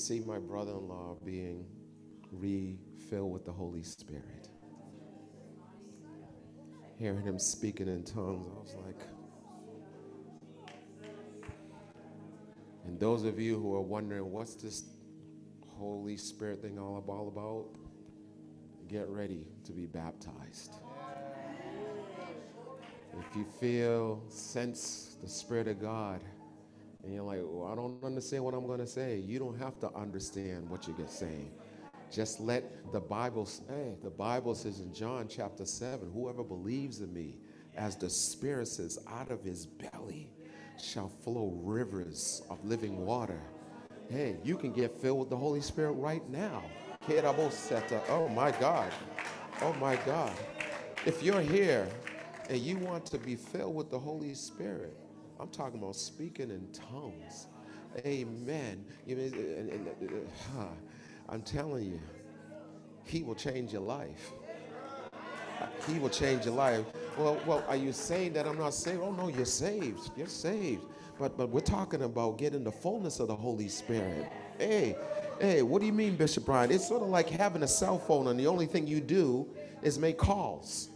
See 0.08 0.20
my 0.20 0.38
brother-in-law 0.38 1.18
being 1.22 1.66
refilled 2.32 3.30
with 3.30 3.44
the 3.44 3.52
Holy 3.52 3.82
Spirit. 3.82 4.48
Hearing 6.96 7.22
him 7.22 7.38
speaking 7.38 7.88
in 7.88 8.04
tongues, 8.04 8.46
I 8.46 8.58
was 8.58 8.74
like, 8.86 9.02
And 12.86 12.98
those 12.98 13.24
of 13.24 13.38
you 13.38 13.60
who 13.60 13.74
are 13.74 13.82
wondering, 13.82 14.32
what's 14.32 14.54
this 14.54 14.84
Holy 15.76 16.16
Spirit 16.16 16.62
thing 16.62 16.78
all 16.78 16.96
about? 16.96 17.66
Get 18.88 19.06
ready 19.10 19.44
to 19.64 19.72
be 19.72 19.84
baptized. 19.84 20.72
If 23.12 23.36
you 23.36 23.44
feel, 23.60 24.22
sense 24.30 25.18
the 25.22 25.28
Spirit 25.28 25.68
of 25.68 25.82
God, 25.82 26.22
and 27.04 27.14
you're 27.14 27.22
like, 27.22 27.40
well, 27.42 27.70
I 27.72 27.74
don't 27.74 28.02
understand 28.02 28.44
what 28.44 28.54
I'm 28.54 28.66
going 28.66 28.80
to 28.80 28.86
say, 28.86 29.18
you 29.18 29.38
don't 29.38 29.58
have 29.58 29.78
to 29.80 29.92
understand 29.94 30.68
what 30.68 30.86
you're 30.86 30.96
saying. 31.06 31.50
Just 32.10 32.40
let 32.40 32.90
the 32.92 33.00
Bible 33.00 33.44
say, 33.44 33.94
the 34.02 34.10
Bible 34.10 34.54
says 34.54 34.80
in 34.80 34.92
John 34.94 35.26
chapter 35.28 35.64
7, 35.64 36.10
whoever 36.12 36.42
believes 36.42 37.00
in 37.00 37.12
me, 37.12 37.36
as 37.76 37.96
the 37.96 38.10
Spirit 38.10 38.66
says, 38.66 38.98
out 39.08 39.30
of 39.30 39.42
his 39.44 39.66
belly 39.66 40.30
shall 40.82 41.08
flow 41.08 41.52
rivers 41.62 42.42
of 42.50 42.64
living 42.64 43.04
water. 43.04 43.40
Hey, 44.08 44.36
you 44.42 44.56
can 44.56 44.72
get 44.72 44.98
filled 45.00 45.20
with 45.20 45.30
the 45.30 45.36
Holy 45.36 45.60
Spirit 45.60 45.92
right 45.92 46.26
now. 46.30 46.62
Oh 47.10 48.28
my 48.34 48.50
God. 48.52 48.90
Oh 49.60 49.72
my 49.74 49.96
God. 49.96 50.32
If 51.06 51.22
you're 51.22 51.40
here 51.40 51.86
and 52.48 52.58
you 52.58 52.78
want 52.78 53.06
to 53.06 53.18
be 53.18 53.36
filled 53.36 53.74
with 53.74 53.90
the 53.90 53.98
Holy 53.98 54.34
Spirit, 54.34 54.96
I'm 55.40 55.48
talking 55.48 55.78
about 55.78 55.96
speaking 55.96 56.50
in 56.50 56.66
tongues. 56.72 57.46
Amen. 58.04 58.84
Uh, 59.08 59.14
uh, 59.14 60.60
uh, 60.60 60.64
I'm 61.28 61.42
telling 61.42 61.84
you, 61.84 62.00
He 63.04 63.22
will 63.22 63.34
change 63.34 63.72
your 63.72 63.82
life. 63.82 64.32
He 65.86 65.98
will 65.98 66.10
change 66.10 66.44
your 66.44 66.54
life. 66.54 66.84
Well, 67.16 67.40
well, 67.46 67.64
are 67.68 67.76
you 67.76 67.92
saying 67.92 68.32
that 68.34 68.46
I'm 68.46 68.58
not 68.58 68.74
saved? 68.74 69.00
Oh 69.02 69.12
no, 69.12 69.28
you're 69.28 69.44
saved. 69.44 70.10
You're 70.16 70.28
saved. 70.28 70.84
But 71.18 71.36
but 71.36 71.50
we're 71.50 71.60
talking 71.60 72.02
about 72.02 72.38
getting 72.38 72.62
the 72.62 72.72
fullness 72.72 73.20
of 73.20 73.28
the 73.28 73.36
Holy 73.36 73.68
Spirit. 73.68 74.30
Hey, 74.58 74.96
hey, 75.40 75.62
what 75.62 75.80
do 75.80 75.86
you 75.86 75.92
mean, 75.92 76.16
Bishop 76.16 76.44
Brian? 76.44 76.70
It's 76.70 76.86
sort 76.86 77.02
of 77.02 77.08
like 77.08 77.28
having 77.28 77.62
a 77.62 77.68
cell 77.68 77.98
phone, 77.98 78.28
and 78.28 78.38
the 78.38 78.46
only 78.46 78.66
thing 78.66 78.86
you 78.86 79.00
do 79.00 79.48
is 79.82 79.98
make 79.98 80.18
calls. 80.18 80.90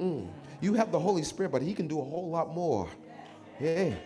Mm. 0.00 0.28
You 0.60 0.74
have 0.74 0.90
the 0.92 0.98
Holy 0.98 1.22
Spirit, 1.22 1.52
but 1.52 1.62
He 1.62 1.74
can 1.74 1.86
do 1.86 2.00
a 2.00 2.04
whole 2.04 2.30
lot 2.30 2.54
more. 2.54 2.88
Hey. 3.62 3.96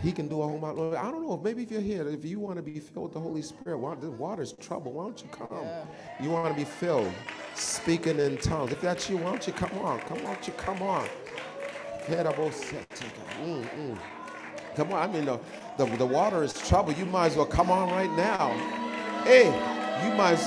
He 0.00 0.12
can 0.12 0.28
do 0.28 0.40
a 0.40 0.46
whole 0.46 0.60
lot. 0.60 0.78
I 0.96 1.10
don't 1.10 1.26
know. 1.26 1.36
Maybe 1.42 1.64
if 1.64 1.70
you're 1.72 1.80
here, 1.80 2.08
if 2.08 2.24
you 2.24 2.38
want 2.38 2.56
to 2.56 2.62
be 2.62 2.78
filled 2.78 3.06
with 3.06 3.14
the 3.14 3.20
Holy 3.20 3.42
Spirit, 3.42 3.78
why, 3.78 3.96
the 3.96 4.10
water's 4.10 4.52
trouble. 4.52 4.92
Why 4.92 5.04
don't 5.04 5.20
you 5.20 5.28
come? 5.28 5.48
Yeah. 5.50 5.84
You 6.20 6.30
want 6.30 6.54
to 6.54 6.54
be 6.54 6.64
filled, 6.64 7.12
speaking 7.54 8.20
in 8.20 8.36
tongues. 8.36 8.70
If 8.70 8.80
that's 8.80 9.10
you, 9.10 9.16
why 9.16 9.30
don't 9.30 9.44
you 9.46 9.52
come 9.52 9.76
on? 9.78 9.98
Come 10.00 10.24
on, 10.26 10.36
you 10.46 10.52
come 10.52 10.82
on. 10.82 11.08
Mm-mm. 13.42 13.96
Oh, 13.96 14.76
come 14.76 14.92
on. 14.92 15.08
I 15.08 15.12
mean, 15.12 15.24
the, 15.24 15.40
the, 15.78 15.86
the 15.96 16.06
water 16.06 16.44
is 16.44 16.52
trouble. 16.68 16.92
You 16.92 17.06
might 17.06 17.26
as 17.26 17.36
well 17.36 17.46
come 17.46 17.70
on 17.70 17.90
right 17.90 18.12
now. 18.12 18.50
Hey, 19.24 19.46
you 20.06 20.14
might. 20.14 20.38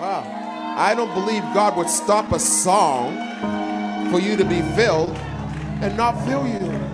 Wow. 0.00 0.24
Ah, 0.26 0.90
I 0.90 0.94
don't 0.96 1.14
believe 1.14 1.42
God 1.54 1.76
would 1.76 1.90
stop 1.90 2.32
a 2.32 2.38
song 2.40 3.16
for 4.10 4.18
you 4.18 4.36
to 4.36 4.44
be 4.44 4.62
filled 4.74 5.10
and 5.80 5.96
not 5.96 6.20
fill 6.24 6.46
you. 6.48 6.93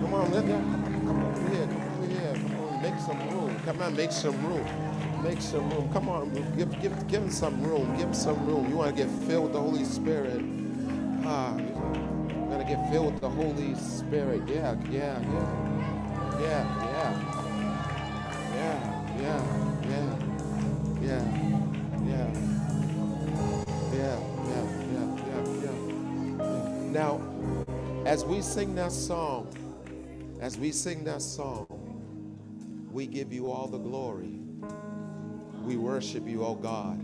Come 0.00 0.14
on, 0.14 0.32
let 0.32 0.46
that, 0.46 0.62
come 0.62 1.24
on, 1.24 1.34
come 1.34 1.48
here, 1.52 1.66
come 1.66 1.80
over 1.96 2.08
here, 2.14 2.34
come 2.34 2.60
on, 2.60 2.82
make 2.82 3.00
some 3.00 3.30
room. 3.30 3.60
Come 3.64 3.82
on, 3.82 3.96
make 3.96 4.12
some 4.12 4.46
room. 4.46 4.66
Make 5.24 5.42
some 5.42 5.70
room. 5.70 5.90
Come 5.92 6.08
on, 6.08 6.30
give, 6.56 6.80
give, 6.80 7.08
give 7.08 7.22
him 7.22 7.30
some 7.30 7.62
room. 7.62 7.96
Give 7.96 8.06
him 8.08 8.14
some 8.14 8.46
room. 8.46 8.68
You 8.70 8.76
want 8.76 8.96
to 8.96 9.04
get 9.04 9.10
filled 9.26 9.44
with 9.44 9.52
the 9.54 9.60
Holy 9.60 9.84
Spirit. 9.84 10.42
Ah, 11.24 11.56
you 11.58 12.46
got 12.50 12.58
to 12.58 12.64
get 12.64 12.90
filled 12.90 13.12
with 13.14 13.20
the 13.22 13.30
Holy 13.30 13.74
Spirit. 13.76 14.42
Yeah, 14.48 14.76
yeah, 14.90 15.20
yeah. 15.32 15.74
Yeah, 16.40 16.64
yeah. 16.86 17.40
Yeah, 18.54 18.80
yeah, 19.20 19.42
yeah. 19.90 20.18
Yeah. 21.02 21.24
Yeah. 22.06 22.34
Yeah, 23.92 24.18
yeah, 24.48 24.66
yeah, 24.92 25.06
yeah, 25.30 25.64
yeah. 25.64 25.96
Now, 26.92 27.20
as 28.04 28.24
we 28.24 28.42
sing 28.42 28.74
that 28.74 28.92
song, 28.92 29.48
as 30.40 30.58
we 30.58 30.72
sing 30.72 31.04
that 31.04 31.22
song, 31.22 31.66
we 32.90 33.06
give 33.06 33.32
you 33.32 33.50
all 33.50 33.66
the 33.66 33.78
glory. 33.78 34.38
We 35.62 35.76
worship 35.76 36.28
you, 36.28 36.44
oh 36.44 36.54
God. 36.54 37.00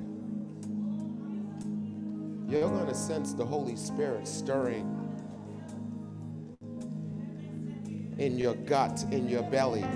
You're 2.50 2.68
going 2.68 2.86
to 2.86 2.94
sense 2.94 3.32
the 3.32 3.44
Holy 3.44 3.76
Spirit 3.76 4.28
stirring 4.28 4.96
in 8.18 8.36
your 8.36 8.54
gut, 8.54 9.02
in 9.10 9.28
your 9.28 9.42
belly. 9.44 9.86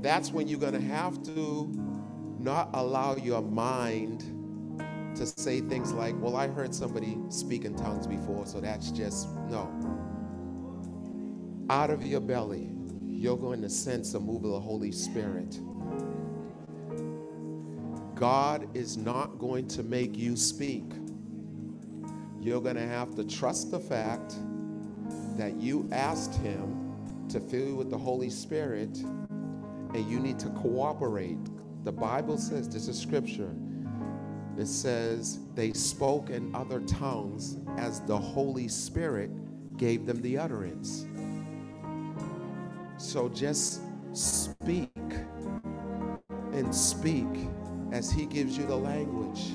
That's 0.00 0.30
when 0.30 0.48
you're 0.48 0.60
going 0.60 0.72
to 0.72 0.80
have 0.80 1.22
to 1.24 1.70
not 2.38 2.70
allow 2.72 3.16
your 3.16 3.42
mind 3.42 4.35
to 5.16 5.26
say 5.26 5.60
things 5.60 5.92
like, 5.92 6.14
well, 6.18 6.36
I 6.36 6.46
heard 6.48 6.74
somebody 6.74 7.18
speak 7.28 7.64
in 7.64 7.74
tongues 7.74 8.06
before, 8.06 8.46
so 8.46 8.60
that's 8.60 8.90
just 8.90 9.28
no. 9.48 9.70
Out 11.70 11.90
of 11.90 12.06
your 12.06 12.20
belly, 12.20 12.70
you're 13.04 13.36
going 13.36 13.62
to 13.62 13.68
sense 13.68 14.14
a 14.14 14.20
move 14.20 14.44
of 14.44 14.52
the 14.52 14.60
Holy 14.60 14.92
Spirit. 14.92 15.58
God 18.14 18.68
is 18.74 18.96
not 18.96 19.38
going 19.38 19.68
to 19.68 19.82
make 19.82 20.16
you 20.16 20.36
speak. 20.36 20.84
You're 22.40 22.60
going 22.60 22.76
to 22.76 22.86
have 22.86 23.14
to 23.16 23.24
trust 23.24 23.70
the 23.70 23.80
fact 23.80 24.36
that 25.36 25.56
you 25.56 25.88
asked 25.92 26.34
Him 26.36 26.94
to 27.28 27.40
fill 27.40 27.66
you 27.66 27.76
with 27.76 27.90
the 27.90 27.98
Holy 27.98 28.30
Spirit 28.30 28.96
and 28.98 30.10
you 30.10 30.20
need 30.20 30.38
to 30.38 30.48
cooperate. 30.50 31.38
The 31.84 31.92
Bible 31.92 32.38
says, 32.38 32.68
this 32.68 32.88
is 32.88 32.98
scripture, 32.98 33.54
it 34.58 34.66
says 34.66 35.38
they 35.54 35.72
spoke 35.72 36.30
in 36.30 36.54
other 36.54 36.80
tongues 36.80 37.58
as 37.76 38.00
the 38.00 38.16
Holy 38.16 38.68
Spirit 38.68 39.30
gave 39.76 40.06
them 40.06 40.22
the 40.22 40.38
utterance. 40.38 41.06
So 42.96 43.28
just 43.28 43.82
speak 44.12 44.90
and 46.52 46.74
speak 46.74 47.26
as 47.92 48.10
He 48.10 48.24
gives 48.24 48.56
you 48.56 48.66
the 48.66 48.76
language. 48.76 49.52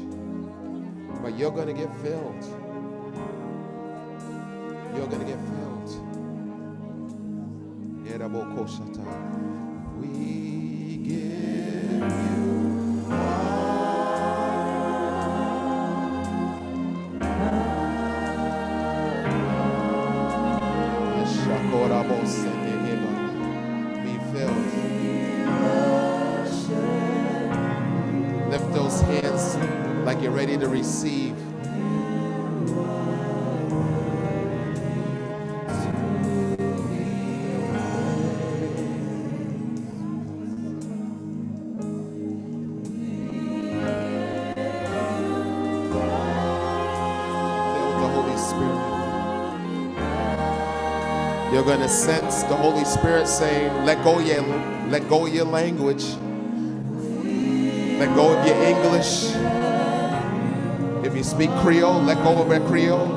But 1.22 1.38
you're 1.38 1.52
going 1.52 1.68
to 1.68 1.74
get 1.74 1.94
filled. 1.98 2.44
You're 4.96 5.08
going 5.08 5.22
to 5.22 5.26
get 5.26 5.40
filled. 5.40 5.62
We 10.00 10.98
give 10.98 12.02
you 12.02 13.08
all. 13.12 13.71
You're 30.22 30.32
ready 30.32 30.58
to 30.58 30.68
receive. 30.68 31.36
Fill 31.36 31.62
with 47.88 48.00
the 48.00 48.10
Holy 48.14 48.38
Spirit. 48.38 49.04
You're 51.52 51.64
going 51.64 51.80
to 51.80 51.90
sense 51.90 52.44
the 52.44 52.56
Holy 52.56 52.86
Spirit 52.86 53.28
saying, 53.28 53.86
let 53.86 54.04
go 54.04 54.20
your, 54.20 54.44
let 54.90 55.08
go 55.10 55.26
of 55.26 55.34
your 55.34 55.46
language. 55.46 56.06
Let 58.00 58.16
go 58.16 58.38
of 58.38 58.48
your 58.48 58.58
English. 58.64 59.32
If 61.12 61.18
you 61.18 61.24
speak 61.26 61.50
Creole, 61.60 62.02
let 62.04 62.24
go 62.24 62.42
of 62.42 62.48
that 62.48 62.66
Creole 62.68 63.12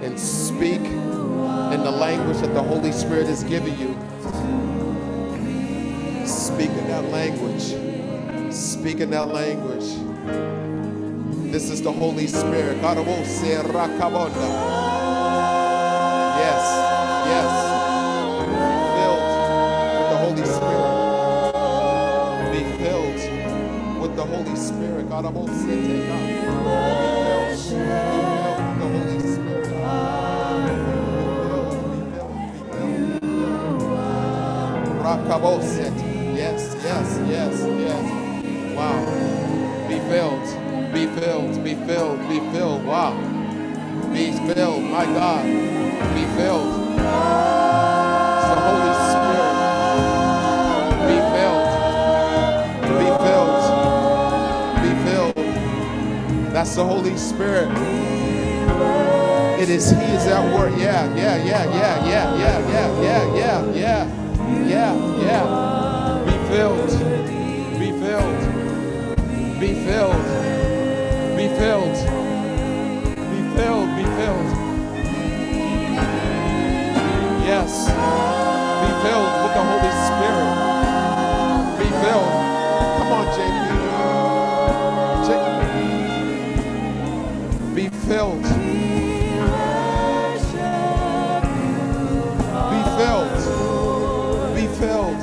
and 0.00 0.16
speak 0.16 0.80
in 0.80 1.82
the 1.82 1.90
language 1.90 2.38
that 2.38 2.54
the 2.54 2.62
Holy 2.62 2.92
Spirit 2.92 3.26
has 3.26 3.42
given 3.42 3.76
you. 3.80 3.96
Speak 6.24 6.70
in 6.70 6.86
that 6.86 7.04
language. 7.10 7.74
Speak 8.54 9.00
in 9.00 9.10
that 9.10 9.26
language. 9.26 9.96
This 11.50 11.68
is 11.68 11.82
the 11.82 11.90
Holy 11.90 12.28
Spirit. 12.28 12.78
Oh, 12.80 12.94
yes. 16.38 16.62
Yes. 17.26 17.50
Filled 18.94 19.26
with 19.98 20.08
the 20.12 20.18
Holy 20.22 20.46
Spirit. 20.46 20.92
Be 22.52 22.62
filled 22.84 23.20
with 24.00 24.14
the 24.14 24.24
Holy 24.24 24.54
Spirit. 24.54 25.08
God, 25.08 25.24
oh, 25.26 25.46
Be 25.48 26.43
Yes, 36.34 36.76
yes, 36.84 37.20
yes, 37.28 37.66
yes. 37.80 38.76
Wow. 38.76 39.88
Be 39.88 39.98
filled. 40.10 40.92
Be 40.92 41.06
filled. 41.20 41.64
Be 41.64 41.74
filled. 41.74 42.28
Be 42.28 42.40
filled. 42.52 42.84
Wow. 42.84 43.14
Be 44.12 44.32
filled. 44.52 44.84
My 44.84 45.04
God. 45.04 45.44
Be 46.14 46.24
filled. 46.36 46.73
That's 56.64 56.76
the 56.76 56.84
Holy 56.84 57.14
Spirit. 57.18 57.68
It 59.60 59.68
is 59.68 59.90
He 59.90 59.96
is 60.16 60.26
at 60.26 60.58
work. 60.58 60.72
Yeah, 60.78 61.14
yeah, 61.14 61.36
yeah, 61.44 61.64
yeah, 61.66 62.06
yeah, 62.06 62.38
yeah, 62.38 62.68
yeah, 62.70 63.00
yeah, 63.02 63.34
yeah, 63.34 63.74
yeah, 63.74 64.08
yeah, 64.64 64.94
yeah. 65.26 66.22
Be 66.24 66.32
filled. 66.48 66.88
Be 67.78 67.92
filled. 68.00 68.40
Be 69.60 69.74
filled. 69.84 70.24
Be 71.36 71.48
filled. 71.52 71.98
Be 73.28 73.40
filled. 73.54 73.90
Be 73.98 74.04
filled. 74.16 74.50
Yes. 77.44 77.72
Be 78.80 78.90
filled 79.04 79.32
with 79.42 79.52
the 79.52 79.64
Holy 79.68 79.92
Spirit. 80.08 80.63
filled. 88.06 88.42
Be 88.42 88.48
filled. 92.98 93.36
Be 94.54 94.66
filled. 94.78 95.20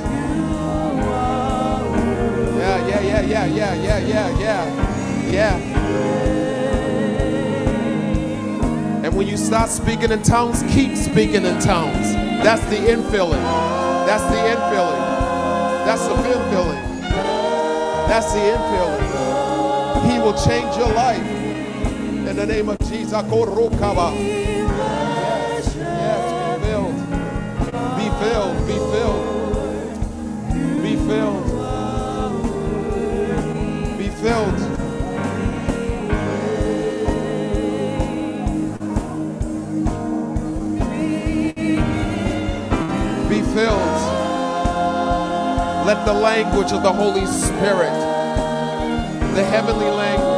Yeah, 2.58 2.88
yeah, 2.88 3.00
yeah, 3.00 3.20
yeah, 3.22 3.46
yeah, 3.46 3.74
yeah, 3.74 3.98
yeah, 3.98 4.38
yeah. 4.38 4.64
Yeah. 5.30 5.56
And 9.04 9.16
when 9.16 9.26
you 9.28 9.36
start 9.36 9.70
speaking 9.70 10.10
in 10.10 10.22
tongues, 10.22 10.62
keep 10.72 10.96
speaking 10.96 11.44
in 11.44 11.60
tongues. 11.60 12.12
That's 12.42 12.64
the 12.64 12.76
infilling. 12.76 13.42
That's 14.06 14.24
the 14.24 14.36
infilling. 14.36 15.02
That's 15.86 16.06
the 16.06 16.14
infilling. 16.14 16.82
That's 18.08 18.32
the 18.32 18.40
infilling. 18.40 20.10
He 20.10 20.18
will 20.18 20.34
change 20.44 20.76
your 20.76 20.92
life. 20.92 21.41
In 22.32 22.38
the 22.38 22.46
name 22.46 22.70
of 22.70 22.78
Jesus. 22.88 23.12
Korokaba. 23.12 24.16
Yes, 24.18 25.76
yes, 25.76 26.24
be 26.58 26.64
filled. 26.64 26.96
Be 27.98 28.08
filled. 28.24 28.56
Be 28.66 28.76
filled. 28.88 29.24
Be 30.82 30.96
filled. 30.96 31.44
Be 33.98 34.08
filled. 34.08 34.58
Be 43.28 43.38
filled. 43.52 44.00
Let 45.86 46.06
the 46.06 46.14
language 46.14 46.72
of 46.72 46.82
the 46.82 46.92
Holy 46.94 47.26
Spirit, 47.26 47.92
the 49.34 49.44
heavenly 49.44 49.90
language, 49.90 50.31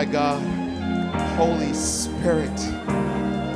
my 0.00 0.06
God. 0.06 0.40
Holy 1.36 1.74
Spirit. 1.74 2.56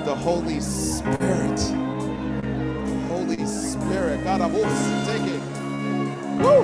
The 0.04 0.14
Holy 0.14 0.60
Spirit. 0.60 1.56
the 1.56 3.00
Holy 3.08 3.46
Spirit. 3.46 4.22
God, 4.24 4.42
I'm 4.42 4.54
take 5.06 5.26
it. 5.36 5.40
Woo! 6.44 6.62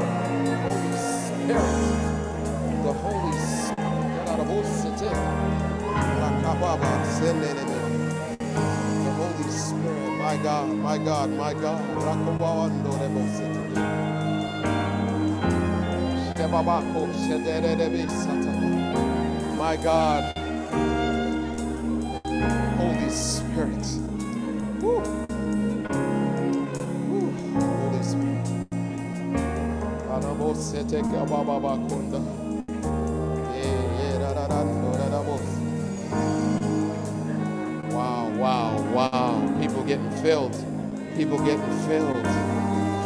Holy 0.69 0.93
Spirit. 1.01 2.05
The 2.85 2.93
Holy 2.93 3.39
Spirit. 3.40 4.27
God, 4.27 4.40
I'm 4.40 4.51
also 4.51 4.90
it. 7.56 7.66
The 9.06 9.13
Holy 9.16 9.51
Spirit. 9.51 10.19
My 10.19 10.37
God, 10.43 10.69
my 10.77 10.98
God, 10.98 11.30
my 11.30 11.54
God. 11.54 11.80
Rakabawando 12.04 12.93
rebo. 13.01 13.22
Shebabako, 16.37 17.09
shederebe 17.24 18.04
sataba. 18.11 18.49
My 19.61 19.77
God. 19.77 20.35
Holy 22.79 23.11
Spirit. 23.11 23.87
Woo. 24.80 25.01
Woo. 27.11 27.30
Holy 27.61 28.03
Spirit. 28.03 28.47
Wow, 37.93 38.30
wow, 38.39 38.82
wow. 38.95 39.61
People 39.61 39.85
getting 39.85 40.11
filled. 40.22 40.56
People 41.19 41.39
getting 41.45 41.79
filled. 41.87 42.24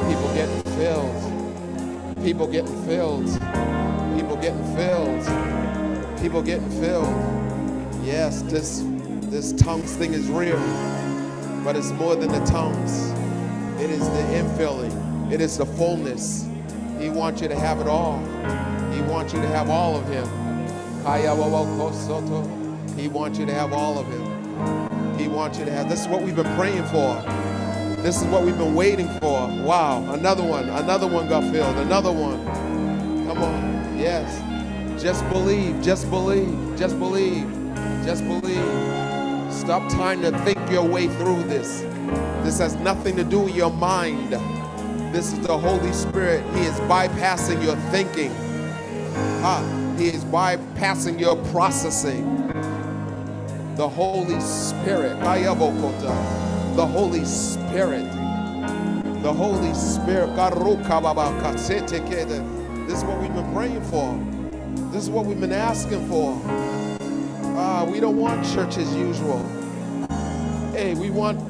People 0.08 0.34
getting 0.34 0.62
filled. 0.78 2.22
People 2.22 2.46
getting 2.46 2.84
filled. 2.86 3.26
People 4.16 4.36
getting 4.36 4.76
filled. 4.76 5.63
People 6.24 6.40
getting 6.40 6.70
filled. 6.80 7.04
Yes, 8.02 8.40
this 8.40 8.82
this 9.28 9.52
tongues 9.52 9.94
thing 9.94 10.14
is 10.14 10.26
real, 10.28 10.56
but 11.62 11.76
it's 11.76 11.90
more 11.90 12.16
than 12.16 12.32
the 12.32 12.42
tongues. 12.46 13.10
It 13.78 13.90
is 13.90 14.00
the 14.08 14.22
infilling. 14.32 15.30
It 15.30 15.42
is 15.42 15.58
the 15.58 15.66
fullness. 15.66 16.48
He 16.98 17.10
wants 17.10 17.42
you 17.42 17.48
to 17.48 17.54
have 17.54 17.78
it 17.82 17.86
all. 17.86 18.20
He 18.94 19.02
wants 19.02 19.34
you 19.34 19.42
to 19.42 19.48
have 19.48 19.68
all 19.68 19.98
of 19.98 20.06
Him. 20.08 20.24
He 22.96 23.08
wants 23.08 23.38
you 23.38 23.44
to 23.44 23.52
have 23.52 23.74
all 23.74 23.98
of 23.98 24.06
Him. 24.06 25.18
He 25.18 25.28
wants 25.28 25.58
you 25.58 25.66
to 25.66 25.70
have. 25.72 25.90
This 25.90 26.00
is 26.00 26.08
what 26.08 26.22
we've 26.22 26.34
been 26.34 26.56
praying 26.56 26.84
for. 26.84 27.22
This 28.00 28.22
is 28.22 28.24
what 28.28 28.44
we've 28.44 28.56
been 28.56 28.74
waiting 28.74 29.10
for. 29.20 29.46
Wow, 29.62 30.10
another 30.14 30.42
one. 30.42 30.70
Another 30.70 31.06
one 31.06 31.28
got 31.28 31.44
filled. 31.52 31.76
Another 31.76 32.12
one. 32.12 32.53
Just 35.04 35.28
believe. 35.28 35.82
Just 35.82 36.08
believe. 36.08 36.78
Just 36.78 36.98
believe. 36.98 37.46
Just 38.06 38.24
believe. 38.26 39.52
Stop 39.52 39.86
trying 39.90 40.22
to 40.22 40.30
think 40.38 40.58
your 40.70 40.82
way 40.82 41.08
through 41.08 41.42
this. 41.42 41.82
This 42.42 42.58
has 42.58 42.74
nothing 42.76 43.14
to 43.16 43.24
do 43.24 43.40
with 43.40 43.54
your 43.54 43.70
mind. 43.70 44.32
This 45.12 45.30
is 45.34 45.40
the 45.40 45.58
Holy 45.58 45.92
Spirit. 45.92 46.42
He 46.54 46.62
is 46.62 46.80
bypassing 46.88 47.62
your 47.62 47.76
thinking. 47.92 48.32
Ah, 49.44 49.62
he 49.98 50.06
is 50.06 50.24
bypassing 50.24 51.20
your 51.20 51.36
processing. 51.52 52.24
The 53.76 53.86
Holy 53.86 54.40
Spirit. 54.40 55.20
The 56.76 56.86
Holy 56.86 57.26
Spirit. 57.26 58.10
The 59.22 59.34
Holy 59.34 59.74
Spirit. 59.74 60.34
This 62.86 62.98
is 62.98 63.04
what 63.04 63.20
we've 63.20 63.34
been 63.34 63.52
praying 63.52 63.82
for. 63.82 64.23
This 64.94 65.02
is 65.02 65.10
what 65.10 65.26
we've 65.26 65.40
been 65.40 65.50
asking 65.50 66.08
for. 66.08 66.40
Ah, 67.56 67.84
we 67.84 67.98
don't 67.98 68.16
want 68.16 68.46
church 68.54 68.78
as 68.78 68.94
usual. 68.94 69.44
Hey, 70.70 70.94
we 70.94 71.10
want 71.10 71.40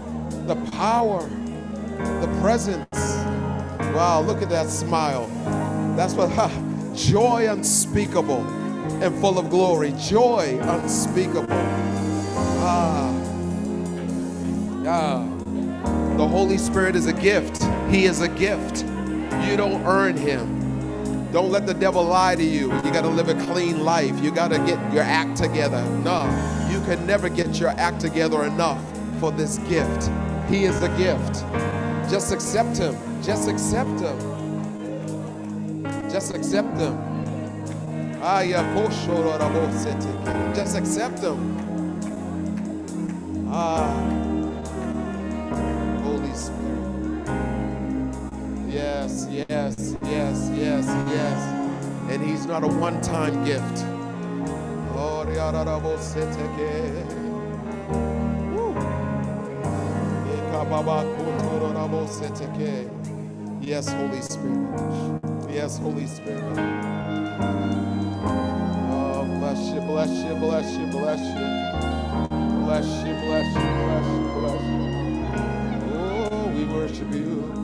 the 0.46 0.56
power, 0.70 1.20
the 2.22 2.38
presence. 2.40 2.86
Wow, 3.92 4.22
look 4.22 4.40
at 4.40 4.48
that 4.48 4.70
smile. 4.70 5.26
That's 5.94 6.14
what 6.14 6.30
ha, 6.32 6.48
joy 6.94 7.46
unspeakable 7.50 8.40
and 9.02 9.14
full 9.20 9.38
of 9.38 9.50
glory. 9.50 9.92
Joy 9.98 10.58
unspeakable. 10.62 11.46
Ah. 12.64 13.12
Yeah. 14.82 16.16
The 16.16 16.26
Holy 16.26 16.56
Spirit 16.56 16.96
is 16.96 17.08
a 17.08 17.12
gift. 17.12 17.62
He 17.90 18.06
is 18.06 18.22
a 18.22 18.28
gift. 18.28 18.84
You 19.46 19.58
don't 19.58 19.84
earn 19.84 20.16
him. 20.16 20.53
Don't 21.34 21.50
let 21.50 21.66
the 21.66 21.74
devil 21.74 22.04
lie 22.04 22.36
to 22.36 22.44
you. 22.44 22.72
You 22.72 22.92
got 22.92 23.02
to 23.02 23.08
live 23.08 23.28
a 23.28 23.34
clean 23.46 23.84
life. 23.84 24.22
You 24.22 24.30
got 24.30 24.52
to 24.52 24.58
get 24.58 24.78
your 24.92 25.02
act 25.02 25.36
together. 25.36 25.84
No, 26.04 26.22
you 26.70 26.80
can 26.82 27.04
never 27.08 27.28
get 27.28 27.58
your 27.58 27.70
act 27.70 28.00
together 28.00 28.44
enough 28.44 28.80
for 29.18 29.32
this 29.32 29.58
gift. 29.68 30.12
He 30.48 30.62
is 30.62 30.80
a 30.80 30.88
gift. 30.96 31.44
Just 32.08 32.32
accept 32.32 32.76
him. 32.76 32.96
Just 33.20 33.48
accept 33.48 33.98
him. 33.98 34.16
Just 36.08 36.32
accept 36.36 36.78
him. 36.78 36.96
Just 40.54 40.76
accept 40.76 41.18
him. 41.18 41.40
Ah, 43.50 44.23
Yes, 49.04 49.26
yes, 49.30 49.96
yes, 50.02 50.50
yes, 50.54 50.86
yes. 51.10 52.10
And 52.10 52.22
he's 52.24 52.46
not 52.46 52.64
a 52.64 52.68
one 52.68 53.02
time 53.02 53.44
gift. 53.44 53.84
Oh. 54.96 55.14
Yes, 63.60 63.92
Holy 63.92 64.22
Spirit. 64.22 65.20
Yes, 65.50 65.76
Holy 65.76 66.06
Spirit. 66.06 66.58
Oh, 68.88 69.26
bless 69.38 69.60
you, 69.68 69.80
bless 69.82 70.08
you, 70.24 70.34
bless 70.36 70.72
you, 70.78 70.86
bless 70.86 71.20
you. 71.20 71.74
Bless 72.64 72.86
you, 73.04 73.14
bless 73.26 73.54
you, 73.54 73.68
bless 73.84 74.06
you, 74.08 74.20
bless 74.40 74.62
you. 74.64 75.92
Oh, 75.92 76.52
we 76.56 76.64
worship 76.64 77.12
you. 77.12 77.63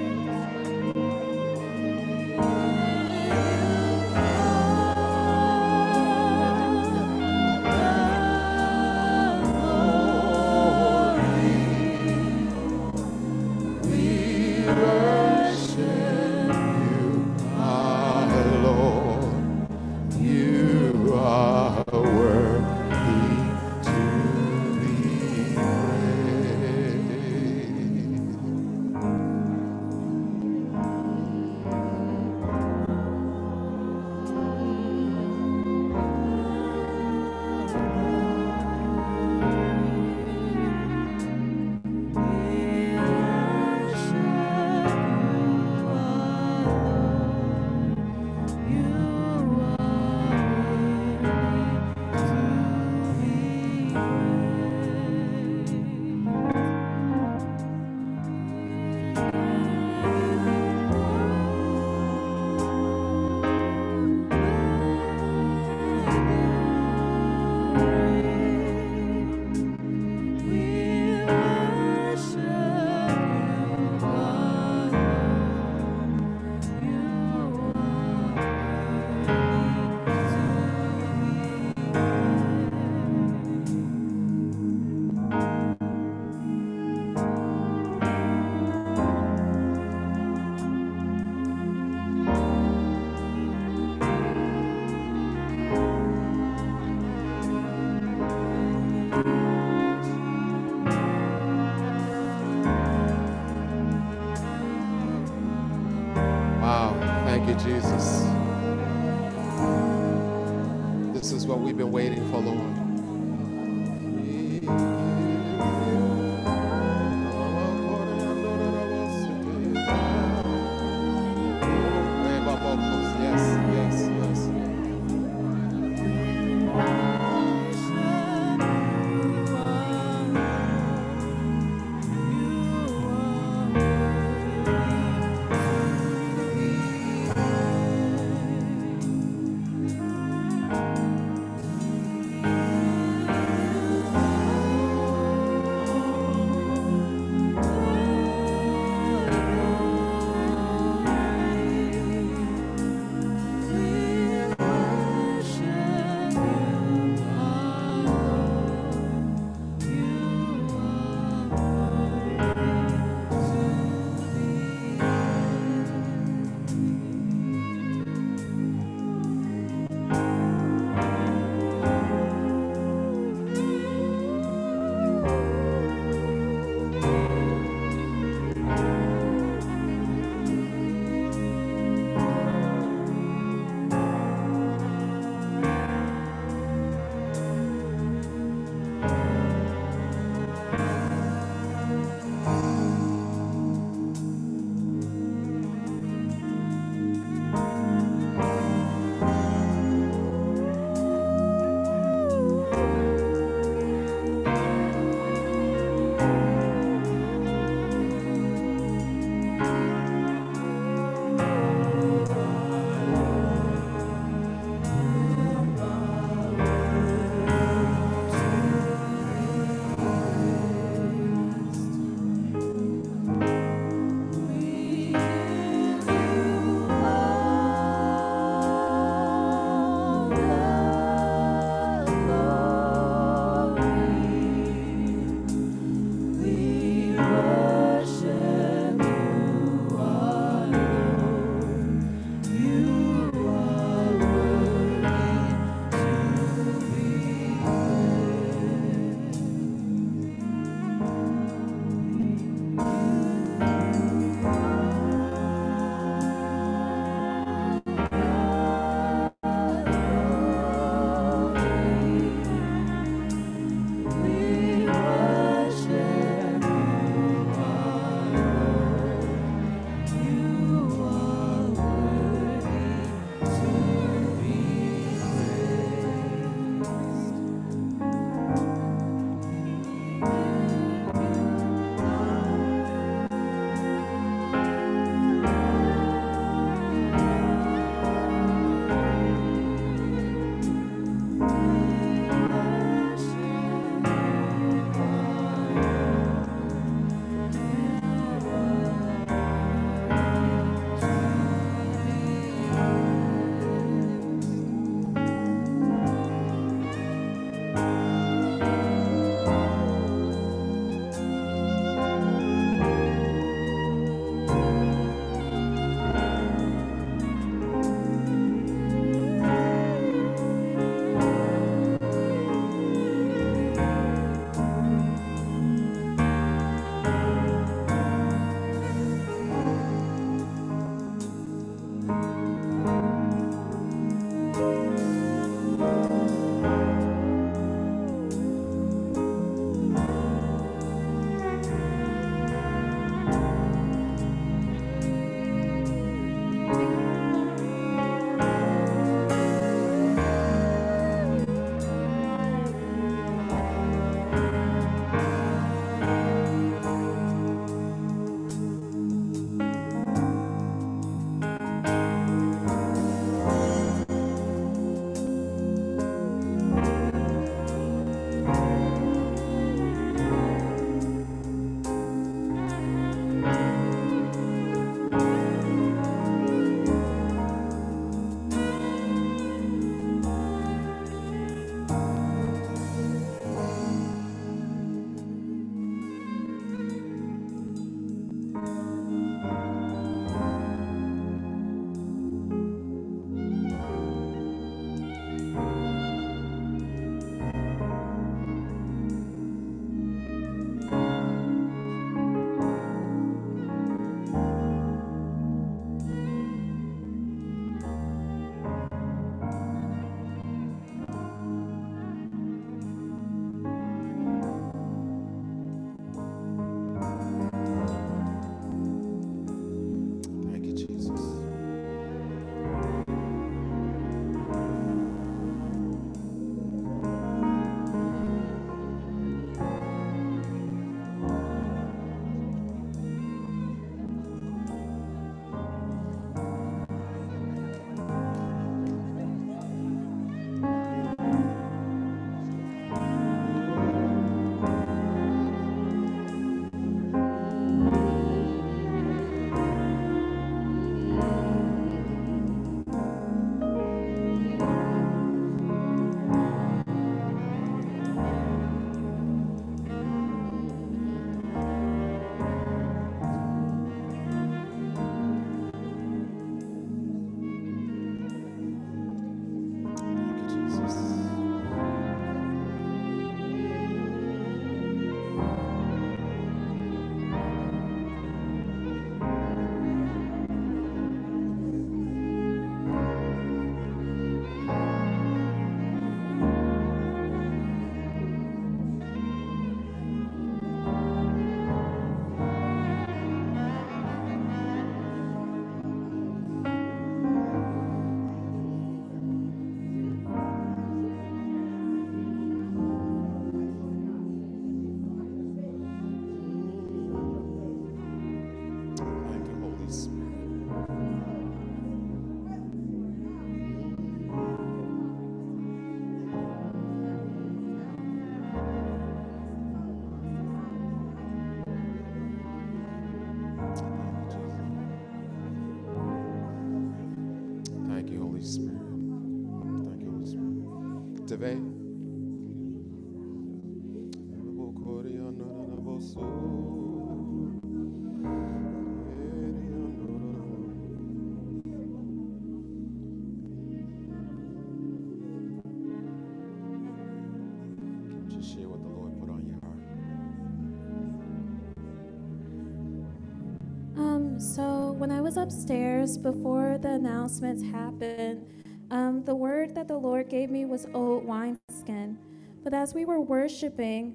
when 555.01 555.09
I 555.09 555.19
was 555.19 555.35
upstairs 555.35 556.15
before 556.15 556.77
the 556.77 556.91
announcements 556.91 557.63
happened, 557.63 558.45
um, 558.91 559.23
the 559.25 559.33
word 559.33 559.73
that 559.73 559.87
the 559.87 559.97
Lord 559.97 560.29
gave 560.29 560.51
me 560.51 560.63
was 560.65 560.85
old 560.93 561.25
wineskin. 561.25 562.19
But 562.63 562.75
as 562.75 562.93
we 562.93 563.05
were 563.05 563.19
worshiping, 563.19 564.13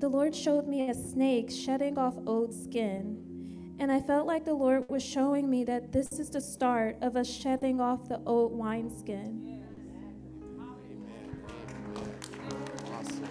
the 0.00 0.08
Lord 0.10 0.36
showed 0.36 0.68
me 0.68 0.90
a 0.90 0.92
snake 0.92 1.50
shedding 1.50 1.96
off 1.96 2.14
old 2.26 2.52
skin. 2.52 3.74
And 3.78 3.90
I 3.90 4.00
felt 4.00 4.26
like 4.26 4.44
the 4.44 4.52
Lord 4.52 4.84
was 4.90 5.02
showing 5.02 5.48
me 5.48 5.64
that 5.64 5.92
this 5.92 6.12
is 6.12 6.28
the 6.28 6.42
start 6.42 6.98
of 7.00 7.16
us 7.16 7.26
shedding 7.26 7.80
off 7.80 8.06
the 8.06 8.20
old 8.26 8.52
wineskin. 8.52 9.64
Awesome. 12.92 13.24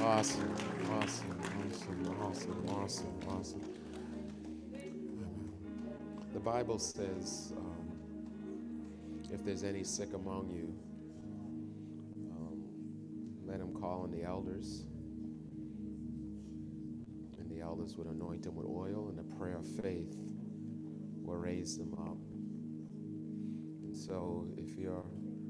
Awesome. 0.00 0.56
Awesome. 0.90 1.36
Awesome. 1.68 2.16
Awesome. 2.22 2.64
Awesome. 2.70 3.14
Awesome. 3.28 3.77
The 6.38 6.44
Bible 6.44 6.78
says, 6.78 7.52
um, 7.56 7.98
if 9.32 9.44
there's 9.44 9.64
any 9.64 9.82
sick 9.82 10.10
among 10.14 10.48
you, 10.50 10.72
um, 12.30 12.62
let 13.44 13.58
him 13.58 13.74
call 13.74 14.02
on 14.02 14.12
the 14.12 14.22
elders. 14.22 14.84
And 17.40 17.50
the 17.50 17.60
elders 17.60 17.96
would 17.96 18.06
anoint 18.06 18.46
him 18.46 18.54
with 18.54 18.68
oil, 18.68 19.08
and 19.08 19.18
the 19.18 19.24
prayer 19.36 19.56
of 19.56 19.66
faith 19.82 20.14
will 21.24 21.34
raise 21.34 21.76
them 21.76 21.92
up. 21.94 22.18
And 23.82 23.96
so, 23.96 24.46
if 24.56 24.76
you're 24.78 25.04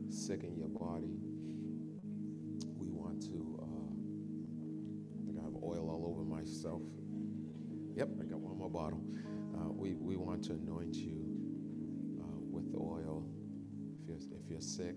sick 0.08 0.42
in 0.42 0.56
your 0.56 0.68
body, 0.68 1.18
we 2.78 2.88
want 2.88 3.20
to. 3.24 3.60
Uh, 3.60 3.92
I 5.20 5.26
think 5.26 5.38
I 5.38 5.44
have 5.44 5.54
oil 5.62 5.90
all 5.90 6.06
over 6.10 6.24
myself. 6.24 6.80
Yep, 7.94 8.08
I 8.22 8.24
got 8.24 8.40
one 8.40 8.56
more 8.56 8.70
bottle. 8.70 9.02
Uh, 9.58 9.70
we, 9.70 9.94
we 9.94 10.16
want 10.16 10.44
to 10.44 10.52
anoint 10.52 10.94
you 10.94 12.20
uh, 12.20 12.38
with 12.38 12.72
oil. 12.76 13.28
If 14.02 14.08
you're, 14.08 14.38
if 14.38 14.48
you're 14.48 14.60
sick, 14.60 14.96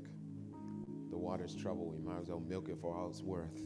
the 1.09 1.17
water's 1.17 1.55
trouble. 1.55 1.89
We 1.89 1.97
might 1.99 2.19
as 2.19 2.29
well 2.29 2.39
milk 2.39 2.69
it 2.69 2.77
for 2.79 2.95
all 2.95 3.09
it's 3.09 3.21
worth. 3.21 3.57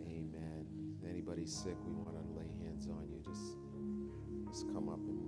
Amen. 0.00 0.66
Anybody 1.08 1.46
sick, 1.46 1.76
we 1.84 1.92
want 1.92 2.16
to 2.16 2.38
lay 2.38 2.48
hands 2.62 2.86
on 2.86 3.08
you. 3.08 3.20
Just, 3.24 3.56
just 4.52 4.72
come 4.74 4.88
up 4.88 5.00
and 5.00 5.27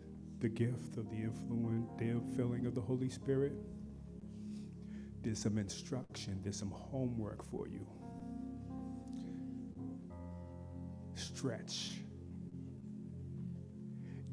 the 0.41 0.49
gift 0.49 0.97
of 0.97 1.07
the 1.09 1.17
influence, 1.17 1.87
the 1.99 2.19
filling 2.35 2.65
of 2.65 2.73
the 2.73 2.81
Holy 2.81 3.09
Spirit, 3.09 3.53
there's 5.21 5.37
some 5.37 5.59
instruction, 5.59 6.39
there's 6.43 6.57
some 6.57 6.71
homework 6.71 7.43
for 7.45 7.67
you. 7.67 7.85
Stretch. 11.13 11.91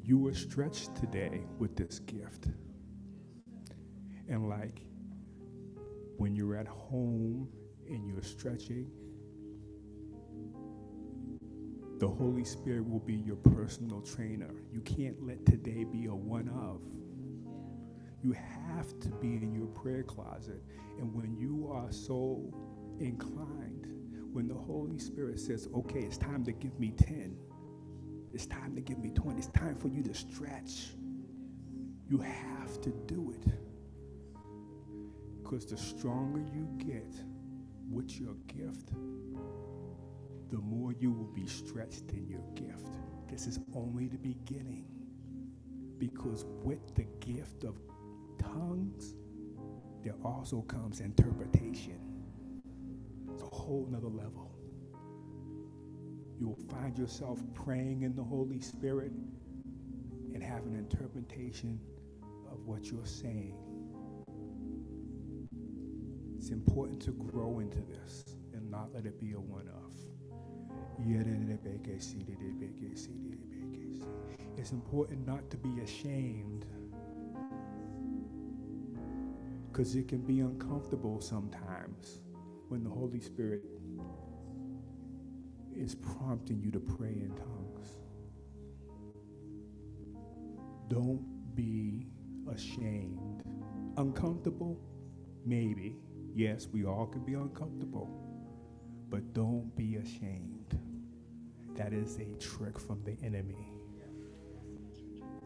You 0.03 0.17
were 0.17 0.33
stretched 0.33 0.95
today 0.95 1.41
with 1.59 1.75
this 1.75 1.99
gift. 1.99 2.47
And 4.27 4.49
like 4.49 4.81
when 6.17 6.35
you're 6.35 6.55
at 6.55 6.67
home 6.67 7.47
and 7.87 8.07
you're 8.07 8.23
stretching, 8.23 8.89
the 11.99 12.07
Holy 12.07 12.45
Spirit 12.45 12.89
will 12.89 13.01
be 13.01 13.15
your 13.15 13.35
personal 13.35 14.01
trainer. 14.01 14.49
You 14.71 14.79
can't 14.81 15.21
let 15.21 15.45
today 15.45 15.83
be 15.83 16.05
a 16.05 16.15
one 16.15 16.47
of. 16.47 16.81
You 18.23 18.31
have 18.31 18.97
to 19.01 19.09
be 19.09 19.35
in 19.35 19.53
your 19.53 19.67
prayer 19.67 20.03
closet. 20.03 20.63
And 20.97 21.13
when 21.13 21.35
you 21.37 21.69
are 21.71 21.91
so 21.91 22.53
inclined, 22.99 23.87
when 24.31 24.47
the 24.47 24.55
Holy 24.55 24.97
Spirit 24.97 25.41
says, 25.41 25.67
okay, 25.75 25.99
it's 25.99 26.17
time 26.17 26.45
to 26.45 26.53
give 26.53 26.79
me 26.79 26.91
10, 26.91 27.35
it's 28.33 28.45
time 28.45 28.75
to 28.75 28.81
give 28.81 28.99
me 28.99 29.09
20, 29.09 29.37
it's 29.37 29.47
time 29.47 29.75
for 29.75 29.89
you 29.89 30.01
to 30.03 30.13
stretch, 30.13 30.91
you 32.09 32.19
have 32.19 32.79
to 32.81 32.91
do 33.07 33.33
it. 33.35 33.53
Because 35.41 35.65
the 35.65 35.77
stronger 35.77 36.39
you 36.39 36.67
get 36.77 37.13
with 37.89 38.19
your 38.19 38.35
gift, 38.47 38.91
the 40.49 40.57
more 40.57 40.93
you 40.93 41.11
will 41.11 41.31
be 41.33 41.45
stretched 41.45 42.11
in 42.11 42.27
your 42.27 42.43
gift. 42.55 42.97
This 43.29 43.45
is 43.45 43.59
only 43.75 44.07
the 44.07 44.17
beginning. 44.17 44.85
Because 45.97 46.45
with 46.63 46.95
the 46.95 47.05
gift 47.19 47.63
of 47.63 47.75
tongues, 48.37 49.15
there 50.03 50.15
also 50.23 50.61
comes 50.61 51.01
interpretation. 51.01 51.99
It's 53.33 53.43
a 53.43 53.45
whole 53.45 53.87
nother 53.91 54.07
level. 54.07 54.51
You 56.39 56.47
will 56.47 56.69
find 56.69 56.97
yourself 56.97 57.39
praying 57.53 58.03
in 58.03 58.15
the 58.15 58.23
Holy 58.23 58.61
Spirit 58.61 59.11
and 60.33 60.41
have 60.41 60.65
an 60.65 60.75
interpretation 60.75 61.79
of 62.49 62.65
what 62.65 62.85
you're 62.85 63.05
saying. 63.05 63.55
It's 66.37 66.49
important 66.49 67.01
to 67.01 67.11
grow 67.11 67.59
into 67.59 67.79
this 67.81 68.23
and 68.53 68.71
not 68.71 68.93
let 68.93 69.05
it 69.05 69.19
be 69.19 69.33
a 69.33 69.39
one 69.39 69.67
off. 69.67 70.08
It's 74.57 74.71
important 74.71 75.25
not 75.25 75.49
to 75.49 75.57
be 75.57 75.81
ashamed 75.81 76.65
because 79.71 79.95
it 79.95 80.07
can 80.07 80.21
be 80.21 80.41
uncomfortable 80.41 81.21
sometimes 81.21 82.19
when 82.67 82.83
the 82.83 82.89
Holy 82.89 83.19
Spirit 83.19 83.61
is 85.75 85.95
prompting 85.95 86.61
you 86.61 86.71
to 86.71 86.79
pray 86.79 87.09
in 87.11 87.33
tongues. 87.35 87.97
Don't 90.89 91.23
be 91.55 92.07
ashamed. 92.53 93.43
Uncomfortable? 93.97 94.77
Maybe. 95.45 95.95
Yes, 96.35 96.67
we 96.71 96.85
all 96.85 97.07
can 97.07 97.23
be 97.23 97.35
uncomfortable. 97.35 98.09
But 99.09 99.33
don't 99.33 99.73
be 99.75 99.95
ashamed. 99.95 100.58
That 101.79 101.93
is 101.93 102.17
a 102.17 102.35
trick 102.43 102.77
from 102.77 103.01
the 103.05 103.15
enemy. 103.25 103.71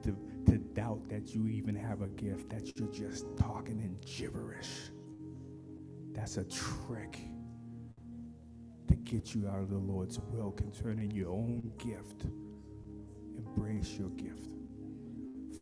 To, 0.02 0.18
to 0.48 0.58
doubt 0.58 1.08
that 1.08 1.36
you 1.36 1.48
even 1.48 1.76
have 1.76 2.02
a 2.02 2.08
gift, 2.08 2.50
that 2.50 2.76
you're 2.76 2.92
just 2.92 3.28
talking 3.38 3.80
in 3.80 3.96
gibberish. 4.04 4.90
That's 6.12 6.38
a 6.38 6.44
trick 6.46 7.20
to 8.88 8.96
get 8.96 9.36
you 9.36 9.48
out 9.48 9.60
of 9.60 9.70
the 9.70 9.78
Lord's 9.78 10.20
will 10.32 10.50
concerning 10.50 11.12
your 11.12 11.30
own 11.30 11.72
gift. 11.78 12.26
Embrace 13.38 13.94
your 14.00 14.10
gift, 14.10 14.50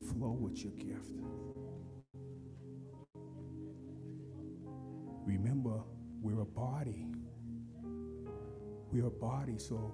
flow 0.08 0.32
with 0.32 0.64
your 0.64 0.74
gift. 0.74 1.12
Remember, 5.26 5.82
we're 6.22 6.40
a 6.40 6.46
body. 6.46 7.08
We're 8.94 9.08
a 9.08 9.12
body, 9.12 9.58
so 9.58 9.94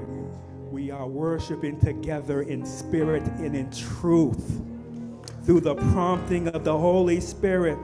are 1.01 1.07
worshiping 1.07 1.79
together 1.79 2.43
in 2.43 2.63
spirit 2.63 3.23
and 3.39 3.55
in 3.55 3.67
truth 3.71 4.61
through 5.43 5.59
the 5.59 5.73
prompting 5.73 6.47
of 6.49 6.63
the 6.63 6.77
Holy 6.77 7.19
Spirit. 7.19 7.83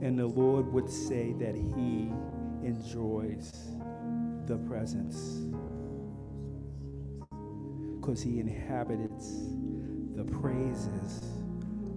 And 0.00 0.18
the 0.18 0.26
Lord 0.26 0.72
would 0.72 0.90
say 0.90 1.34
that 1.34 1.54
He 1.54 2.10
enjoys 2.66 3.52
the 4.46 4.58
presence 4.66 5.42
because 8.00 8.20
He 8.20 8.40
inhabits 8.40 9.36
the 10.16 10.24
praises 10.24 11.22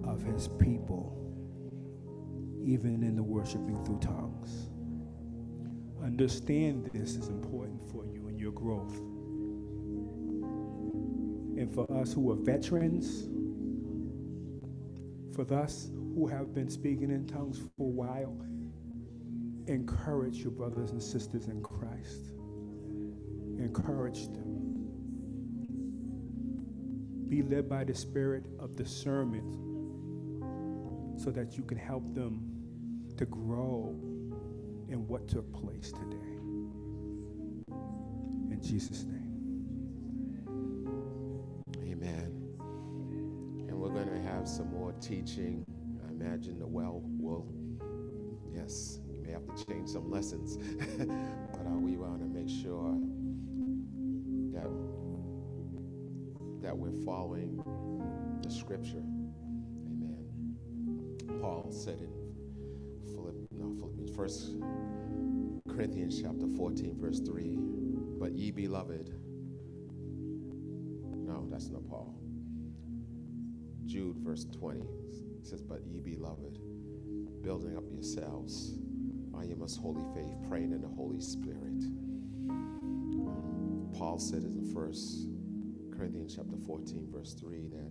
of 0.04 0.22
His 0.22 0.46
people, 0.46 1.18
even 2.64 3.02
in 3.02 3.16
the 3.16 3.22
worshiping 3.24 3.84
through 3.84 3.98
tongues. 3.98 4.68
Understand 6.02 6.90
this 6.92 7.14
is 7.14 7.28
important 7.28 7.80
for 7.90 8.04
you 8.04 8.26
and 8.26 8.40
your 8.40 8.50
growth. 8.52 8.98
And 11.56 11.72
for 11.72 11.86
us 12.00 12.12
who 12.12 12.32
are 12.32 12.36
veterans, 12.36 13.28
for 15.34 15.52
us 15.54 15.90
who 16.14 16.26
have 16.26 16.52
been 16.52 16.68
speaking 16.68 17.10
in 17.10 17.26
tongues 17.26 17.58
for 17.58 17.68
a 17.78 17.84
while, 17.84 18.36
encourage 19.68 20.38
your 20.38 20.50
brothers 20.50 20.90
and 20.90 21.00
sisters 21.00 21.46
in 21.46 21.62
Christ. 21.62 22.32
Encourage 23.58 24.26
them. 24.28 24.88
Be 27.28 27.42
led 27.42 27.68
by 27.68 27.84
the 27.84 27.94
spirit 27.94 28.46
of 28.58 28.74
discernment 28.74 29.54
so 31.16 31.30
that 31.30 31.56
you 31.56 31.62
can 31.62 31.78
help 31.78 32.12
them 32.12 32.42
to 33.16 33.24
grow 33.26 33.96
in 34.92 35.08
what 35.08 35.26
took 35.26 35.50
place 35.52 35.90
today. 35.90 36.36
In 38.50 38.58
Jesus' 38.62 39.04
name. 39.04 39.22
Amen. 41.78 42.30
And 43.68 43.72
we're 43.72 43.88
going 43.88 44.10
to 44.10 44.20
have 44.28 44.46
some 44.46 44.70
more 44.70 44.92
teaching. 45.00 45.64
I 46.06 46.10
imagine 46.10 46.58
the 46.58 46.66
well 46.66 47.00
will, 47.18 47.46
yes, 48.54 49.00
you 49.10 49.18
may 49.22 49.30
have 49.30 49.46
to 49.46 49.64
change 49.64 49.88
some 49.88 50.10
lessons, 50.10 50.58
but 50.98 51.66
uh, 51.66 51.70
we 51.70 51.96
want 51.96 52.20
to 52.20 52.26
make 52.26 52.50
sure 52.50 52.98
that 54.52 54.68
that 56.60 56.76
we're 56.76 57.04
following 57.04 57.60
the 58.42 58.50
scripture. 58.50 59.02
Amen. 59.88 60.26
Paul 61.40 61.72
said 61.72 61.98
in 61.98 62.21
First 64.16 64.52
Corinthians 65.68 66.20
chapter 66.20 66.46
14, 66.56 66.98
verse 67.00 67.20
3, 67.20 67.56
but 68.20 68.32
ye 68.32 68.50
beloved, 68.50 69.10
No, 71.16 71.46
that's 71.50 71.70
not 71.70 71.88
Paul. 71.88 72.14
Jude, 73.86 74.18
verse 74.18 74.44
20 74.44 74.82
says, 75.42 75.62
But 75.62 75.86
ye 75.86 76.00
beloved, 76.00 76.58
building 77.42 77.76
up 77.76 77.84
yourselves 77.90 78.74
on 79.32 79.48
your 79.48 79.56
most 79.56 79.80
holy 79.80 80.04
faith, 80.14 80.36
praying 80.46 80.72
in 80.72 80.82
the 80.82 80.88
Holy 80.88 81.20
Spirit. 81.20 81.82
Paul 83.96 84.18
said 84.18 84.42
in 84.42 84.70
first 84.74 85.26
Corinthians 85.96 86.34
chapter 86.36 86.56
14, 86.66 87.08
verse 87.10 87.34
3, 87.34 87.68
that 87.68 87.90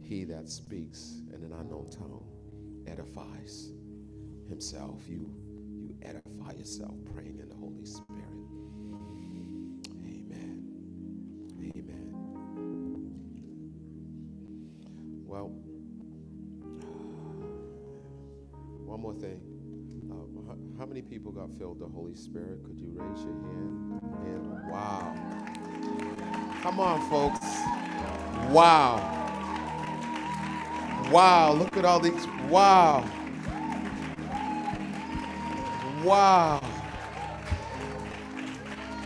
he 0.00 0.24
that 0.24 0.48
speaks 0.48 1.20
in 1.34 1.42
an 1.42 1.52
unknown 1.52 1.90
tongue 1.90 2.24
edifies 2.86 3.72
himself. 4.48 5.02
You 5.08 5.30
edify 6.42 6.58
yourself 6.58 6.94
praying 7.14 7.38
in 7.40 7.48
the 7.48 7.54
Holy 7.54 7.84
Spirit. 7.84 8.22
Amen. 10.04 10.64
Amen. 11.60 12.14
Well, 15.24 15.48
one 18.84 19.00
more 19.00 19.14
thing. 19.14 19.40
Uh, 20.10 20.14
how, 20.78 20.86
many 20.86 21.02
people 21.02 21.32
got 21.32 21.48
filled 21.58 21.80
the 21.80 21.86
Holy 21.86 22.14
Spirit? 22.14 22.62
Could 22.64 22.78
you 22.78 22.90
raise 22.94 23.22
your 23.22 23.32
hand? 23.32 24.00
And 24.26 24.70
wow. 24.70 25.14
Come 26.62 26.80
on, 26.80 27.08
folks. 27.08 27.46
Wow. 28.52 29.18
Wow. 31.10 31.52
Look 31.54 31.76
at 31.76 31.84
all 31.84 32.00
these. 32.00 32.26
Wow. 32.48 33.04
Wow. 36.04 36.60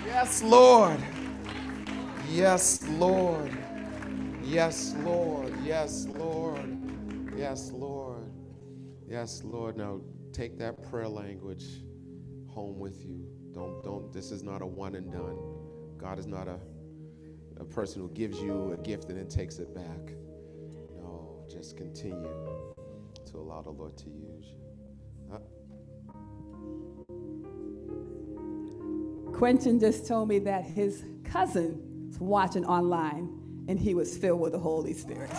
Yes, 0.07 0.43
Lord. 0.43 0.99
Yes, 2.31 2.83
Lord. 2.89 3.53
Yes, 4.43 4.95
Lord. 5.05 5.55
Yes, 5.63 6.07
Lord. 6.15 6.79
Yes, 7.37 7.71
Lord. 7.73 8.31
Yes, 9.07 9.43
Lord. 9.45 9.77
Now 9.77 10.01
take 10.33 10.59
that 10.59 10.83
prayer 10.91 11.09
language 11.09 11.67
home 12.49 12.79
with 12.79 13.05
you. 13.05 13.27
Don't 13.53 13.83
don't 13.85 14.11
this 14.13 14.31
is 14.33 14.43
not 14.43 14.63
a 14.63 14.67
one 14.67 14.95
and 14.95 15.13
done. 15.13 15.37
God 15.99 16.19
is 16.19 16.27
not 16.27 16.49
a 16.49 16.59
a 17.61 17.65
person 17.65 18.01
who 18.01 18.09
gives 18.11 18.41
you 18.41 18.73
a 18.73 18.77
gift 18.79 19.11
and 19.11 19.19
then 19.19 19.29
takes 19.29 19.59
it 19.59 19.75
back. 19.75 20.15
No, 20.97 21.45
just 21.51 21.77
continue 21.77 22.31
to 23.27 23.37
allow 23.37 23.61
the 23.61 23.71
Lord 23.71 23.97
to 23.99 24.09
use 24.09 24.47
you. 24.47 24.66
Quentin 29.37 29.79
just 29.79 30.07
told 30.07 30.31
me 30.31 30.39
that 30.39 30.65
his 30.65 31.05
cousin 31.23 32.09
was 32.09 32.19
watching 32.19 32.65
online 32.65 33.29
and 33.69 33.79
he 33.79 33.95
was 33.95 34.17
filled 34.17 34.41
with 34.41 34.53
the 34.53 34.59
Holy 34.59 34.95
Spirit. 34.95 35.31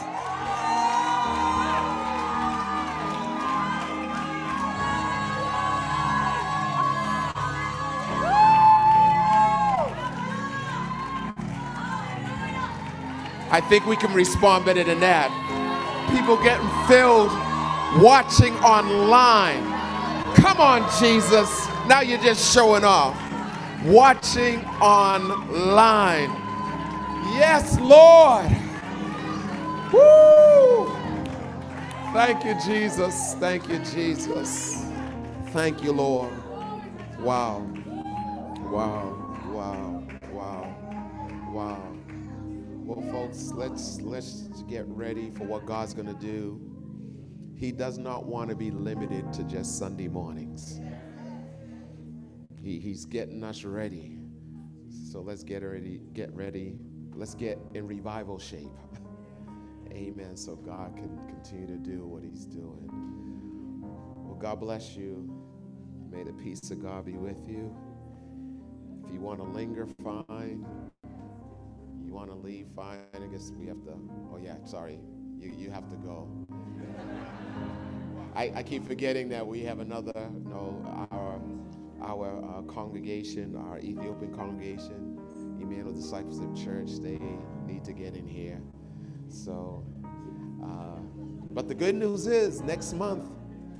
I 13.49 13.65
think 13.67 13.87
we 13.87 13.95
can 13.95 14.13
respond 14.13 14.63
better 14.65 14.83
than 14.83 14.99
that. 14.99 15.31
People 16.15 16.37
getting 16.43 16.69
filled 16.87 17.31
watching 18.03 18.53
online. 18.57 19.63
Come 20.35 20.61
on, 20.61 20.87
Jesus. 20.99 21.67
Now 21.87 22.01
you're 22.01 22.21
just 22.21 22.53
showing 22.53 22.83
off. 22.83 23.26
Watching 23.87 24.65
online. 24.81 26.29
Yes, 27.35 27.79
Lord. 27.79 28.45
Woo! 29.93 30.91
Thank 32.11 32.43
you, 32.43 32.55
Jesus. 32.65 33.35
Thank 33.35 33.69
you, 33.69 33.79
Jesus. 33.79 34.85
Thank 35.51 35.81
you, 35.83 35.93
Lord. 35.93 36.33
Wow. 37.21 37.59
Wow. 38.69 39.41
Wow. 39.53 40.03
Wow. 40.33 40.75
Wow. 41.49 41.95
Well, 42.83 43.09
folks, 43.09 43.51
let's 43.53 44.01
let's 44.01 44.49
get 44.63 44.85
ready 44.87 45.31
for 45.31 45.45
what 45.45 45.65
God's 45.65 45.93
going 45.93 46.07
to 46.07 46.21
do. 46.21 46.59
He 47.55 47.71
does 47.71 47.97
not 47.97 48.25
want 48.25 48.49
to 48.49 48.55
be 48.55 48.69
limited 48.69 49.31
to 49.33 49.43
just 49.45 49.77
Sunday 49.79 50.09
mornings. 50.09 50.81
He, 52.67 52.79
he's 52.79 53.05
getting 53.05 53.45
us 53.45 53.63
ready. 53.63 54.17
So 55.09 55.21
let's 55.21 55.41
get 55.41 55.63
ready, 55.63 56.01
get 56.11 56.35
ready. 56.35 56.75
Let's 57.15 57.33
get 57.33 57.57
in 57.73 57.87
revival 57.87 58.37
shape. 58.37 58.67
Amen. 59.93 60.35
So 60.35 60.57
God 60.57 60.93
can 60.97 61.17
continue 61.29 61.67
to 61.67 61.77
do 61.77 62.05
what 62.05 62.23
he's 62.23 62.43
doing. 62.43 62.89
Well, 64.17 64.35
God 64.35 64.59
bless 64.59 64.97
you. 64.97 65.29
May 66.11 66.23
the 66.23 66.33
peace 66.33 66.69
of 66.69 66.81
God 66.81 67.05
be 67.05 67.13
with 67.13 67.47
you. 67.47 67.73
If 69.05 69.13
you 69.13 69.21
want 69.21 69.39
to 69.39 69.45
linger, 69.45 69.87
fine. 70.03 70.65
You 72.05 72.11
want 72.11 72.29
to 72.31 72.35
leave, 72.35 72.67
fine. 72.75 72.99
I 73.13 73.27
guess 73.27 73.53
we 73.57 73.67
have 73.67 73.81
to. 73.85 73.93
Oh, 74.33 74.39
yeah, 74.43 74.55
sorry. 74.65 74.99
You, 75.39 75.53
you 75.57 75.71
have 75.71 75.87
to 75.89 75.95
go. 75.95 76.27
I, 78.35 78.51
I 78.55 78.63
keep 78.63 78.85
forgetting 78.85 79.29
that 79.29 79.47
we 79.47 79.61
have 79.61 79.79
another, 79.79 80.29
you 80.43 80.49
know, 80.49 81.07
our, 82.01 82.43
uh, 82.43 82.61
congregation, 82.63 83.55
our 83.55 83.79
Ethiopian 83.79 84.33
congregation, 84.35 85.19
Emmanuel 85.59 85.93
Discipleship 85.93 86.55
Church, 86.55 86.99
they 87.01 87.19
need 87.65 87.83
to 87.83 87.93
get 87.93 88.15
in 88.15 88.27
here. 88.27 88.61
So, 89.29 89.83
uh, 90.63 90.99
but 91.51 91.67
the 91.67 91.75
good 91.75 91.95
news 91.95 92.27
is 92.27 92.61
next 92.61 92.93
month 92.93 93.29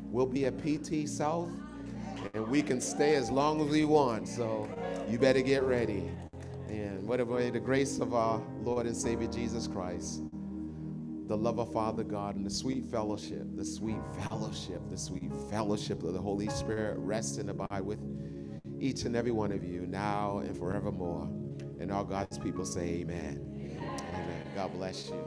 we'll 0.10 0.26
be 0.26 0.46
at 0.46 0.58
PT 0.58 1.08
South 1.08 1.50
and 2.34 2.48
we 2.48 2.62
can 2.62 2.82
stay 2.82 3.16
as 3.16 3.30
long 3.30 3.62
as 3.62 3.70
we 3.70 3.86
want. 3.86 4.28
So 4.28 4.68
you 5.10 5.20
better 5.20 5.42
get 5.42 5.64
ready. 5.64 6.10
And 6.70 7.08
whatever 7.08 7.50
the 7.50 7.60
grace 7.60 8.00
of 8.00 8.14
our 8.14 8.42
Lord 8.64 8.86
and 8.86 8.96
Savior 8.96 9.28
Jesus 9.28 9.68
Christ, 9.68 10.24
the 11.28 11.38
love 11.38 11.60
of 11.60 11.72
Father 11.74 12.04
God, 12.04 12.36
and 12.36 12.46
the 12.46 12.50
sweet 12.50 12.86
fellowship, 12.86 13.46
the 13.56 13.66
sweet 13.66 14.00
fellowship, 14.30 14.82
the 14.90 14.98
sweet 14.98 15.32
fellowship 15.50 16.04
of 16.04 16.14
the 16.14 16.22
Holy 16.22 16.50
Spirit 16.50 16.98
rest 16.98 17.38
and 17.38 17.50
abide 17.50 17.82
with 17.82 18.00
each 18.80 19.04
and 19.04 19.16
every 19.16 19.32
one 19.32 19.52
of 19.52 19.64
you 19.64 19.86
now 19.88 20.40
and 20.40 20.58
forevermore. 20.58 21.28
And 21.80 21.92
all 21.92 22.04
God's 22.04 22.38
people 22.38 22.66
say, 22.66 23.02
Amen. 23.02 23.44
Amen. 23.60 24.42
God 24.56 24.74
bless 24.74 25.10
you. 25.10 25.27